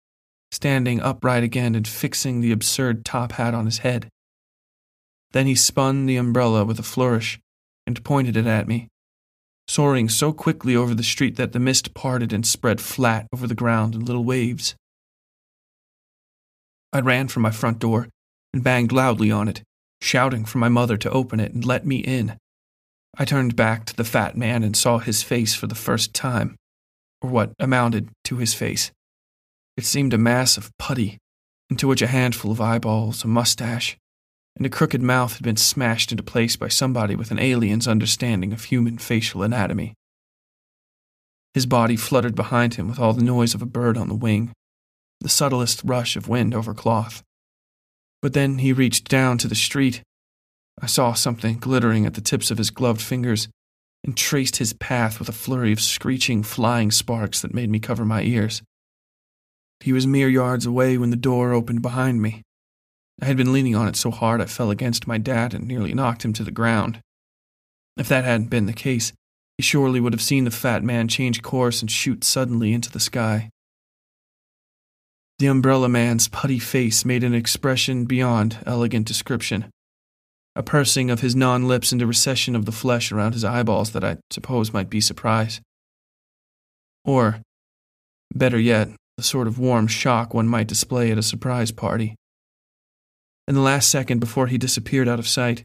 [0.52, 4.08] standing upright again and fixing the absurd top hat on his head.
[5.32, 7.40] Then he spun the umbrella with a flourish
[7.86, 8.88] and pointed it at me,
[9.66, 13.54] soaring so quickly over the street that the mist parted and spread flat over the
[13.54, 14.74] ground in little waves.
[16.92, 18.08] I ran for my front door
[18.52, 19.62] and banged loudly on it,
[20.00, 22.36] shouting for my mother to open it and let me in.
[23.18, 26.56] I turned back to the fat man and saw his face for the first time,
[27.26, 28.92] or what amounted to his face.
[29.76, 31.18] It seemed a mass of putty,
[31.68, 33.96] into which a handful of eyeballs, a mustache,
[34.56, 38.52] and a crooked mouth had been smashed into place by somebody with an alien's understanding
[38.52, 39.94] of human facial anatomy.
[41.52, 44.52] His body fluttered behind him with all the noise of a bird on the wing,
[45.20, 47.22] the subtlest rush of wind over cloth.
[48.22, 50.02] But then he reached down to the street.
[50.80, 53.48] I saw something glittering at the tips of his gloved fingers
[54.06, 58.04] and traced his path with a flurry of screeching, flying sparks that made me cover
[58.04, 58.62] my ears.
[59.80, 62.42] He was mere yards away when the door opened behind me.
[63.20, 65.92] I had been leaning on it so hard I fell against my dad and nearly
[65.92, 67.00] knocked him to the ground.
[67.96, 69.12] If that hadn't been the case,
[69.58, 73.00] he surely would have seen the fat man change course and shoot suddenly into the
[73.00, 73.50] sky.
[75.38, 79.66] The umbrella man's putty face made an expression beyond elegant description.
[80.56, 83.92] A pursing of his non lips and a recession of the flesh around his eyeballs
[83.92, 85.60] that I suppose might be surprise.
[87.04, 87.40] Or,
[88.34, 92.16] better yet, the sort of warm shock one might display at a surprise party.
[93.46, 95.62] In the last second before he disappeared out of sight,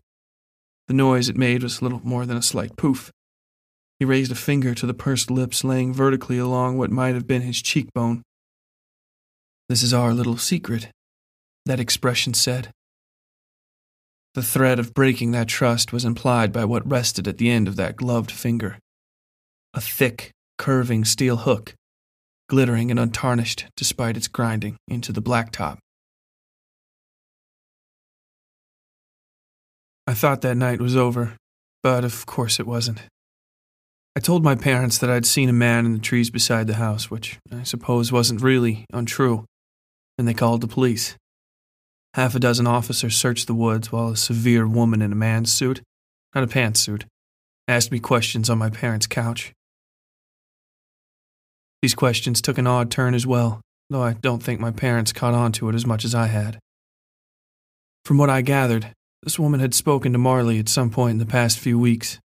[0.87, 3.11] the noise it made was little more than a slight poof.
[3.97, 7.41] He raised a finger to the pursed lips laying vertically along what might have been
[7.41, 8.21] his cheekbone
[9.71, 10.89] this is our little secret,
[11.65, 12.71] that expression said.
[14.33, 17.75] The threat of breaking that trust was implied by what rested at the end of
[17.75, 18.79] that gloved finger
[19.73, 21.73] a thick, curving steel hook,
[22.49, 25.77] glittering and untarnished despite its grinding into the blacktop.
[30.05, 31.37] I thought that night was over,
[31.83, 33.01] but of course it wasn't.
[34.15, 37.09] I told my parents that I'd seen a man in the trees beside the house,
[37.09, 39.45] which I suppose wasn't really untrue
[40.17, 41.15] and they called the police.
[42.13, 45.81] Half a dozen officers searched the woods while a severe woman in a man's suit,
[46.35, 47.05] not a pantsuit,
[47.69, 49.53] asked me questions on my parents' couch.
[51.81, 55.33] These questions took an odd turn as well, though I don't think my parents caught
[55.33, 56.59] on to it as much as I had.
[58.03, 58.93] From what I gathered,
[59.23, 62.19] this woman had spoken to Marley at some point in the past few weeks.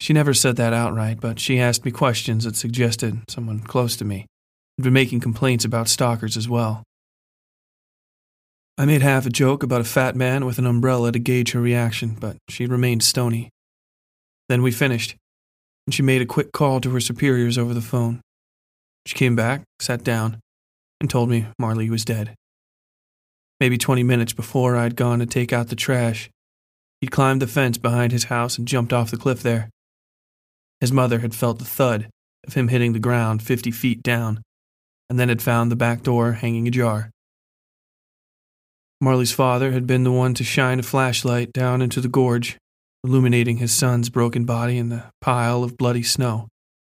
[0.00, 4.04] She never said that outright, but she asked me questions that suggested someone close to
[4.04, 4.26] me
[4.76, 6.82] had been making complaints about stalkers as well.
[8.78, 11.60] I made half a joke about a fat man with an umbrella to gauge her
[11.60, 13.50] reaction, but she remained stony.
[14.48, 15.14] Then we finished,
[15.86, 18.22] and she made a quick call to her superiors over the phone.
[19.06, 20.40] She came back, sat down,
[21.00, 22.34] and told me Marley was dead.
[23.60, 26.30] Maybe 20 minutes before I'd gone to take out the trash,
[27.00, 29.68] he'd climbed the fence behind his house and jumped off the cliff there.
[30.80, 32.08] His mother had felt the thud
[32.44, 34.42] of him hitting the ground 50 feet down
[35.08, 37.11] and then had found the back door hanging ajar.
[39.02, 42.56] Marley's father had been the one to shine a flashlight down into the gorge,
[43.02, 46.46] illuminating his son's broken body in the pile of bloody snow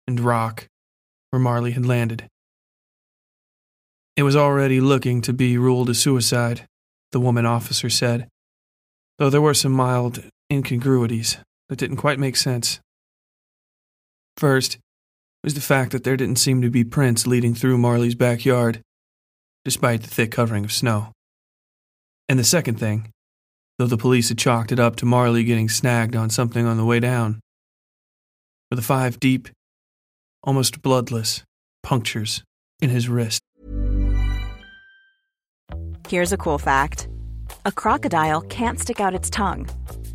[0.06, 0.66] and rock
[1.28, 2.26] where Marley had landed.
[4.16, 6.64] It was already looking to be ruled a suicide,
[7.12, 8.26] the woman officer said,
[9.18, 11.36] though there were some mild incongruities
[11.68, 12.80] that didn't quite make sense.
[14.38, 14.78] First,
[15.44, 18.80] was the fact that there didn't seem to be prints leading through Marley's backyard,
[19.62, 21.12] despite the thick covering of snow.
[22.28, 23.10] And the second thing,
[23.78, 26.84] though the police had chalked it up to Marley getting snagged on something on the
[26.84, 27.40] way down,
[28.70, 29.48] were the five deep,
[30.42, 31.42] almost bloodless,
[31.82, 32.42] punctures
[32.82, 33.40] in his wrist.
[36.08, 37.08] Here's a cool fact
[37.64, 39.68] a crocodile can't stick out its tongue.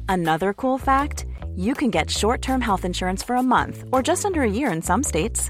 [0.08, 4.26] Another cool fact you can get short term health insurance for a month or just
[4.26, 5.50] under a year in some states.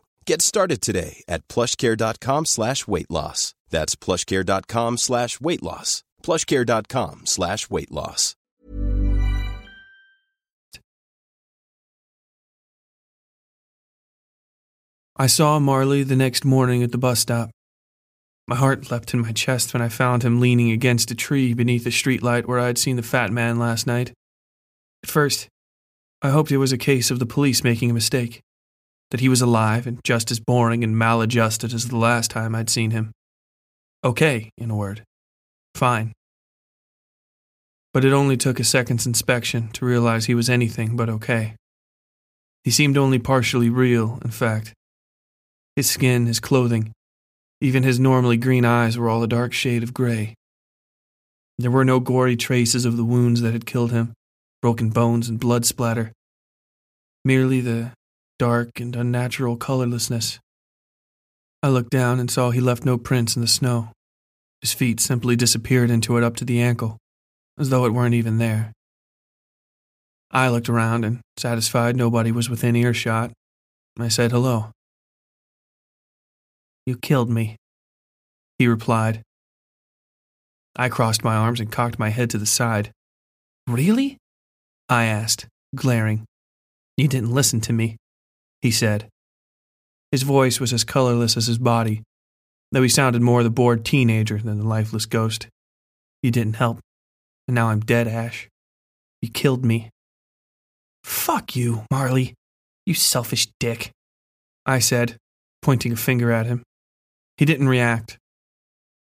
[0.25, 3.53] Get started today at plushcare.com slash weight loss.
[3.69, 6.03] That's plushcare.com slash weight loss.
[6.23, 8.35] plushcare.com slash weight loss.
[15.17, 17.51] I saw Marley the next morning at the bus stop.
[18.47, 21.83] My heart leapt in my chest when I found him leaning against a tree beneath
[21.83, 24.13] the streetlight where I had seen the fat man last night.
[25.03, 25.47] At first,
[26.21, 28.41] I hoped it was a case of the police making a mistake,
[29.11, 32.69] that he was alive and just as boring and maladjusted as the last time I'd
[32.69, 33.11] seen him.
[34.03, 35.03] Okay, in a word.
[35.75, 36.13] Fine.
[37.93, 41.55] But it only took a second's inspection to realize he was anything but okay.
[42.63, 44.73] He seemed only partially real, in fact.
[45.75, 46.93] His skin, his clothing,
[47.59, 50.33] even his normally green eyes were all a dark shade of gray.
[51.57, 54.13] There were no gory traces of the wounds that had killed him,
[54.61, 56.11] broken bones and blood splatter.
[57.23, 57.91] Merely the
[58.41, 60.39] dark and unnatural colorlessness.
[61.61, 63.89] I looked down and saw he left no prints in the snow.
[64.61, 66.97] His feet simply disappeared into it up to the ankle,
[67.59, 68.71] as though it weren't even there.
[70.31, 73.31] I looked around and, satisfied nobody was within earshot,
[73.99, 74.71] I said hello.
[76.87, 77.57] You killed me,
[78.57, 79.21] he replied.
[80.75, 82.89] I crossed my arms and cocked my head to the side.
[83.67, 84.17] Really?
[84.89, 85.45] I asked,
[85.75, 86.25] glaring.
[86.97, 87.97] You didn't listen to me,
[88.61, 89.07] he said.
[90.11, 92.03] His voice was as colorless as his body,
[92.71, 95.47] though he sounded more the bored teenager than the lifeless ghost.
[96.21, 96.79] You didn't help,
[97.47, 98.47] and now I'm dead, Ash.
[99.21, 99.89] You killed me.
[101.03, 102.33] Fuck you, Marley,
[102.85, 103.91] you selfish dick,
[104.65, 105.17] I said,
[105.61, 106.63] pointing a finger at him.
[107.37, 108.17] He didn't react.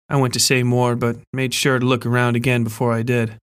[0.08, 3.36] I went to say more, but made sure to look around again before I did.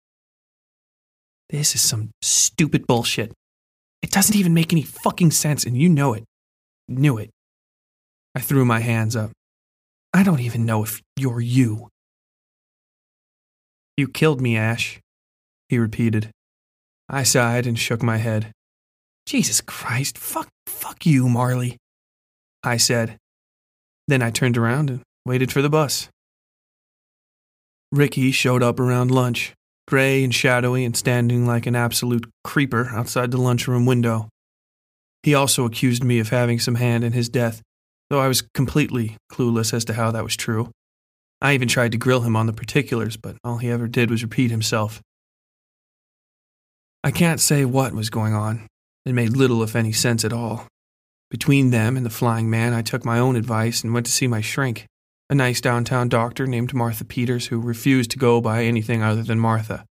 [1.49, 3.31] This is some stupid bullshit.
[4.05, 6.25] It doesn't even make any fucking sense, and you know it.
[6.87, 7.31] Knew it.
[8.35, 9.31] I threw my hands up.
[10.13, 11.89] I don't even know if you're you.
[13.97, 14.99] You killed me, Ash,
[15.69, 16.29] he repeated.
[17.09, 18.51] I sighed and shook my head.
[19.25, 21.77] Jesus Christ, fuck, fuck you, Marley,
[22.63, 23.17] I said.
[24.07, 26.09] Then I turned around and waited for the bus.
[27.91, 29.55] Ricky showed up around lunch,
[29.87, 34.29] gray and shadowy and standing like an absolute creeper outside the lunchroom window.
[35.23, 37.61] He also accused me of having some hand in his death,
[38.09, 40.69] though I was completely clueless as to how that was true.
[41.41, 44.23] I even tried to grill him on the particulars, but all he ever did was
[44.23, 45.01] repeat himself.
[47.03, 48.67] I can't say what was going on.
[49.05, 50.67] It made little, if any, sense at all.
[51.29, 54.27] Between them and the flying man, I took my own advice and went to see
[54.27, 54.85] my shrink,
[55.29, 59.39] a nice downtown doctor named Martha Peters who refused to go by anything other than
[59.39, 59.85] Martha.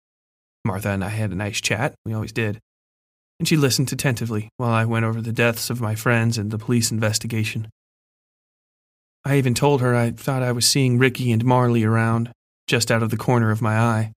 [0.63, 2.59] Martha and I had a nice chat, we always did,
[3.39, 6.57] and she listened attentively while I went over the deaths of my friends and the
[6.57, 7.67] police investigation.
[9.25, 12.31] I even told her I thought I was seeing Ricky and Marley around,
[12.67, 14.11] just out of the corner of my eye.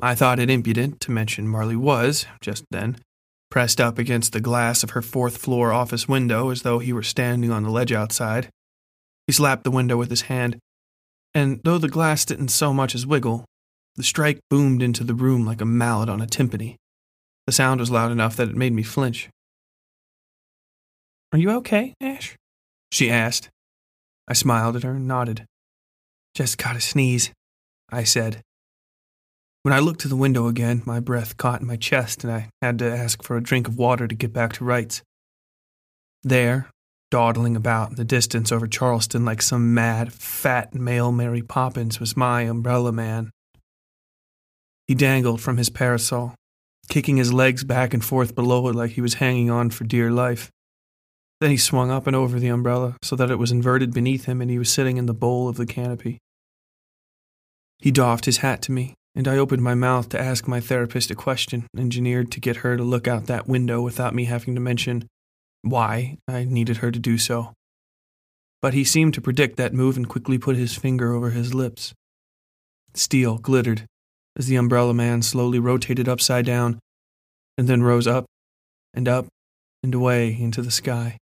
[0.00, 2.96] I thought it impudent to mention Marley was, just then,
[3.50, 7.02] pressed up against the glass of her fourth floor office window as though he were
[7.02, 8.48] standing on the ledge outside.
[9.30, 10.58] He slapped the window with his hand,
[11.34, 13.44] and though the glass didn't so much as wiggle,
[13.94, 16.74] the strike boomed into the room like a mallet on a timpani.
[17.46, 19.28] The sound was loud enough that it made me flinch.
[21.32, 22.34] Are you okay, Ash?
[22.90, 23.48] She asked.
[24.26, 25.44] I smiled at her and nodded.
[26.34, 27.30] Just got a sneeze,
[27.88, 28.40] I said.
[29.62, 32.48] When I looked to the window again, my breath caught in my chest and I
[32.60, 35.02] had to ask for a drink of water to get back to rights.
[36.24, 36.68] There,
[37.10, 42.16] dawdling about in the distance over Charleston like some mad, fat male Mary Poppins, was
[42.16, 43.30] my umbrella man.
[44.86, 46.34] He dangled from his parasol,
[46.88, 50.10] kicking his legs back and forth below it like he was hanging on for dear
[50.10, 50.50] life.
[51.40, 54.40] Then he swung up and over the umbrella so that it was inverted beneath him
[54.40, 56.18] and he was sitting in the bowl of the canopy.
[57.78, 61.10] He doffed his hat to me and I opened my mouth to ask my therapist
[61.10, 64.60] a question, engineered to get her to look out that window without me having to
[64.60, 65.06] mention
[65.62, 67.52] why I needed her to do so.
[68.62, 71.94] But he seemed to predict that move and quickly put his finger over his lips.
[72.94, 73.86] Steel glittered
[74.36, 76.78] as the umbrella man slowly rotated upside down
[77.56, 78.26] and then rose up
[78.94, 79.26] and up
[79.82, 81.16] and away into the sky,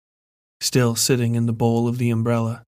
[0.61, 2.63] still sitting in the bowl of the umbrella.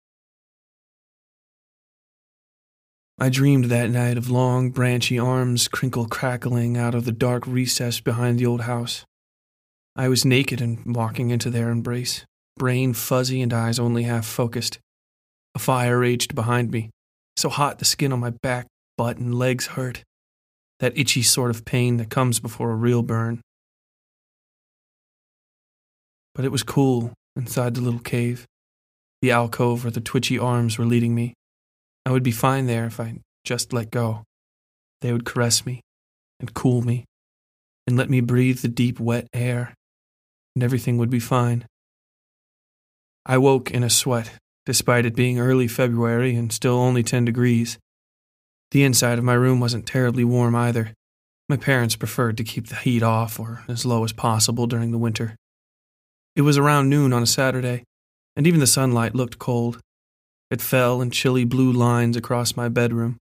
[3.18, 8.00] I dreamed that night of long, branchy arms crinkle crackling out of the dark recess
[8.00, 9.04] behind the old house.
[9.96, 12.24] I was naked and walking into their embrace,
[12.56, 14.78] brain fuzzy and eyes only half focused.
[15.54, 16.90] A fire raged behind me,
[17.36, 20.04] so hot the skin on my back, butt, and legs hurt.
[20.78, 23.40] That itchy sort of pain that comes before a real burn.
[26.34, 28.46] But it was cool inside the little cave.
[29.20, 31.34] The alcove where the twitchy arms were leading me.
[32.06, 34.24] I would be fine there if I just let go.
[35.00, 35.80] They would caress me
[36.38, 37.04] and cool me
[37.86, 39.74] and let me breathe the deep, wet air,
[40.54, 41.64] and everything would be fine.
[43.26, 44.32] I woke in a sweat,
[44.66, 47.78] despite it being early February and still only 10 degrees.
[48.70, 50.94] The inside of my room wasn't terribly warm either.
[51.48, 54.98] My parents preferred to keep the heat off or as low as possible during the
[54.98, 55.34] winter.
[56.36, 57.82] It was around noon on a Saturday,
[58.36, 59.80] and even the sunlight looked cold.
[60.50, 63.18] It fell in chilly blue lines across my bedroom.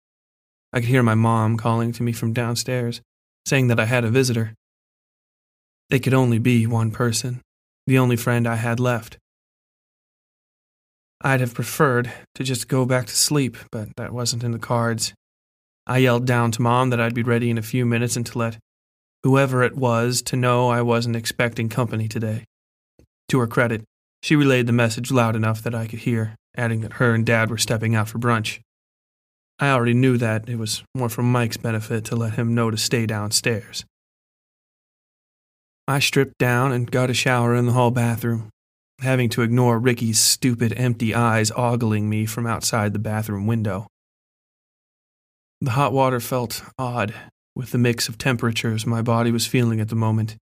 [0.71, 3.01] I could hear my mom calling to me from downstairs,
[3.45, 4.53] saying that I had a visitor.
[5.89, 7.41] It could only be one person,
[7.87, 9.17] the only friend I had left.
[11.21, 15.13] I'd have preferred to just go back to sleep, but that wasn't in the cards.
[15.87, 18.37] I yelled down to Mom that I'd be ready in a few minutes and to
[18.37, 18.57] let
[19.23, 22.45] whoever it was to know I wasn't expecting company today.
[23.29, 23.83] To her credit,
[24.21, 27.49] she relayed the message loud enough that I could hear, adding that her and Dad
[27.49, 28.59] were stepping out for brunch.
[29.59, 32.77] I already knew that it was more for Mike's benefit to let him know to
[32.77, 33.83] stay downstairs.
[35.89, 38.51] I stripped down and got a shower in the hall bathroom,
[38.99, 43.87] having to ignore Ricky's stupid, empty eyes ogling me from outside the bathroom window.
[45.61, 47.15] The hot water felt odd
[47.55, 50.35] with the mix of temperatures my body was feeling at the moment.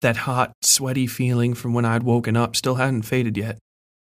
[0.00, 3.58] That hot, sweaty feeling from when I'd woken up still hadn't faded yet,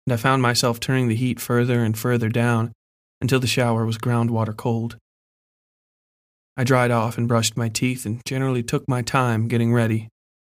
[0.07, 2.73] and I found myself turning the heat further and further down
[3.21, 4.97] until the shower was groundwater cold.
[6.57, 10.09] I dried off and brushed my teeth and generally took my time getting ready,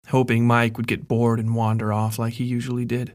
[0.08, 3.14] hoping Mike would get bored and wander off like he usually did.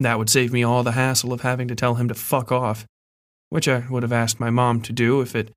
[0.00, 2.86] That would save me all the hassle of having to tell him to fuck off,
[3.50, 5.52] which I would have asked my mom to do if it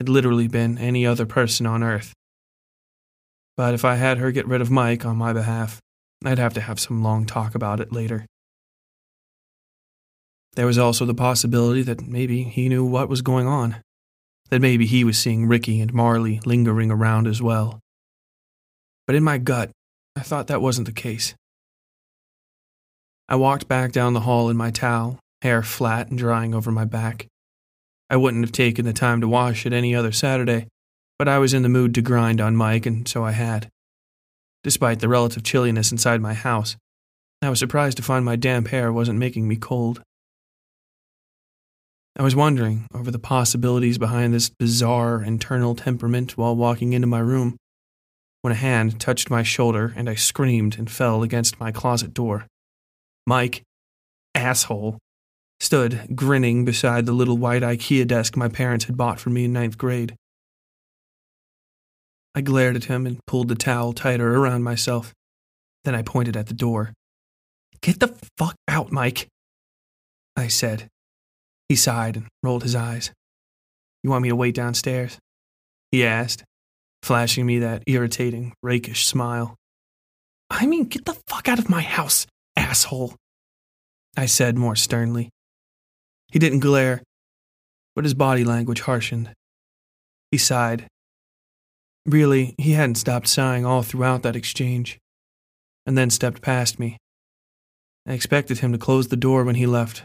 [0.00, 2.12] had literally been any other person on earth.
[3.56, 5.80] But if I had her get rid of Mike on my behalf,
[6.24, 8.26] I'd have to have some long talk about it later.
[10.54, 13.76] There was also the possibility that maybe he knew what was going on,
[14.50, 17.80] that maybe he was seeing Ricky and Marley lingering around as well.
[19.06, 19.70] But in my gut,
[20.16, 21.34] I thought that wasn't the case.
[23.28, 26.84] I walked back down the hall in my towel, hair flat and drying over my
[26.84, 27.26] back.
[28.10, 30.66] I wouldn't have taken the time to wash it any other Saturday,
[31.18, 33.68] but I was in the mood to grind on Mike, and so I had.
[34.62, 36.76] Despite the relative chilliness inside my house,
[37.40, 40.02] I was surprised to find my damp hair wasn't making me cold.
[42.16, 47.20] I was wondering over the possibilities behind this bizarre internal temperament while walking into my
[47.20, 47.56] room.
[48.42, 52.46] When a hand touched my shoulder and I screamed and fell against my closet door.
[53.26, 53.62] Mike,
[54.34, 54.98] asshole,
[55.60, 59.52] stood grinning beside the little white IKEA desk my parents had bought for me in
[59.52, 60.16] ninth grade.
[62.34, 65.12] I glared at him and pulled the towel tighter around myself.
[65.84, 66.92] Then I pointed at the door.
[67.80, 69.28] Get the fuck out, Mike,
[70.36, 70.88] I said.
[71.68, 73.12] He sighed and rolled his eyes.
[74.02, 75.18] You want me to wait downstairs?
[75.90, 76.42] He asked,
[77.02, 79.56] flashing me that irritating, rakish smile.
[80.50, 82.26] I mean, get the fuck out of my house,
[82.56, 83.14] asshole,
[84.16, 85.30] I said more sternly.
[86.30, 87.02] He didn't glare,
[87.94, 89.32] but his body language harshened.
[90.30, 90.86] He sighed.
[92.04, 94.98] Really, he hadn't stopped sighing all throughout that exchange,
[95.86, 96.98] and then stepped past me.
[98.06, 100.04] I expected him to close the door when he left,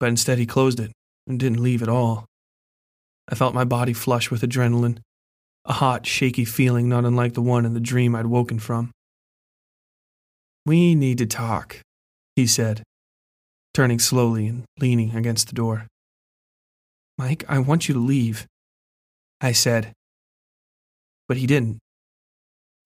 [0.00, 0.92] but instead he closed it
[1.26, 2.26] and didn't leave at all.
[3.28, 4.98] I felt my body flush with adrenaline,
[5.68, 8.90] a hot, shaky feeling not unlike the one in the dream I'd woken from.
[10.64, 11.82] We need to talk,
[12.34, 12.82] he said,
[13.74, 15.86] turning slowly and leaning against the door.
[17.18, 18.46] Mike, I want you to leave,
[19.40, 19.92] I said.
[21.28, 21.78] But he didn't.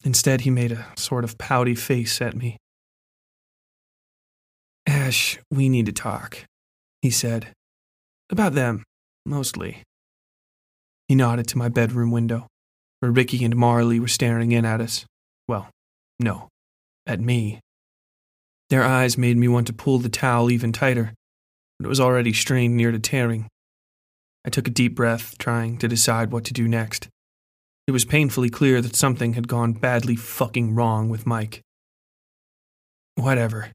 [0.04, 2.56] Instead, he made a sort of pouty face at me.
[4.86, 6.38] Ash, we need to talk,
[7.00, 7.52] he said.
[8.30, 8.82] About them,
[9.24, 9.82] mostly.
[11.06, 12.48] He nodded to my bedroom window,
[13.02, 15.04] where Ricky and Marley were staring in at us.
[15.48, 15.68] Well,
[16.20, 16.48] no,
[17.04, 17.58] at me.
[18.70, 21.12] Their eyes made me want to pull the towel even tighter,
[21.78, 23.48] but it was already strained near to tearing.
[24.46, 27.08] I took a deep breath, trying to decide what to do next.
[27.88, 31.60] It was painfully clear that something had gone badly fucking wrong with Mike.
[33.16, 33.72] Whatever,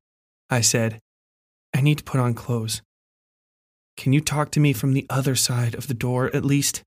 [0.49, 0.99] I said.
[1.75, 2.81] I need to put on clothes.
[3.97, 6.81] Can you talk to me from the other side of the door, at least?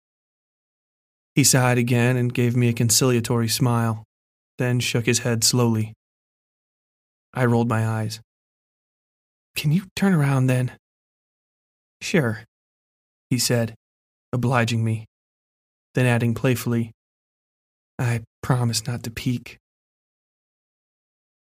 [1.40, 4.04] He sighed again and gave me a conciliatory smile,
[4.58, 5.94] then shook his head slowly.
[7.32, 8.20] I rolled my eyes.
[9.56, 10.72] Can you turn around then?
[12.02, 12.44] Sure,
[13.30, 13.74] he said,
[14.34, 15.06] obliging me,
[15.94, 16.92] then adding playfully,
[17.98, 19.56] I promise not to peek.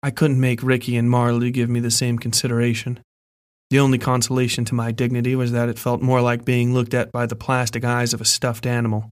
[0.03, 2.99] I couldn't make Ricky and Marley give me the same consideration.
[3.71, 7.11] The only consolation to my dignity was that it felt more like being looked at
[7.11, 9.09] by the plastic eyes of a stuffed animal.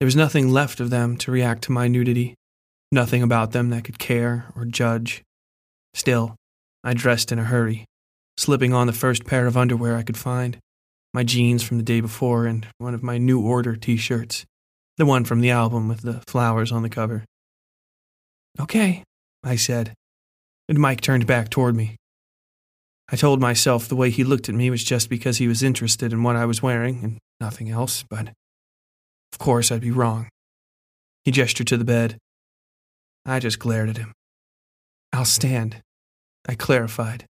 [0.00, 2.34] There was nothing left of them to react to my nudity,
[2.90, 5.22] nothing about them that could care or judge.
[5.94, 6.36] Still,
[6.82, 7.84] I dressed in a hurry,
[8.36, 10.58] slipping on the first pair of underwear I could find,
[11.12, 14.44] my jeans from the day before, and one of my New Order t shirts,
[14.96, 17.24] the one from the album with the flowers on the cover.
[18.60, 19.04] Okay,
[19.42, 19.94] I said,
[20.68, 21.96] and Mike turned back toward me.
[23.10, 26.12] I told myself the way he looked at me was just because he was interested
[26.12, 28.30] in what I was wearing and nothing else, but
[29.34, 30.28] of course, I'd be wrong.
[31.24, 32.18] He gestured to the bed.
[33.26, 34.12] I just glared at him.
[35.12, 35.82] I'll stand,
[36.48, 37.26] I clarified.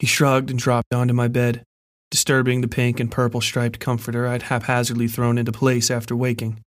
[0.00, 1.62] He shrugged and dropped onto my bed,
[2.10, 6.58] disturbing the pink and purple striped comforter I'd haphazardly thrown into place after waking.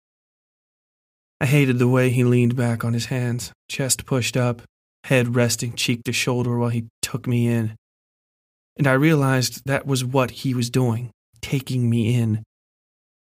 [1.41, 4.61] I hated the way he leaned back on his hands, chest pushed up,
[5.03, 7.75] head resting cheek to shoulder while he took me in.
[8.77, 11.11] And I realized that was what he was doing,
[11.41, 12.43] taking me in,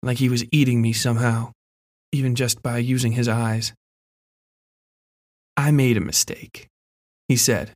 [0.02, 1.52] like he was eating me somehow,
[2.10, 3.72] even just by using his eyes.
[5.56, 6.68] I made a mistake,
[7.28, 7.72] he said,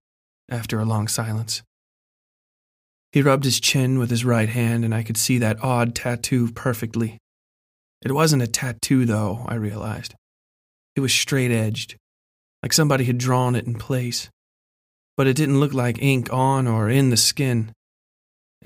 [0.50, 1.62] after a long silence.
[3.12, 6.52] He rubbed his chin with his right hand, and I could see that odd tattoo
[6.52, 7.18] perfectly.
[8.04, 10.14] It wasn't a tattoo, though, I realized.
[10.96, 11.96] It was straight edged,
[12.62, 14.28] like somebody had drawn it in place.
[15.16, 17.72] But it didn't look like ink on or in the skin.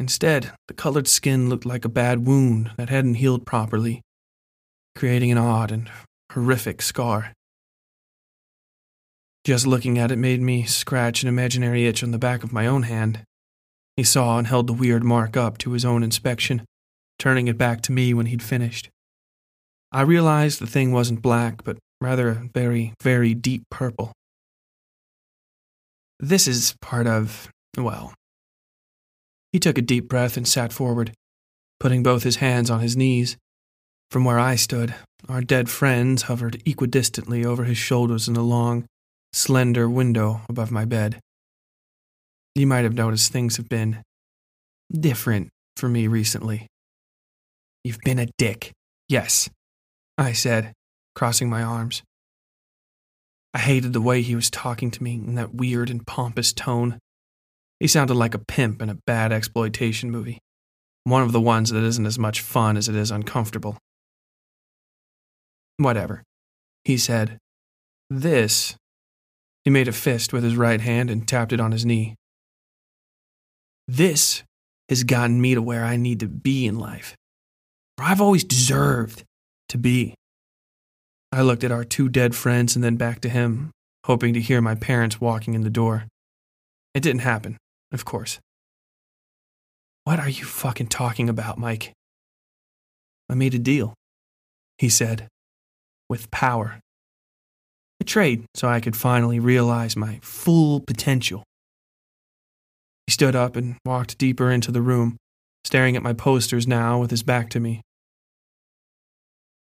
[0.01, 4.01] Instead, the colored skin looked like a bad wound that hadn't healed properly,
[4.97, 5.91] creating an odd and
[6.33, 7.35] horrific scar.
[9.45, 12.67] Just looking at it made me scratch an imaginary itch on the back of my
[12.67, 13.25] own hand.
[13.95, 16.65] He saw and held the weird mark up to his own inspection,
[17.19, 18.89] turning it back to me when he'd finished.
[19.93, 24.13] I realized the thing wasn't black, but rather a very, very deep purple.
[26.19, 28.15] This is part of, well,
[29.53, 31.13] he took a deep breath and sat forward,
[31.79, 33.37] putting both his hands on his knees.
[34.11, 34.95] From where I stood,
[35.29, 38.87] our dead friends hovered equidistantly over his shoulders in a long,
[39.33, 41.21] slender window above my bed.
[42.55, 44.03] You might have noticed things have been
[44.93, 46.67] different for me recently.
[47.85, 48.73] You've been a dick,
[49.09, 49.49] yes,
[50.19, 50.73] I said,
[51.15, 52.03] crossing my arms.
[53.55, 56.99] I hated the way he was talking to me in that weird and pompous tone.
[57.81, 60.39] He sounded like a pimp in a bad exploitation movie.
[61.05, 63.79] One of the ones that isn't as much fun as it is uncomfortable.
[65.79, 66.23] Whatever.
[66.85, 67.39] he said.
[68.11, 68.77] This.
[69.65, 72.17] He made a fist with his right hand and tapped it on his knee.
[73.89, 74.43] This
[74.91, 77.17] has gotten me to where I need to be in life,
[77.97, 79.25] where I've always deserved
[79.71, 80.15] to be.
[81.33, 83.71] I looked at our two dead friends and then back to him,
[84.05, 86.05] hoping to hear my parents walking in the door.
[86.95, 87.57] It didn't happen,
[87.93, 88.39] of course.
[90.05, 91.93] What are you fucking talking about, Mike?
[93.29, 93.95] I made a deal,
[94.79, 95.29] he said,
[96.09, 96.81] with power.
[98.01, 101.45] A trade so I could finally realize my full potential.
[103.07, 105.17] He stood up and walked deeper into the room,
[105.65, 107.83] staring at my posters now with his back to me.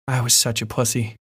[0.07, 1.15] I was such a pussy.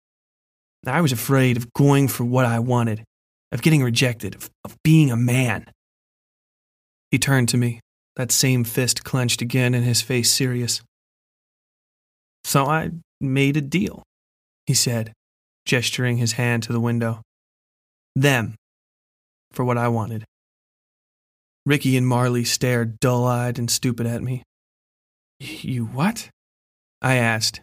[0.86, 3.03] I was afraid of going for what I wanted,
[3.52, 5.65] of getting rejected, of, of being a man.
[7.14, 7.80] He turned to me,
[8.15, 10.81] that same fist clenched again and his face serious.
[12.44, 12.90] So I
[13.22, 14.02] made a deal,
[14.65, 15.14] he said,
[15.64, 17.22] gesturing his hand to the window.
[18.15, 18.56] Them,
[19.52, 20.26] for what I wanted.
[21.68, 24.41] Ricky and Marley stared dull eyed and stupid at me.
[25.40, 26.30] You what?
[26.99, 27.61] I asked,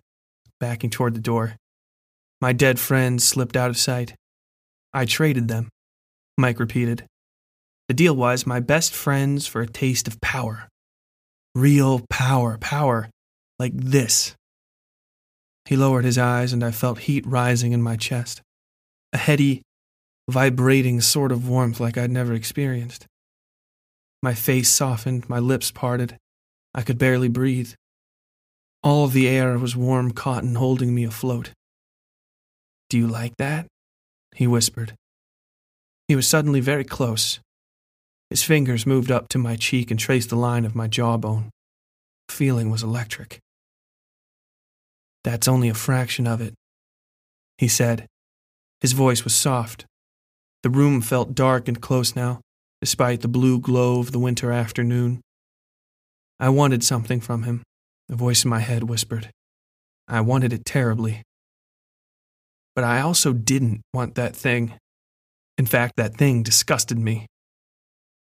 [0.60, 1.56] backing toward the door.
[2.40, 4.14] My dead friends slipped out of sight.
[4.94, 5.70] I traded them,
[6.38, 7.04] Mike repeated.
[7.90, 10.68] The deal was my best friends for a taste of power.
[11.56, 13.10] Real power, power
[13.58, 14.36] like this.
[15.64, 18.42] He lowered his eyes, and I felt heat rising in my chest.
[19.12, 19.62] A heady,
[20.30, 23.06] vibrating sort of warmth like I'd never experienced.
[24.22, 26.16] My face softened, my lips parted.
[26.72, 27.72] I could barely breathe.
[28.84, 31.50] All of the air was warm cotton holding me afloat.
[32.88, 33.66] Do you like that?
[34.36, 34.94] He whispered.
[36.06, 37.40] He was suddenly very close.
[38.30, 41.50] His fingers moved up to my cheek and traced the line of my jawbone.
[42.28, 43.40] The feeling was electric.
[45.24, 46.54] That's only a fraction of it,
[47.58, 48.06] he said.
[48.80, 49.84] His voice was soft.
[50.62, 52.40] The room felt dark and close now,
[52.80, 55.20] despite the blue glow of the winter afternoon.
[56.38, 57.62] I wanted something from him,
[58.08, 59.30] a voice in my head whispered.
[60.08, 61.22] I wanted it terribly.
[62.74, 64.74] But I also didn't want that thing.
[65.58, 67.26] In fact, that thing disgusted me.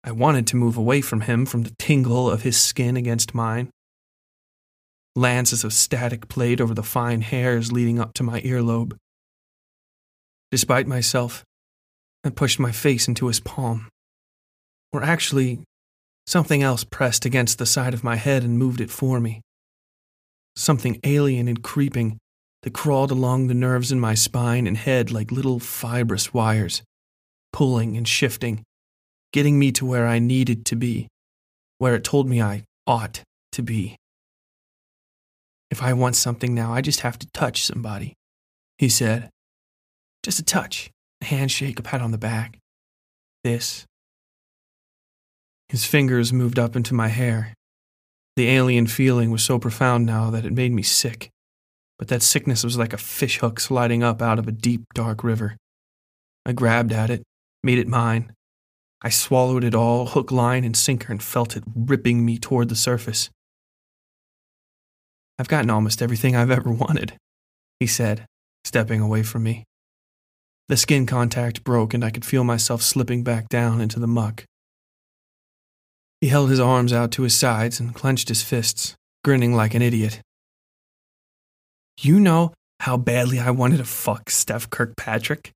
[0.07, 3.71] I wanted to move away from him, from the tingle of his skin against mine.
[5.15, 8.95] Lances of static played over the fine hairs leading up to my earlobe.
[10.51, 11.43] Despite myself,
[12.23, 13.89] I pushed my face into his palm.
[14.93, 15.63] Or actually,
[16.27, 19.41] something else pressed against the side of my head and moved it for me.
[20.55, 22.19] Something alien and creeping
[22.61, 26.83] that crawled along the nerves in my spine and head like little fibrous wires,
[27.51, 28.63] pulling and shifting,
[29.35, 31.07] getting me to where I needed to be,
[31.77, 33.21] where it told me I ought
[33.51, 33.97] to be.
[35.69, 38.13] If I want something now, I just have to touch somebody,
[38.77, 39.29] he said.
[40.23, 40.89] Just a touch,
[41.21, 42.57] a handshake, a pat on the back.
[43.43, 43.85] This.
[45.69, 47.53] His fingers moved up into my hair.
[48.37, 51.29] The alien feeling was so profound now that it made me sick
[51.97, 55.55] but that sickness was like a fishhook sliding up out of a deep, dark river.
[56.45, 57.23] I grabbed at it,
[57.63, 58.33] made it mine.
[59.05, 62.75] I swallowed it all, hook, line, and sinker, and felt it ripping me toward the
[62.75, 63.29] surface.
[65.37, 67.13] I've gotten almost everything I've ever wanted,
[67.79, 68.25] he said,
[68.63, 69.63] stepping away from me.
[70.69, 74.43] The skin contact broke, and I could feel myself slipping back down into the muck.
[76.19, 79.83] He held his arms out to his sides and clenched his fists, grinning like an
[79.83, 80.19] idiot.
[81.99, 85.51] You know how badly I wanted to fuck Steph Kirkpatrick?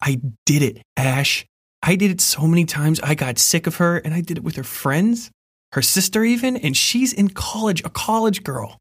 [0.00, 1.44] I did it, Ash.
[1.82, 3.00] I did it so many times.
[3.00, 5.30] I got sick of her, and I did it with her friends,
[5.72, 8.78] her sister, even, and she's in college, a college girl.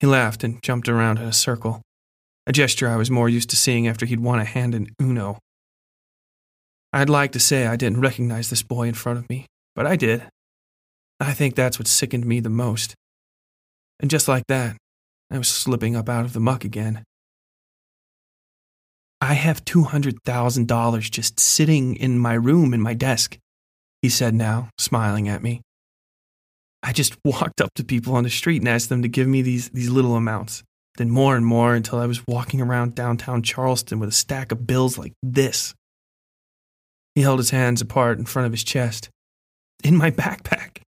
[0.00, 1.80] He laughed and jumped around in a circle,
[2.46, 5.38] a gesture I was more used to seeing after he'd won a hand in Uno.
[6.92, 9.96] I'd like to say I didn't recognize this boy in front of me, but I
[9.96, 10.24] did.
[11.18, 12.94] I think that's what sickened me the most.
[14.00, 14.76] And just like that,
[15.30, 17.02] I was slipping up out of the muck again.
[19.24, 23.38] I have $200,000 just sitting in my room in my desk,
[24.02, 25.62] he said now, smiling at me.
[26.82, 29.40] I just walked up to people on the street and asked them to give me
[29.40, 30.62] these, these little amounts,
[30.98, 34.66] then more and more until I was walking around downtown Charleston with a stack of
[34.66, 35.72] bills like this.
[37.14, 39.08] He held his hands apart in front of his chest.
[39.82, 40.82] In my backpack.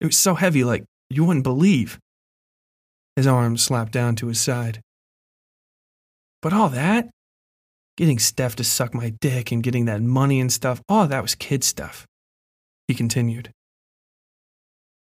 [0.00, 2.00] It was so heavy, like you wouldn't believe.
[3.14, 4.80] His arm slapped down to his side.
[6.42, 7.10] But all that,
[8.00, 11.34] getting Steph to suck my dick and getting that money and stuff, all that was
[11.34, 12.06] kid stuff.
[12.88, 13.50] He continued.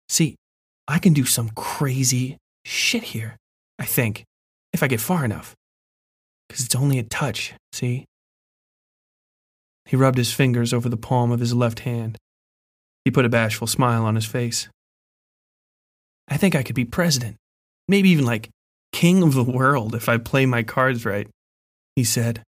[0.10, 0.36] See,
[0.88, 3.38] I can do some crazy shit here,
[3.78, 4.24] I think,
[4.74, 5.54] if I get far enough.
[6.50, 8.06] Because it's only a touch, see?
[9.86, 12.18] He rubbed his fingers over the palm of his left hand.
[13.06, 14.70] He put a bashful smile on his face.
[16.28, 17.36] I think I could be president,
[17.88, 18.50] maybe even like
[18.92, 21.28] king of the world if I play my cards right,
[21.96, 22.42] he said.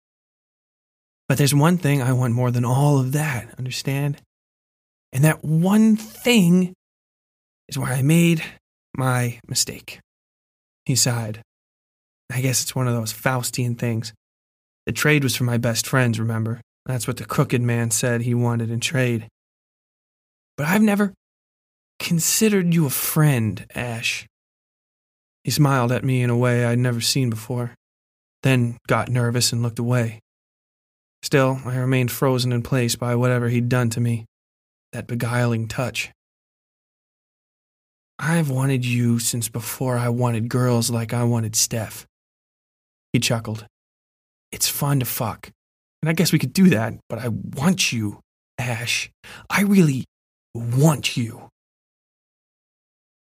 [1.29, 4.19] But there's one thing I want more than all of that, understand?
[5.13, 6.75] And that one thing
[7.69, 8.45] is where I made
[8.97, 10.01] my mistake.
[10.85, 11.43] He sighed.
[12.31, 14.13] I guess it's one of those Faustian things.
[14.87, 16.61] The trade was for my best friends, remember?
[16.87, 19.27] That's what the crooked man said he wanted in trade.
[20.57, 21.13] But I've never
[21.99, 24.27] considered you a friend, Ash.
[25.43, 27.75] He smiled at me in a way I'd never seen before,
[28.43, 30.21] then got nervous and looked away.
[31.27, 34.27] Still, I remained frozen in place by whatever he'd done to me,
[34.93, 36.13] that beguiling touch.
[38.17, 42.07] I've wanted you since before I wanted girls like I wanted Steph.
[43.13, 43.67] He chuckled.
[44.53, 45.51] It's fun to fuck.
[46.01, 48.21] And I guess we could do that, but I want you,
[48.57, 49.11] Ash.
[49.51, 50.05] I really
[50.55, 51.49] want you.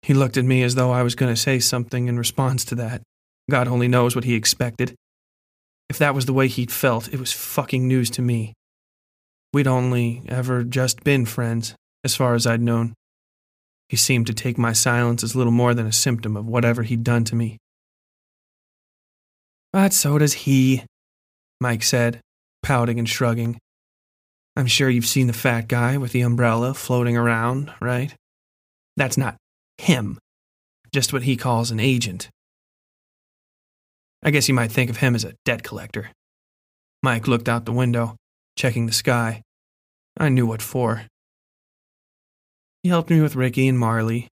[0.02, 2.74] He looked at me as though I was going to say something in response to
[2.74, 3.02] that.
[3.48, 4.96] God only knows what he expected.
[5.89, 8.55] If that was the way he'd felt, it was fucking news to me.
[9.52, 12.94] We'd only ever just been friends, as far as I'd known.
[13.89, 17.05] He seemed to take my silence as little more than a symptom of whatever he'd
[17.05, 17.59] done to me.
[19.73, 20.82] But so does he,
[21.61, 22.20] Mike said,
[22.62, 23.59] pouting and shrugging.
[24.56, 28.15] I'm sure you've seen the fat guy with the umbrella floating around, right?
[28.97, 29.36] That's not
[29.78, 30.19] him,
[30.93, 32.31] just what he calls an agent.
[34.24, 36.10] I guess you might think of him as a debt collector.
[37.02, 38.16] Mike looked out the window,
[38.56, 39.42] checking the sky.
[40.18, 41.05] I knew what for.
[42.82, 44.28] He helped me with Ricky and Marley,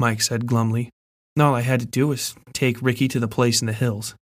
[0.00, 0.90] Mike said glumly.
[1.38, 4.14] All I had to do was take Ricky to the place in the hills.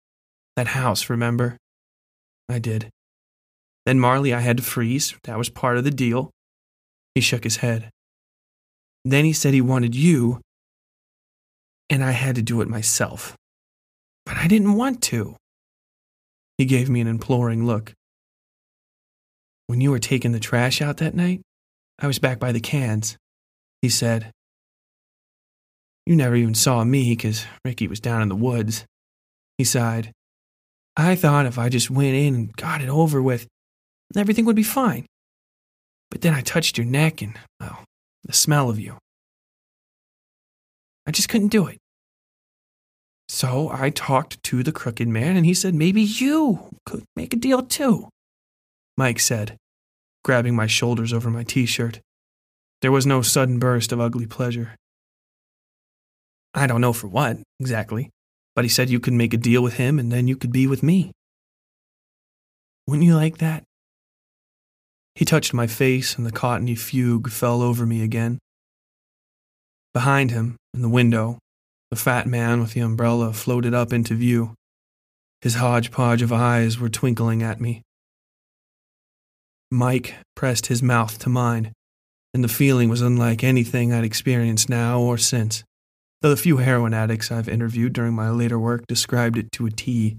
[0.56, 1.56] That house, remember?
[2.48, 2.90] I did.
[3.86, 5.14] Then Marley I had to freeze.
[5.24, 6.30] That was part of the deal.
[7.14, 7.90] He shook his head.
[9.05, 10.40] Then he said he wanted you,
[11.88, 13.36] and I had to do it myself.
[14.26, 15.36] But I didn't want to.
[16.59, 17.92] He gave me an imploring look.
[19.66, 21.40] When you were taking the trash out that night,
[21.98, 23.16] I was back by the cans,
[23.82, 24.30] he said.
[26.06, 28.84] You never even saw me because Ricky was down in the woods.
[29.56, 30.12] He sighed.
[30.96, 33.46] I thought if I just went in and got it over with,
[34.14, 35.06] everything would be fine.
[36.10, 37.84] But then I touched your neck and, well,
[38.22, 38.98] the smell of you.
[41.06, 41.78] I just couldn't do it.
[43.28, 47.36] So I talked to the crooked man, and he said maybe you could make a
[47.36, 48.09] deal too.
[48.96, 49.56] Mike said,
[50.22, 52.01] grabbing my shoulders over my t shirt.
[52.80, 54.76] There was no sudden burst of ugly pleasure.
[56.52, 58.10] I don't know for what, exactly,
[58.55, 60.66] but he said you could make a deal with him and then you could be
[60.66, 61.10] with me.
[62.86, 63.64] Wouldn't you like that?
[65.14, 68.38] He touched my face, and the cottony fugue fell over me again.
[69.92, 71.38] Behind him, in the window,
[71.94, 74.52] the fat man with the umbrella floated up into view.
[75.42, 77.82] His hodgepodge of eyes were twinkling at me.
[79.70, 81.72] Mike pressed his mouth to mine,
[82.32, 85.62] and the feeling was unlike anything I'd experienced now or since,
[86.20, 89.70] though the few heroin addicts I've interviewed during my later work described it to a
[89.70, 90.18] T.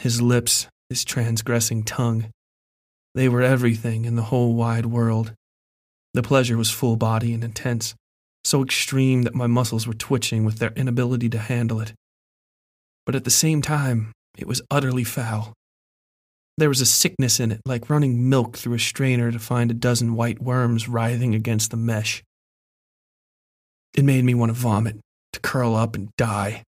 [0.00, 2.30] His lips, his transgressing tongue,
[3.14, 5.34] they were everything in the whole wide world.
[6.14, 7.94] The pleasure was full body and intense,
[8.44, 11.94] so extreme that my muscles were twitching with their inability to handle it.
[13.06, 15.52] But at the same time, it was utterly foul.
[16.56, 19.74] There was a sickness in it, like running milk through a strainer to find a
[19.74, 22.22] dozen white worms writhing against the mesh.
[23.96, 25.00] It made me want to vomit,
[25.32, 26.62] to curl up and die.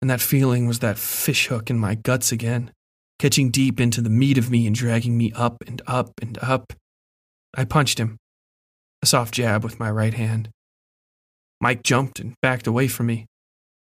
[0.00, 2.72] And that feeling was that fishhook in my guts again,
[3.18, 6.72] catching deep into the meat of me and dragging me up and up and up.
[7.56, 8.16] I punched him,
[9.02, 10.50] a soft jab with my right hand.
[11.60, 13.26] Mike jumped and backed away from me,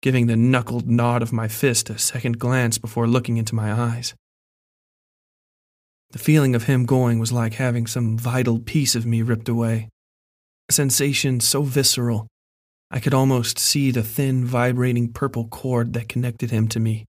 [0.01, 4.13] giving the knuckled nod of my fist a second glance before looking into my eyes.
[6.11, 9.89] The feeling of him going was like having some vital piece of me ripped away,
[10.69, 12.27] a sensation so visceral
[12.93, 17.05] I could almost see the thin, vibrating purple cord that connected him to me.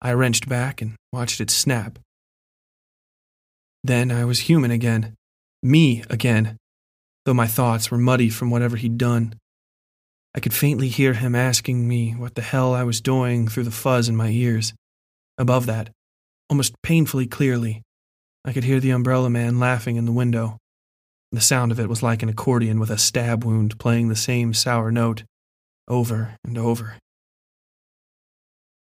[0.00, 1.98] I wrenched back and watched it snap.
[3.82, 5.14] Then I was human again,
[5.60, 6.56] me again,
[7.24, 9.34] though my thoughts were muddy from whatever he'd done.
[10.34, 13.70] I could faintly hear him asking me what the hell I was doing through the
[13.70, 14.72] fuzz in my ears.
[15.38, 15.90] Above that,
[16.48, 17.82] almost painfully clearly,
[18.44, 20.58] I could hear the umbrella man laughing in the window.
[21.32, 24.54] The sound of it was like an accordion with a stab wound playing the same
[24.54, 25.24] sour note
[25.88, 26.96] over and over.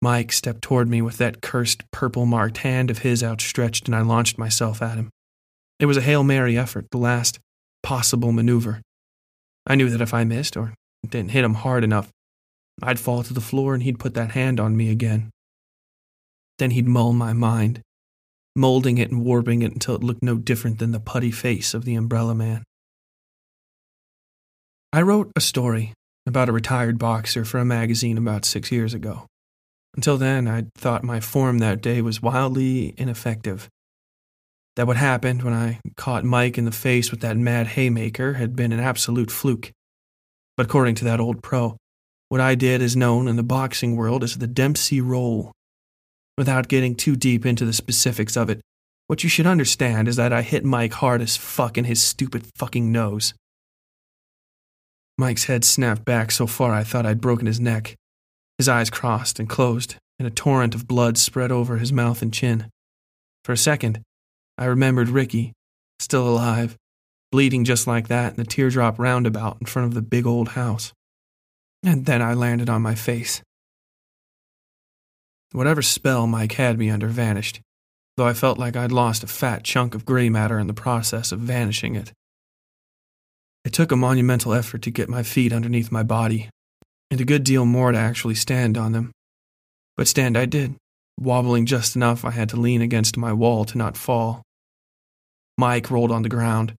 [0.00, 4.02] Mike stepped toward me with that cursed purple marked hand of his outstretched, and I
[4.02, 5.10] launched myself at him.
[5.80, 7.38] It was a Hail Mary effort, the last
[7.82, 8.80] possible maneuver.
[9.66, 10.74] I knew that if I missed or
[11.06, 12.10] didn't hit him hard enough,
[12.82, 15.30] I'd fall to the floor and he'd put that hand on me again.
[16.58, 17.82] Then he'd mull my mind,
[18.56, 21.84] molding it and warping it until it looked no different than the putty face of
[21.84, 22.64] the umbrella man.
[24.92, 25.92] I wrote a story
[26.26, 29.26] about a retired boxer for a magazine about six years ago.
[29.94, 33.68] Until then, I'd thought my form that day was wildly ineffective.
[34.76, 38.54] That what happened when I caught Mike in the face with that mad haymaker had
[38.54, 39.72] been an absolute fluke.
[40.58, 41.76] But according to that old pro,
[42.30, 45.52] what I did is known in the boxing world as the Dempsey Roll.
[46.36, 48.60] Without getting too deep into the specifics of it,
[49.06, 52.44] what you should understand is that I hit Mike hard as fuck in his stupid
[52.56, 53.34] fucking nose.
[55.16, 57.94] Mike's head snapped back so far I thought I'd broken his neck.
[58.58, 62.34] His eyes crossed and closed, and a torrent of blood spread over his mouth and
[62.34, 62.68] chin.
[63.44, 64.02] For a second,
[64.58, 65.52] I remembered Ricky,
[66.00, 66.76] still alive,
[67.30, 70.92] bleeding just like that in the teardrop roundabout in front of the big old house.
[71.82, 73.42] And then I landed on my face.
[75.52, 77.60] Whatever spell Mike had me under vanished,
[78.16, 81.32] though I felt like I'd lost a fat chunk of gray matter in the process
[81.32, 82.12] of vanishing it.
[83.64, 86.48] It took a monumental effort to get my feet underneath my body,
[87.10, 89.12] and a good deal more to actually stand on them.
[89.96, 90.74] But stand I did,
[91.18, 94.42] wobbling just enough I had to lean against my wall to not fall.
[95.56, 96.74] Mike rolled on the ground,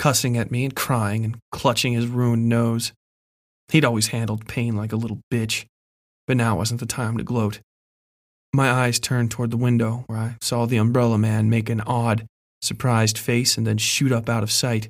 [0.00, 2.92] cussing at me and crying and clutching his ruined nose.
[3.68, 5.66] He'd always handled pain like a little bitch,
[6.26, 7.60] but now wasn't the time to gloat.
[8.54, 12.26] My eyes turned toward the window, where I saw the umbrella man make an odd,
[12.62, 14.88] surprised face and then shoot up out of sight.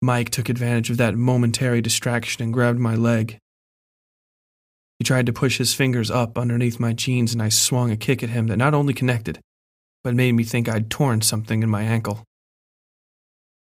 [0.00, 3.38] Mike took advantage of that momentary distraction and grabbed my leg.
[5.00, 8.22] He tried to push his fingers up underneath my jeans, and I swung a kick
[8.22, 9.40] at him that not only connected,
[10.04, 12.22] but made me think I'd torn something in my ankle.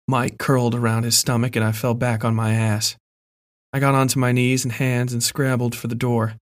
[0.08, 2.96] Mike curled around his stomach, and I fell back on my ass.
[3.72, 6.34] I got onto my knees and hands and scrabbled for the door,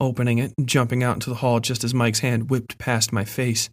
[0.00, 3.24] opening it and jumping out into the hall just as Mike's hand whipped past my
[3.24, 3.70] face.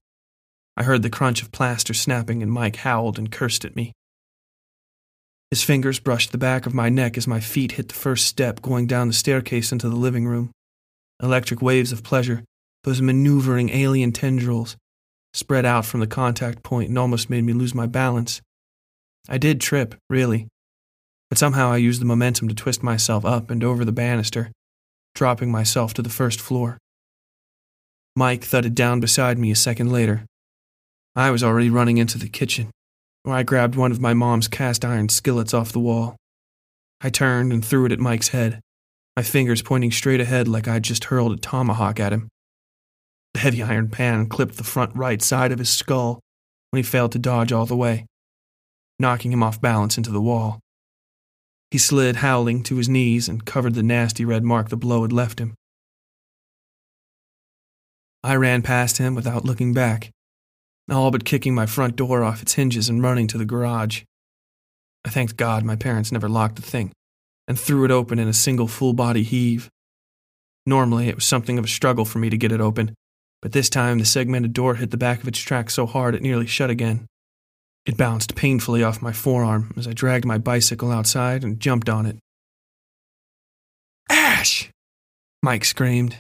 [0.78, 3.92] I heard the crunch of plaster snapping, and Mike howled and cursed at me.
[5.50, 8.62] His fingers brushed the back of my neck as my feet hit the first step
[8.62, 10.52] going down the staircase into the living room.
[11.22, 12.44] Electric waves of pleasure,
[12.86, 14.78] those maneuvering alien tendrils,
[15.34, 18.42] spread out from the contact point and almost made me lose my balance.
[19.32, 20.50] I did trip, really,
[21.30, 24.52] but somehow I used the momentum to twist myself up and over the banister,
[25.16, 26.78] dropping myself to the first floor.
[28.14, 30.26] Mike thudded down beside me a second later.
[31.16, 32.72] I was already running into the kitchen,
[33.24, 36.18] where I grabbed one of my mom's cast iron skillets off the wall.
[37.00, 38.60] I turned and threw it at Mike's head,
[39.16, 42.28] my fingers pointing straight ahead like I'd just hurled a tomahawk at him.
[43.34, 46.20] The heavy iron pan clipped the front right side of his skull
[46.72, 48.08] when he failed to dodge all the way,
[49.02, 50.60] knocking him off balance into the wall.
[51.72, 55.12] He slid howling to his knees and covered the nasty red mark the blow had
[55.12, 55.56] left him.
[58.24, 60.12] I ran past him without looking back,
[60.90, 64.04] all but kicking my front door off its hinges and running to the garage.
[65.04, 66.92] I thanked God my parents never locked the thing
[67.48, 69.70] and threw it open in a single full body heave.
[70.66, 72.94] Normally, it was something of a struggle for me to get it open,
[73.42, 76.22] but this time the segmented door hit the back of its track so hard it
[76.22, 77.08] nearly shut again.
[77.86, 82.06] It bounced painfully off my forearm as I dragged my bicycle outside and jumped on
[82.06, 82.18] it.
[84.10, 84.70] Ash!
[85.42, 86.18] Mike screamed,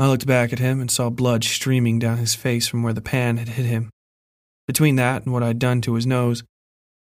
[0.00, 3.02] I looked back at him and saw blood streaming down his face from where the
[3.02, 3.90] pan had hit him.
[4.66, 6.42] Between that and what I'd done to his nose,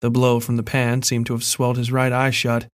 [0.01, 2.67] the blow from the pan seemed to have swelled his right eye shut.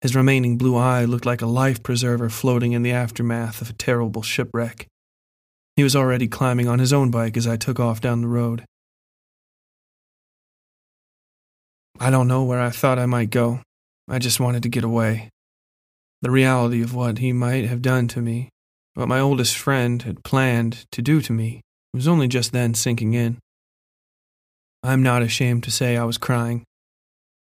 [0.00, 3.72] His remaining blue eye looked like a life preserver floating in the aftermath of a
[3.72, 4.86] terrible shipwreck.
[5.74, 8.64] He was already climbing on his own bike as I took off down the road.
[11.98, 13.60] I don't know where I thought I might go.
[14.08, 15.30] I just wanted to get away.
[16.22, 18.50] The reality of what he might have done to me
[18.96, 21.60] what my oldest friend had planned to do to me
[21.92, 23.38] was only just then sinking in.
[24.82, 26.64] I'm not ashamed to say I was crying.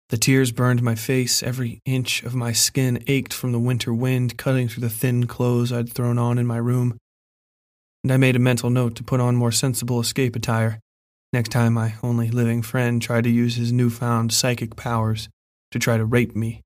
[0.09, 4.38] The tears burned my face, every inch of my skin ached from the winter wind
[4.38, 6.97] cutting through the thin clothes I'd thrown on in my room.
[8.03, 10.80] And I made a mental note to put on more sensible escape attire
[11.35, 15.27] next time my only living friend tried to use his newfound psychic powers
[15.69, 16.61] to try to rape me.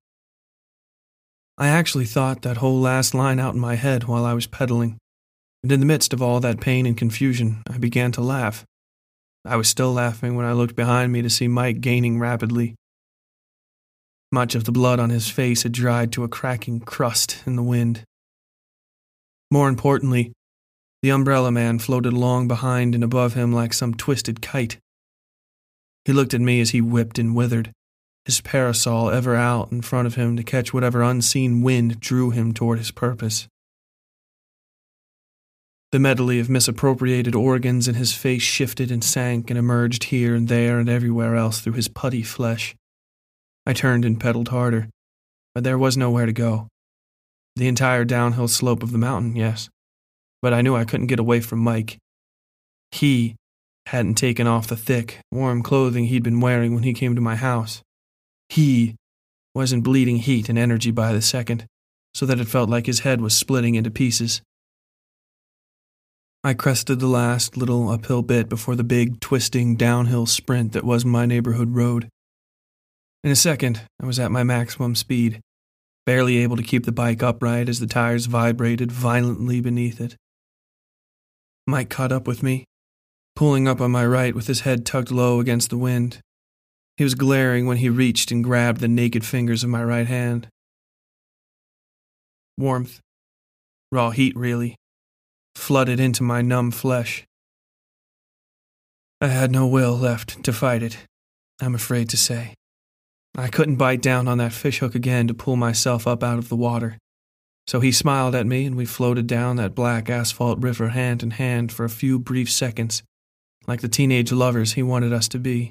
[1.58, 4.96] I actually thought that whole last line out in my head while I was pedaling,
[5.64, 8.64] and in the midst of all that pain and confusion, I began to laugh.
[9.44, 12.76] I was still laughing when I looked behind me to see Mike gaining rapidly.
[14.30, 17.64] Much of the blood on his face had dried to a cracking crust in the
[17.64, 18.04] wind.
[19.50, 20.32] More importantly,
[21.02, 24.78] the umbrella man floated along behind and above him like some twisted kite.
[26.04, 27.72] He looked at me as he whipped and withered,
[28.24, 32.52] his parasol ever out in front of him to catch whatever unseen wind drew him
[32.52, 33.48] toward his purpose.
[35.92, 40.46] The medley of misappropriated organs in his face shifted and sank and emerged here and
[40.46, 42.76] there and everywhere else through his putty flesh.
[43.66, 44.88] I turned and pedaled harder,
[45.54, 46.68] but there was nowhere to go.
[47.56, 49.68] The entire downhill slope of the mountain, yes,
[50.42, 51.98] but I knew I couldn't get away from Mike.
[52.92, 53.36] He
[53.86, 57.36] hadn't taken off the thick, warm clothing he'd been wearing when he came to my
[57.36, 57.82] house.
[58.48, 58.94] He
[59.54, 61.66] wasn't bleeding heat and energy by the second,
[62.14, 64.42] so that it felt like his head was splitting into pieces.
[66.42, 71.04] I crested the last little uphill bit before the big, twisting downhill sprint that was
[71.04, 72.08] my neighborhood road.
[73.22, 75.40] In a second, I was at my maximum speed,
[76.06, 80.16] barely able to keep the bike upright as the tires vibrated violently beneath it.
[81.70, 82.64] Mike caught up with me,
[83.36, 86.18] pulling up on my right with his head tucked low against the wind.
[86.96, 90.48] He was glaring when he reached and grabbed the naked fingers of my right hand.
[92.58, 93.00] Warmth,
[93.92, 94.74] raw heat, really,
[95.54, 97.24] flooded into my numb flesh.
[99.20, 100.98] I had no will left to fight it,
[101.60, 102.54] I'm afraid to say.
[103.36, 106.56] I couldn't bite down on that fishhook again to pull myself up out of the
[106.56, 106.98] water.
[107.70, 111.30] So he smiled at me and we floated down that black asphalt river hand in
[111.30, 113.04] hand for a few brief seconds,
[113.68, 115.70] like the teenage lovers he wanted us to be.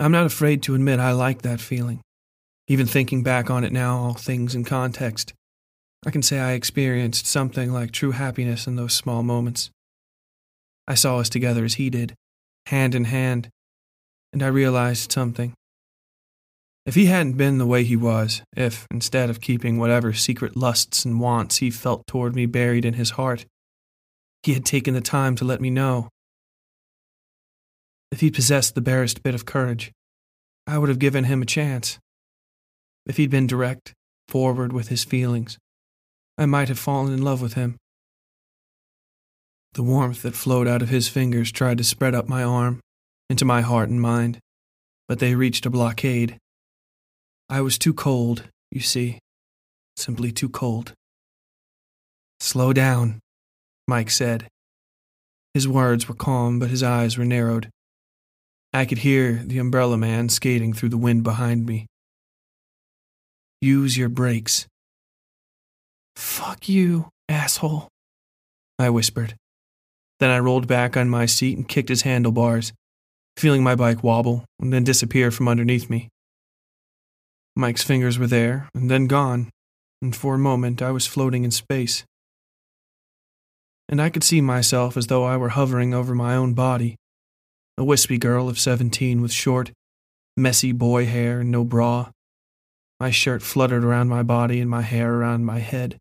[0.00, 2.00] I'm not afraid to admit I like that feeling.
[2.66, 5.34] Even thinking back on it now, all things in context,
[6.06, 9.68] I can say I experienced something like true happiness in those small moments.
[10.88, 12.14] I saw us together as he did,
[12.68, 13.50] hand in hand,
[14.32, 15.52] and I realized something.
[16.86, 21.04] If he hadn't been the way he was, if, instead of keeping whatever secret lusts
[21.04, 23.46] and wants he felt toward me buried in his heart,
[24.42, 26.10] he had taken the time to let me know,
[28.14, 29.90] if he possessed the barest bit of courage,
[30.68, 31.98] I would have given him a chance.
[33.06, 33.92] If he'd been direct,
[34.28, 35.58] forward with his feelings,
[36.38, 37.74] I might have fallen in love with him.
[39.72, 42.78] The warmth that flowed out of his fingers tried to spread up my arm,
[43.28, 44.38] into my heart and mind,
[45.08, 46.38] but they reached a blockade.
[47.48, 49.18] I was too cold, you see,
[49.96, 50.92] simply too cold.
[52.40, 53.20] Slow down,
[53.86, 54.48] Mike said.
[55.52, 57.70] His words were calm, but his eyes were narrowed.
[58.72, 61.86] I could hear the umbrella man skating through the wind behind me.
[63.60, 64.66] Use your brakes.
[66.16, 67.88] Fuck you, asshole,
[68.78, 69.36] I whispered.
[70.18, 72.72] Then I rolled back on my seat and kicked his handlebars,
[73.36, 76.08] feeling my bike wobble and then disappear from underneath me.
[77.56, 79.48] Mike's fingers were there and then gone,
[80.02, 82.04] and for a moment I was floating in space.
[83.88, 86.96] And I could see myself as though I were hovering over my own body,
[87.78, 89.70] a wispy girl of seventeen with short,
[90.36, 92.10] messy boy hair and no bra.
[92.98, 95.98] My shirt fluttered around my body and my hair around my head.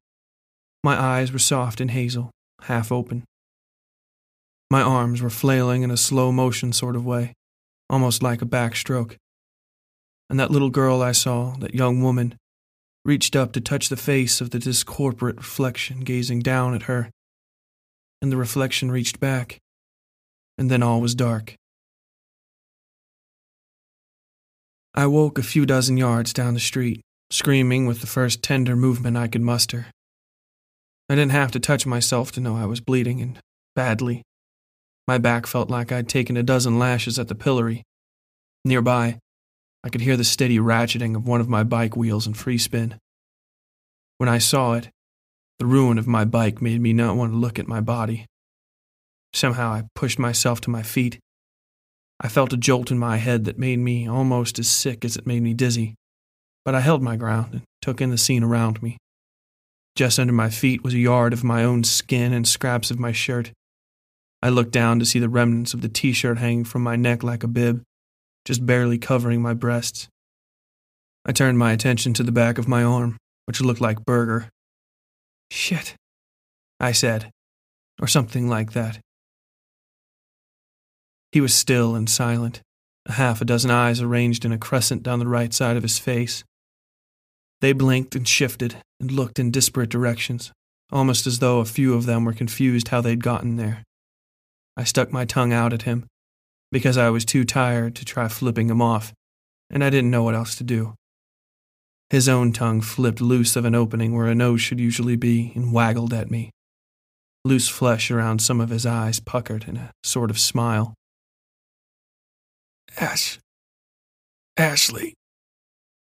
[0.83, 2.31] My eyes were soft and hazel,
[2.63, 3.23] half open.
[4.71, 7.33] My arms were flailing in a slow motion sort of way,
[7.89, 9.17] almost like a backstroke.
[10.33, 12.39] And that little girl I saw, that young woman,
[13.05, 17.11] reached up to touch the face of the discorporate reflection gazing down at her.
[18.19, 19.59] And the reflection reached back,
[20.57, 21.53] and then all was dark.
[24.95, 29.15] I woke a few dozen yards down the street, screaming with the first tender movement
[29.15, 29.85] I could muster.
[31.09, 33.37] I didn't have to touch myself to know I was bleeding, and
[33.75, 34.23] badly.
[35.07, 37.83] My back felt like I'd taken a dozen lashes at the pillory.
[38.65, 39.19] Nearby,
[39.83, 42.95] I could hear the steady ratcheting of one of my bike wheels in free spin.
[44.17, 44.89] When I saw it,
[45.59, 48.25] the ruin of my bike made me not want to look at my body.
[49.33, 51.19] Somehow I pushed myself to my feet.
[52.21, 55.27] I felt a jolt in my head that made me almost as sick as it
[55.27, 55.95] made me dizzy,
[56.63, 58.97] but I held my ground and took in the scene around me.
[59.95, 63.11] Just under my feet was a yard of my own skin and scraps of my
[63.11, 63.51] shirt.
[64.41, 67.23] I looked down to see the remnants of the t shirt hanging from my neck
[67.23, 67.83] like a bib,
[68.45, 70.07] just barely covering my breasts.
[71.25, 74.49] I turned my attention to the back of my arm, which looked like burger.
[75.49, 75.95] Shit,
[76.79, 77.29] I said,
[78.01, 78.99] or something like that.
[81.31, 82.61] He was still and silent,
[83.05, 85.97] a half a dozen eyes arranged in a crescent down the right side of his
[85.97, 86.43] face.
[87.61, 90.51] They blinked and shifted and looked in disparate directions,
[90.91, 93.83] almost as though a few of them were confused how they'd gotten there.
[94.75, 96.05] I stuck my tongue out at him
[96.73, 99.13] because I was too tired to try flipping him off,
[99.69, 100.95] and I didn't know what else to do.
[102.09, 105.71] His own tongue flipped loose of an opening where a nose should usually be and
[105.71, 106.49] waggled at me.
[107.45, 110.95] Loose flesh around some of his eyes puckered in a sort of smile.
[112.99, 113.39] Ash.
[114.57, 115.13] Ashley,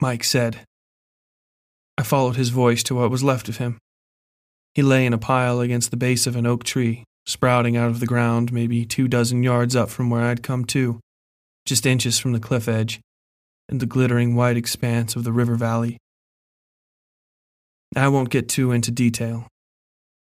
[0.00, 0.60] Mike said.
[1.98, 3.78] I followed his voice to what was left of him.
[4.74, 8.00] He lay in a pile against the base of an oak tree, sprouting out of
[8.00, 11.00] the ground maybe two dozen yards up from where I'd come to,
[11.64, 13.00] just inches from the cliff edge
[13.68, 15.98] and the glittering white expanse of the river valley.
[17.96, 19.46] I won't get too into detail,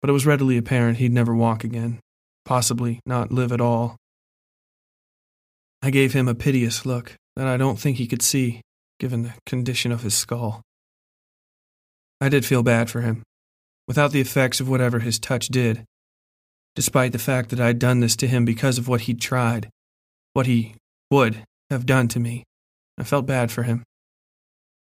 [0.00, 2.00] but it was readily apparent he'd never walk again,
[2.44, 3.96] possibly not live at all.
[5.82, 8.60] I gave him a piteous look that I don't think he could see,
[9.00, 10.62] given the condition of his skull.
[12.20, 13.24] I did feel bad for him,
[13.88, 15.84] without the effects of whatever his touch did,
[16.74, 19.68] despite the fact that I'd done this to him because of what he'd tried,
[20.32, 20.74] what he
[21.10, 22.44] would have done to me.
[22.98, 23.82] I felt bad for him.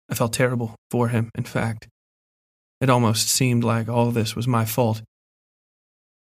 [0.10, 1.88] I felt terrible for him, in fact.
[2.82, 5.02] It almost seemed like all this was my fault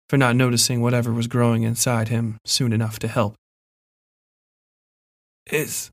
[0.09, 3.35] for not noticing whatever was growing inside him soon enough to help.
[5.51, 5.91] Is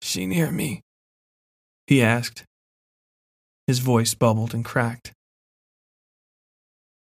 [0.00, 0.82] she near me?
[1.88, 2.44] He asked.
[3.66, 5.12] His voice bubbled and cracked.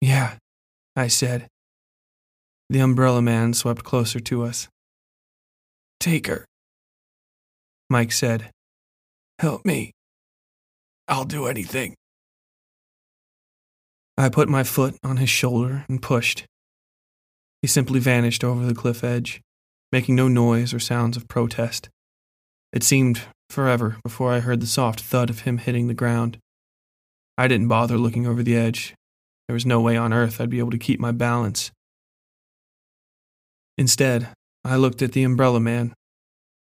[0.00, 0.34] Yeah,
[0.96, 1.48] I said.
[2.68, 4.68] The umbrella man swept closer to us.
[5.98, 6.44] Take her,
[7.88, 8.50] Mike said.
[9.38, 9.92] Help me.
[11.08, 11.94] I'll do anything.
[14.16, 16.44] I put my foot on his shoulder and pushed.
[17.62, 19.40] He simply vanished over the cliff edge,
[19.90, 21.88] making no noise or sounds of protest.
[22.72, 26.38] It seemed forever before I heard the soft thud of him hitting the ground.
[27.36, 28.94] I didn't bother looking over the edge.
[29.50, 31.72] There was no way on earth I'd be able to keep my balance.
[33.76, 34.28] Instead,
[34.64, 35.92] I looked at the umbrella man.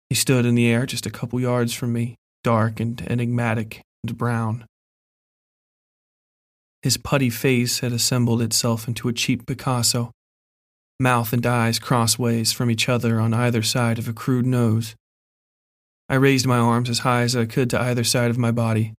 [0.09, 4.17] He stood in the air just a couple yards from me, dark and enigmatic and
[4.17, 4.65] brown.
[6.81, 10.09] His putty face had assembled itself into a cheap Picasso,
[10.99, 14.95] mouth and eyes crossways from each other on either side of a crude nose.
[16.09, 18.95] I raised my arms as high as I could to either side of my body.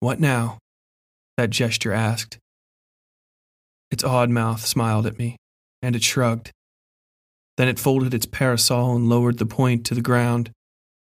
[0.00, 0.58] What now?
[1.38, 2.36] That gesture asked.
[3.90, 5.36] Its odd mouth smiled at me,
[5.82, 6.50] and it shrugged.
[7.56, 10.50] Then it folded its parasol and lowered the point to the ground,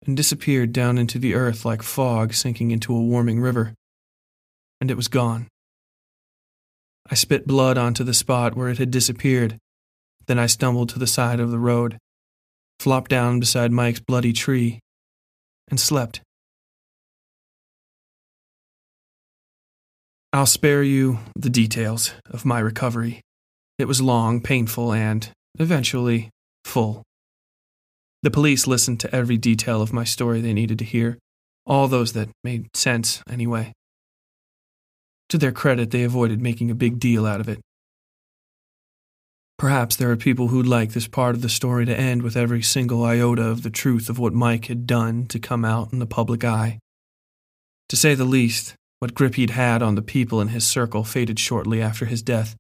[0.05, 3.73] and disappeared down into the earth like fog sinking into a warming river.
[4.79, 5.47] And it was gone.
[7.09, 9.57] I spit blood onto the spot where it had disappeared.
[10.27, 11.97] Then I stumbled to the side of the road
[12.79, 14.79] flopped down beside Mike's bloody tree,
[15.69, 16.21] and slept.
[20.37, 23.21] I'll spare you the details of my recovery.
[23.79, 25.27] It was long, painful, and,
[25.57, 26.29] eventually,
[26.63, 27.01] full.
[28.21, 31.17] The police listened to every detail of my story they needed to hear,
[31.65, 33.73] all those that made sense, anyway.
[35.29, 37.59] To their credit, they avoided making a big deal out of it.
[39.57, 42.61] Perhaps there are people who'd like this part of the story to end with every
[42.61, 46.05] single iota of the truth of what Mike had done to come out in the
[46.05, 46.77] public eye.
[47.89, 51.39] To say the least, what grip he'd had on the people in his circle faded
[51.39, 52.55] shortly after his death,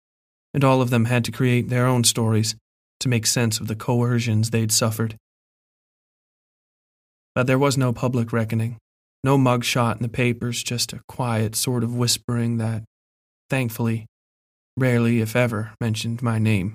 [0.53, 2.55] and all of them had to create their own stories
[2.99, 5.15] to make sense of the coercions they'd suffered.
[7.35, 8.77] But there was no public reckoning,
[9.23, 12.83] no mug shot in the papers, just a quiet sort of whispering that,
[13.49, 14.05] thankfully,
[14.75, 16.73] rarely, if ever, mentioned my name.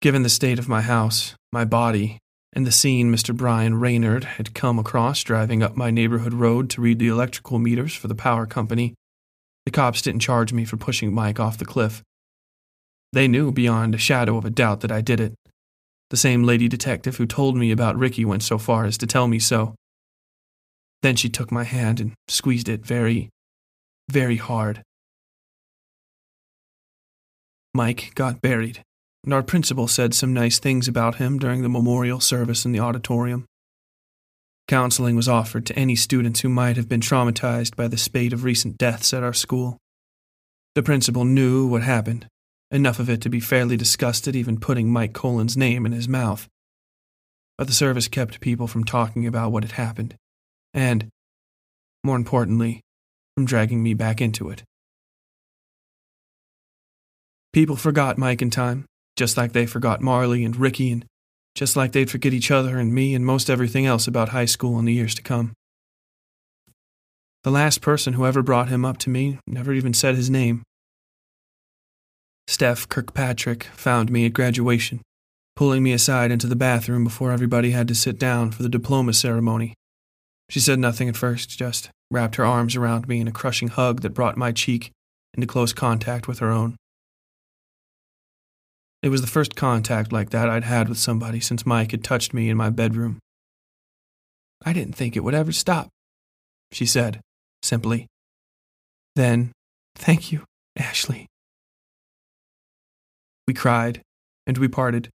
[0.00, 2.18] Given the state of my house, my body,
[2.52, 3.36] and the scene Mr.
[3.36, 7.94] Brian Raynard had come across driving up my neighborhood road to read the electrical meters
[7.94, 8.94] for the power company,
[9.68, 12.02] the cops didn't charge me for pushing Mike off the cliff.
[13.12, 15.34] They knew beyond a shadow of a doubt that I did it.
[16.08, 19.28] The same lady detective who told me about Ricky went so far as to tell
[19.28, 19.74] me so.
[21.02, 23.28] Then she took my hand and squeezed it very,
[24.10, 24.82] very hard.
[27.74, 28.82] Mike got buried
[29.24, 32.80] and our principal said some nice things about him during the memorial service in the
[32.80, 33.44] auditorium.
[34.68, 38.44] Counseling was offered to any students who might have been traumatized by the spate of
[38.44, 39.78] recent deaths at our school.
[40.74, 42.26] The principal knew what happened,
[42.70, 46.46] enough of it to be fairly disgusted even putting Mike Colin's name in his mouth.
[47.56, 50.14] But the service kept people from talking about what had happened,
[50.74, 51.08] and,
[52.04, 52.82] more importantly,
[53.34, 54.62] from dragging me back into it.
[57.52, 58.84] People forgot Mike in time,
[59.18, 61.04] just like they forgot Marley and Ricky, and
[61.54, 64.78] just like they'd forget each other and me and most everything else about high school
[64.78, 65.52] in the years to come.
[67.42, 70.62] The last person who ever brought him up to me never even said his name.
[72.46, 75.02] Steph Kirkpatrick found me at graduation,
[75.56, 79.12] pulling me aside into the bathroom before everybody had to sit down for the diploma
[79.12, 79.74] ceremony.
[80.48, 84.00] She said nothing at first, just wrapped her arms around me in a crushing hug
[84.00, 84.92] that brought my cheek
[85.34, 86.76] into close contact with her own.
[89.02, 92.34] It was the first contact like that I'd had with somebody since Mike had touched
[92.34, 93.18] me in my bedroom.
[94.64, 95.88] I didn't think it would ever stop,
[96.72, 97.20] she said,
[97.62, 98.06] simply.
[99.14, 99.52] Then,
[99.94, 100.44] thank you,
[100.76, 101.26] Ashley.
[103.46, 104.02] We cried,
[104.46, 105.10] and we parted.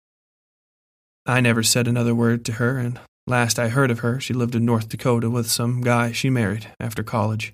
[1.26, 4.56] I never said another word to her, and last I heard of her, she lived
[4.56, 7.54] in North Dakota with some guy she married after college.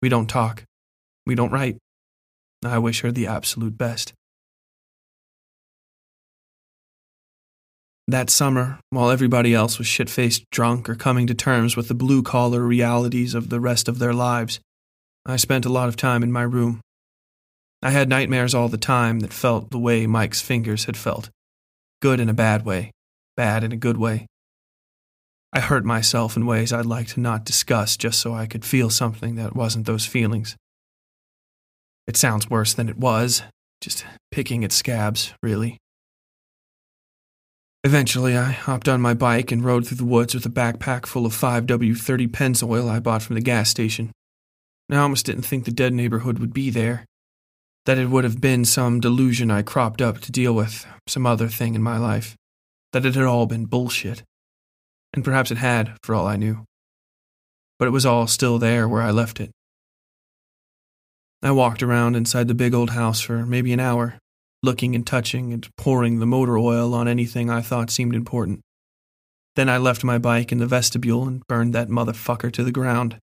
[0.00, 0.64] We don't talk.
[1.26, 1.76] We don't write.
[2.64, 4.12] I wish her the absolute best.
[8.10, 11.94] That summer, while everybody else was shit faced drunk or coming to terms with the
[11.94, 14.58] blue collar realities of the rest of their lives,
[15.24, 16.80] I spent a lot of time in my room.
[17.80, 21.30] I had nightmares all the time that felt the way Mike's fingers had felt
[22.02, 22.90] good in a bad way,
[23.36, 24.26] bad in a good way.
[25.52, 28.90] I hurt myself in ways I'd like to not discuss just so I could feel
[28.90, 30.56] something that wasn't those feelings.
[32.08, 33.44] It sounds worse than it was,
[33.80, 35.78] just picking at scabs, really.
[37.82, 41.24] Eventually, I hopped on my bike and rode through the woods with a backpack full
[41.24, 44.10] of 5W30 Pennzoil I bought from the gas station.
[44.90, 47.06] I almost didn't think the dead neighborhood would be there.
[47.86, 51.48] That it would have been some delusion I cropped up to deal with, some other
[51.48, 52.36] thing in my life.
[52.92, 54.24] That it had all been bullshit.
[55.14, 56.66] And perhaps it had, for all I knew.
[57.78, 59.50] But it was all still there where I left it.
[61.42, 64.18] I walked around inside the big old house for maybe an hour,
[64.62, 68.60] looking and touching and pouring the motor oil on anything I thought seemed important.
[69.56, 73.18] Then I left my bike in the vestibule and burned that motherfucker to the ground.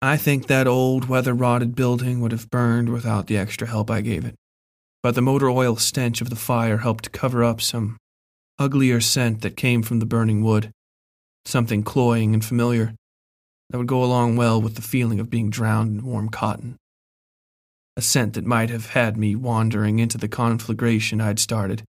[0.00, 4.00] I think that old weather rotted building would have burned without the extra help I
[4.00, 4.36] gave it.
[5.02, 7.96] But the motor oil stench of the fire helped cover up some
[8.58, 10.70] uglier scent that came from the burning wood,
[11.44, 12.94] something cloying and familiar
[13.70, 16.76] that would go along well with the feeling of being drowned in warm cotton
[17.96, 21.82] a scent that might have had me wandering into the conflagration I'd started,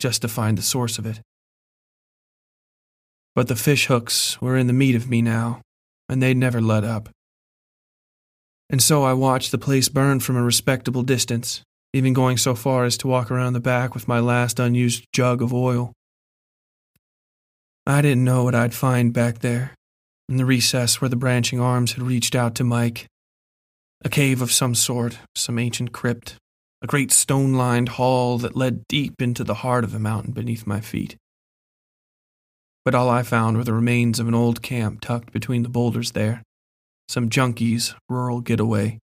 [0.00, 1.20] just to find the source of it.
[3.34, 5.60] But the fish hooks were in the meat of me now,
[6.08, 7.08] and they'd never let up.
[8.68, 11.62] And so I watched the place burn from a respectable distance,
[11.92, 15.40] even going so far as to walk around the back with my last unused jug
[15.40, 15.92] of oil.
[17.86, 19.74] I didn't know what I'd find back there,
[20.28, 23.06] in the recess where the branching arms had reached out to Mike
[24.04, 26.36] a cave of some sort, some ancient crypt,
[26.80, 30.66] a great stone lined hall that led deep into the heart of the mountain beneath
[30.66, 31.16] my feet.
[32.84, 36.12] But all I found were the remains of an old camp tucked between the boulders
[36.12, 36.42] there,
[37.08, 38.98] some junkies' rural getaway.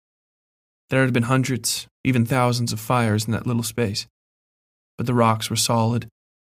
[0.91, 4.07] There had been hundreds, even thousands of fires in that little space,
[4.99, 6.09] but the rocks were solid,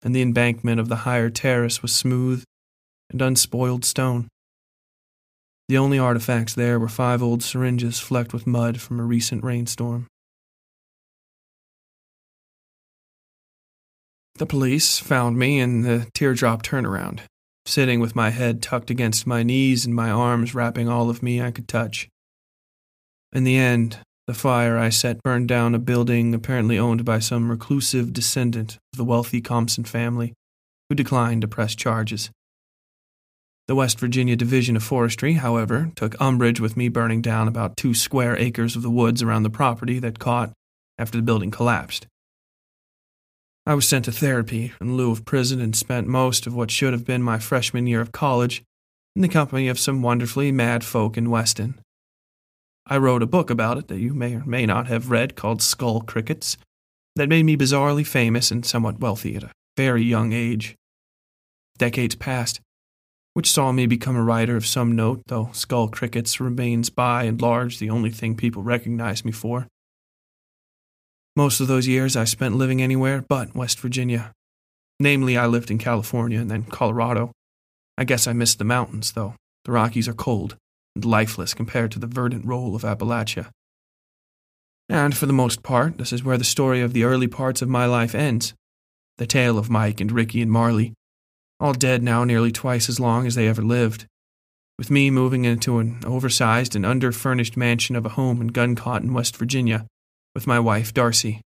[0.01, 2.43] and the embankment of the higher terrace was smooth
[3.11, 4.27] and unspoiled stone.
[5.73, 10.05] The only artifacts there were five old syringes flecked with mud from a recent rainstorm.
[14.35, 17.21] The police found me in the teardrop turnaround,
[17.65, 21.41] sitting with my head tucked against my knees and my arms wrapping all of me
[21.41, 22.07] I could touch.
[23.31, 23.97] In the end,
[24.27, 28.97] the fire I set burned down a building apparently owned by some reclusive descendant of
[28.97, 30.33] the wealthy Compson family,
[30.87, 32.29] who declined to press charges.
[33.67, 37.93] The West Virginia Division of Forestry, however, took umbrage with me burning down about two
[37.93, 40.51] square acres of the woods around the property that caught
[40.97, 42.05] after the building collapsed.
[43.65, 46.91] I was sent to therapy in lieu of prison and spent most of what should
[46.91, 48.63] have been my freshman year of college
[49.15, 51.79] in the company of some wonderfully mad folk in Weston.
[52.85, 55.61] I wrote a book about it that you may or may not have read called
[55.61, 56.57] Skull Crickets
[57.15, 60.75] that made me bizarrely famous and somewhat wealthy at a very young age.
[61.77, 62.59] Decades passed,
[63.33, 67.41] which saw me become a writer of some note, though Skull Crickets remains by and
[67.41, 69.67] large the only thing people recognize me for.
[71.35, 74.31] Most of those years I spent living anywhere but West Virginia.
[74.99, 77.31] Namely, I lived in California and then Colorado.
[77.97, 79.35] I guess I missed the mountains, though.
[79.65, 80.55] The Rockies are cold
[80.95, 83.49] and lifeless compared to the verdant roll of Appalachia.
[84.87, 87.69] And for the most part, this is where the story of the early parts of
[87.69, 88.53] my life ends.
[89.17, 90.93] The tale of Mike and Ricky and Marley,
[91.59, 94.05] all dead now nearly twice as long as they ever lived,
[94.77, 99.13] with me moving into an oversized and underfurnished mansion of a home in Guncott in
[99.13, 99.85] West Virginia
[100.33, 101.41] with my wife, Darcy.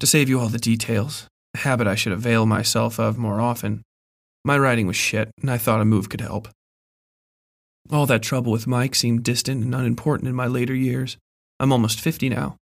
[0.00, 3.82] To save you all the details, a habit I should avail myself of more often,
[4.44, 6.48] my writing was shit, and I thought a move could help.
[7.90, 11.16] All that trouble with Mike seemed distant and unimportant in my later years.
[11.58, 12.56] I'm almost 50 now.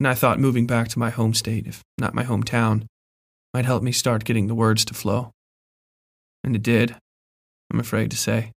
[0.00, 2.84] And I thought moving back to my home state, if not my hometown,
[3.52, 5.32] might help me start getting the words to flow.
[6.44, 6.96] And it did,
[7.72, 8.52] I'm afraid to say.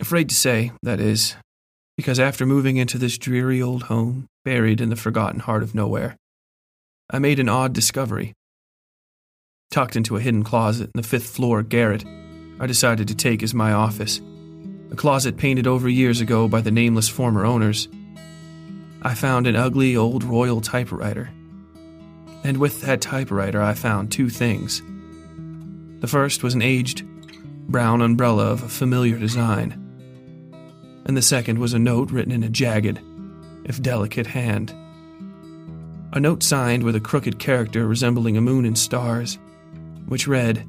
[0.00, 1.36] Afraid to say, that is,
[1.96, 6.16] because after moving into this dreary old home, buried in the forgotten heart of nowhere,
[7.10, 8.32] I made an odd discovery.
[9.70, 12.04] Tucked into a hidden closet in the fifth floor garret,
[12.60, 14.20] I decided to take as my office.
[14.90, 17.88] A closet painted over years ago by the nameless former owners.
[19.02, 21.30] I found an ugly old royal typewriter.
[22.44, 24.82] And with that typewriter, I found two things.
[26.00, 27.06] The first was an aged,
[27.68, 29.82] brown umbrella of a familiar design
[31.04, 33.00] and the second was a note written in a jagged,
[33.64, 34.74] if delicate hand.
[36.12, 39.38] A note signed with a crooked character resembling a moon and stars,
[40.06, 40.66] which read,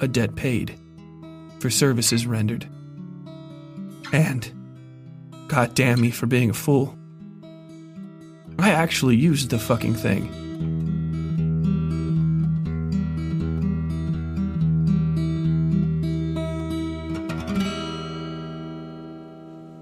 [0.00, 0.78] A debt paid
[1.58, 2.68] for services rendered.
[4.12, 4.50] And,
[5.48, 6.96] God damn me for being a fool.
[8.58, 10.43] I actually used the fucking thing.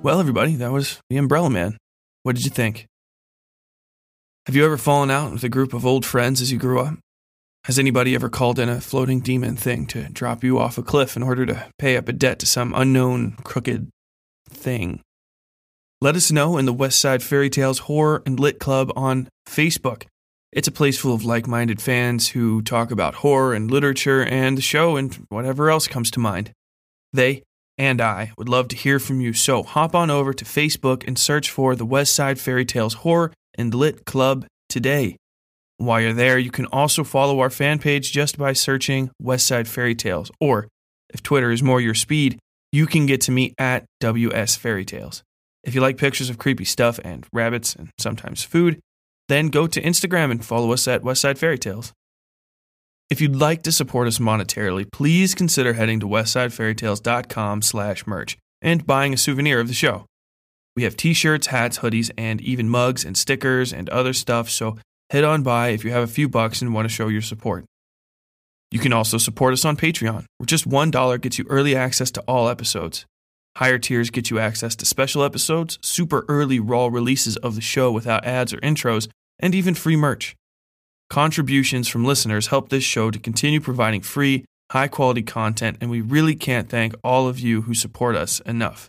[0.03, 1.77] Well, everybody, that was The Umbrella Man.
[2.25, 2.89] What did you think?
[4.47, 6.95] Have you ever fallen out with a group of old friends as you grew up?
[7.67, 11.15] Has anybody ever called in a floating demon thing to drop you off a cliff
[11.15, 13.91] in order to pay up a debt to some unknown crooked
[14.51, 15.03] thing?
[16.01, 20.07] Let us know in the West Side Fairy Tales Horror and Lit Club on Facebook.
[20.51, 24.59] It's a place full of like minded fans who talk about horror and literature and
[24.59, 26.51] the show and whatever else comes to mind.
[27.13, 27.45] They
[27.83, 29.33] and I would love to hear from you.
[29.33, 33.33] So hop on over to Facebook and search for the West Side Fairy Tales Horror
[33.55, 35.17] and Lit Club today.
[35.79, 39.67] While you're there, you can also follow our fan page just by searching West Side
[39.67, 40.31] Fairy Tales.
[40.41, 40.69] Or
[41.13, 42.39] if Twitter is more your speed,
[42.71, 45.25] you can get to me at WS Fairy Tales.
[45.65, 48.79] If you like pictures of creepy stuff and rabbits and sometimes food,
[49.29, 51.93] then go to Instagram and follow us at West Side Fairy Tales.
[53.13, 58.87] If you'd like to support us monetarily, please consider heading to westsidefairytales.com slash merch and
[58.87, 60.07] buying a souvenir of the show.
[60.75, 64.79] We have t-shirts, hats, hoodies, and even mugs and stickers and other stuff, so
[65.11, 67.67] head on by if you have a few bucks and want to show your support.
[68.71, 72.23] You can also support us on Patreon, where just $1 gets you early access to
[72.23, 73.05] all episodes.
[73.59, 77.93] Higher tiers get you access to special episodes, super early raw releases of the show
[77.93, 79.09] without ads or intros,
[79.39, 80.35] and even free merch.
[81.13, 86.01] Contributions from listeners help this show to continue providing free, high quality content, and we
[86.01, 88.89] really can't thank all of you who support us enough.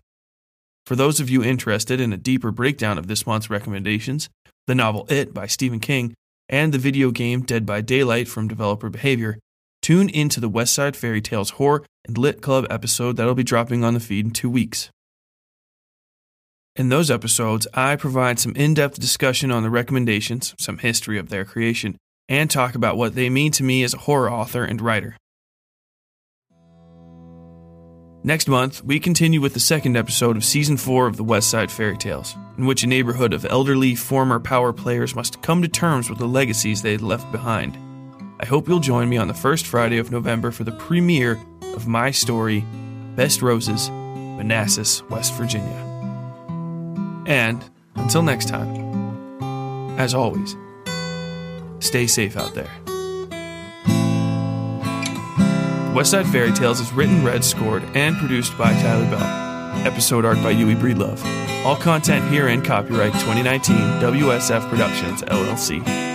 [0.85, 4.29] For those of you interested in a deeper breakdown of this month's recommendations,
[4.67, 6.13] the novel It by Stephen King,
[6.47, 9.37] and the video game Dead by Daylight from Developer Behavior,
[9.81, 13.83] tune into the West Side Fairy Tales Horror and Lit Club episode that'll be dropping
[13.83, 14.89] on the feed in two weeks.
[16.77, 21.27] In those episodes, I provide some in depth discussion on the recommendations, some history of
[21.27, 21.97] their creation,
[22.29, 25.17] and talk about what they mean to me as a horror author and writer.
[28.25, 31.69] Next month, we continue with the second episode of Season 4 of the West Side
[31.69, 36.09] Fairy Tales, in which a neighborhood of elderly former power players must come to terms
[36.09, 37.77] with the legacies they had left behind.
[38.39, 41.37] I hope you'll join me on the first Friday of November for the premiere
[41.73, 42.65] of my story,
[43.17, 45.91] Best Roses, Manassas, West Virginia.
[47.25, 47.61] And
[47.95, 50.55] until next time, as always,
[51.83, 52.71] Stay safe out there.
[55.93, 59.85] West Side Fairy Tales is written, read, scored, and produced by Tyler Bell.
[59.85, 61.21] Episode art by Yui Breedlove.
[61.65, 66.12] All content herein copyright 2019 WSF Productions, LLC.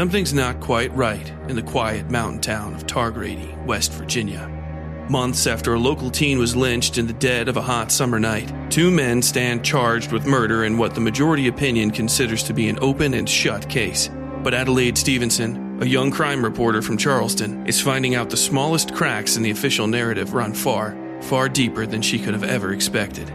[0.00, 4.48] Something's not quite right in the quiet mountain town of Targrady, West Virginia.
[5.10, 8.50] Months after a local teen was lynched in the dead of a hot summer night,
[8.70, 12.78] two men stand charged with murder in what the majority opinion considers to be an
[12.80, 14.08] open and shut case.
[14.42, 19.36] But Adelaide Stevenson, a young crime reporter from Charleston, is finding out the smallest cracks
[19.36, 23.30] in the official narrative run far, far deeper than she could have ever expected.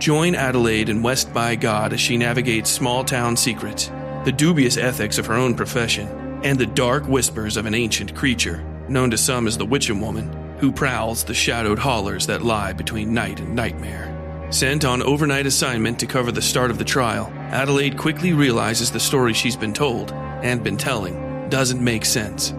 [0.00, 3.92] Join Adelaide in West by God as she navigates small town secrets,
[4.24, 6.08] the dubious ethics of her own profession,
[6.44, 10.30] and the dark whispers of an ancient creature, known to some as the Witcham Woman,
[10.58, 14.16] who prowls the shadowed hollers that lie between night and nightmare.
[14.50, 19.00] Sent on overnight assignment to cover the start of the trial, Adelaide quickly realizes the
[19.00, 22.52] story she's been told and been telling doesn't make sense.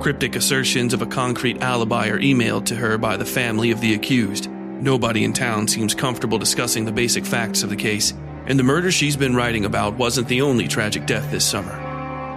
[0.00, 3.94] Cryptic assertions of a concrete alibi are emailed to her by the family of the
[3.94, 4.50] accused.
[4.50, 8.12] Nobody in town seems comfortable discussing the basic facts of the case,
[8.46, 11.72] and the murder she's been writing about wasn't the only tragic death this summer.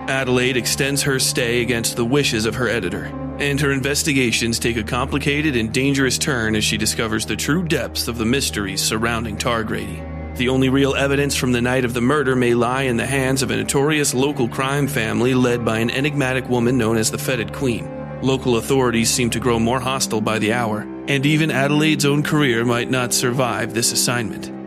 [0.09, 3.05] Adelaide extends her stay against the wishes of her editor,
[3.39, 8.07] and her investigations take a complicated and dangerous turn as she discovers the true depths
[8.07, 10.35] of the mysteries surrounding Targrady.
[10.35, 13.41] The only real evidence from the night of the murder may lie in the hands
[13.41, 17.53] of a notorious local crime family led by an enigmatic woman known as the Fetid
[17.53, 17.87] Queen.
[18.21, 22.65] Local authorities seem to grow more hostile by the hour, and even Adelaide's own career
[22.65, 24.58] might not survive this assignment.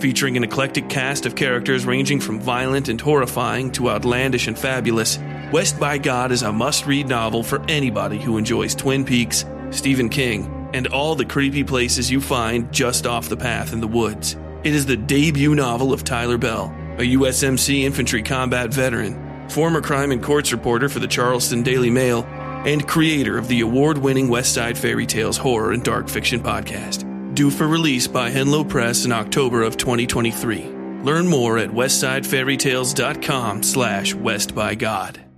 [0.00, 5.18] Featuring an eclectic cast of characters ranging from violent and horrifying to outlandish and fabulous,
[5.52, 10.08] West by God is a must read novel for anybody who enjoys Twin Peaks, Stephen
[10.08, 14.38] King, and all the creepy places you find just off the path in the woods.
[14.64, 20.12] It is the debut novel of Tyler Bell, a USMC infantry combat veteran, former crime
[20.12, 22.24] and courts reporter for the Charleston Daily Mail,
[22.64, 27.09] and creator of the award winning West Side Fairy Tales horror and dark fiction podcast
[27.40, 30.66] due for release by Henlow Press in October of 2023.
[31.02, 35.29] Learn more at westsidefairytales.com slash westbygod.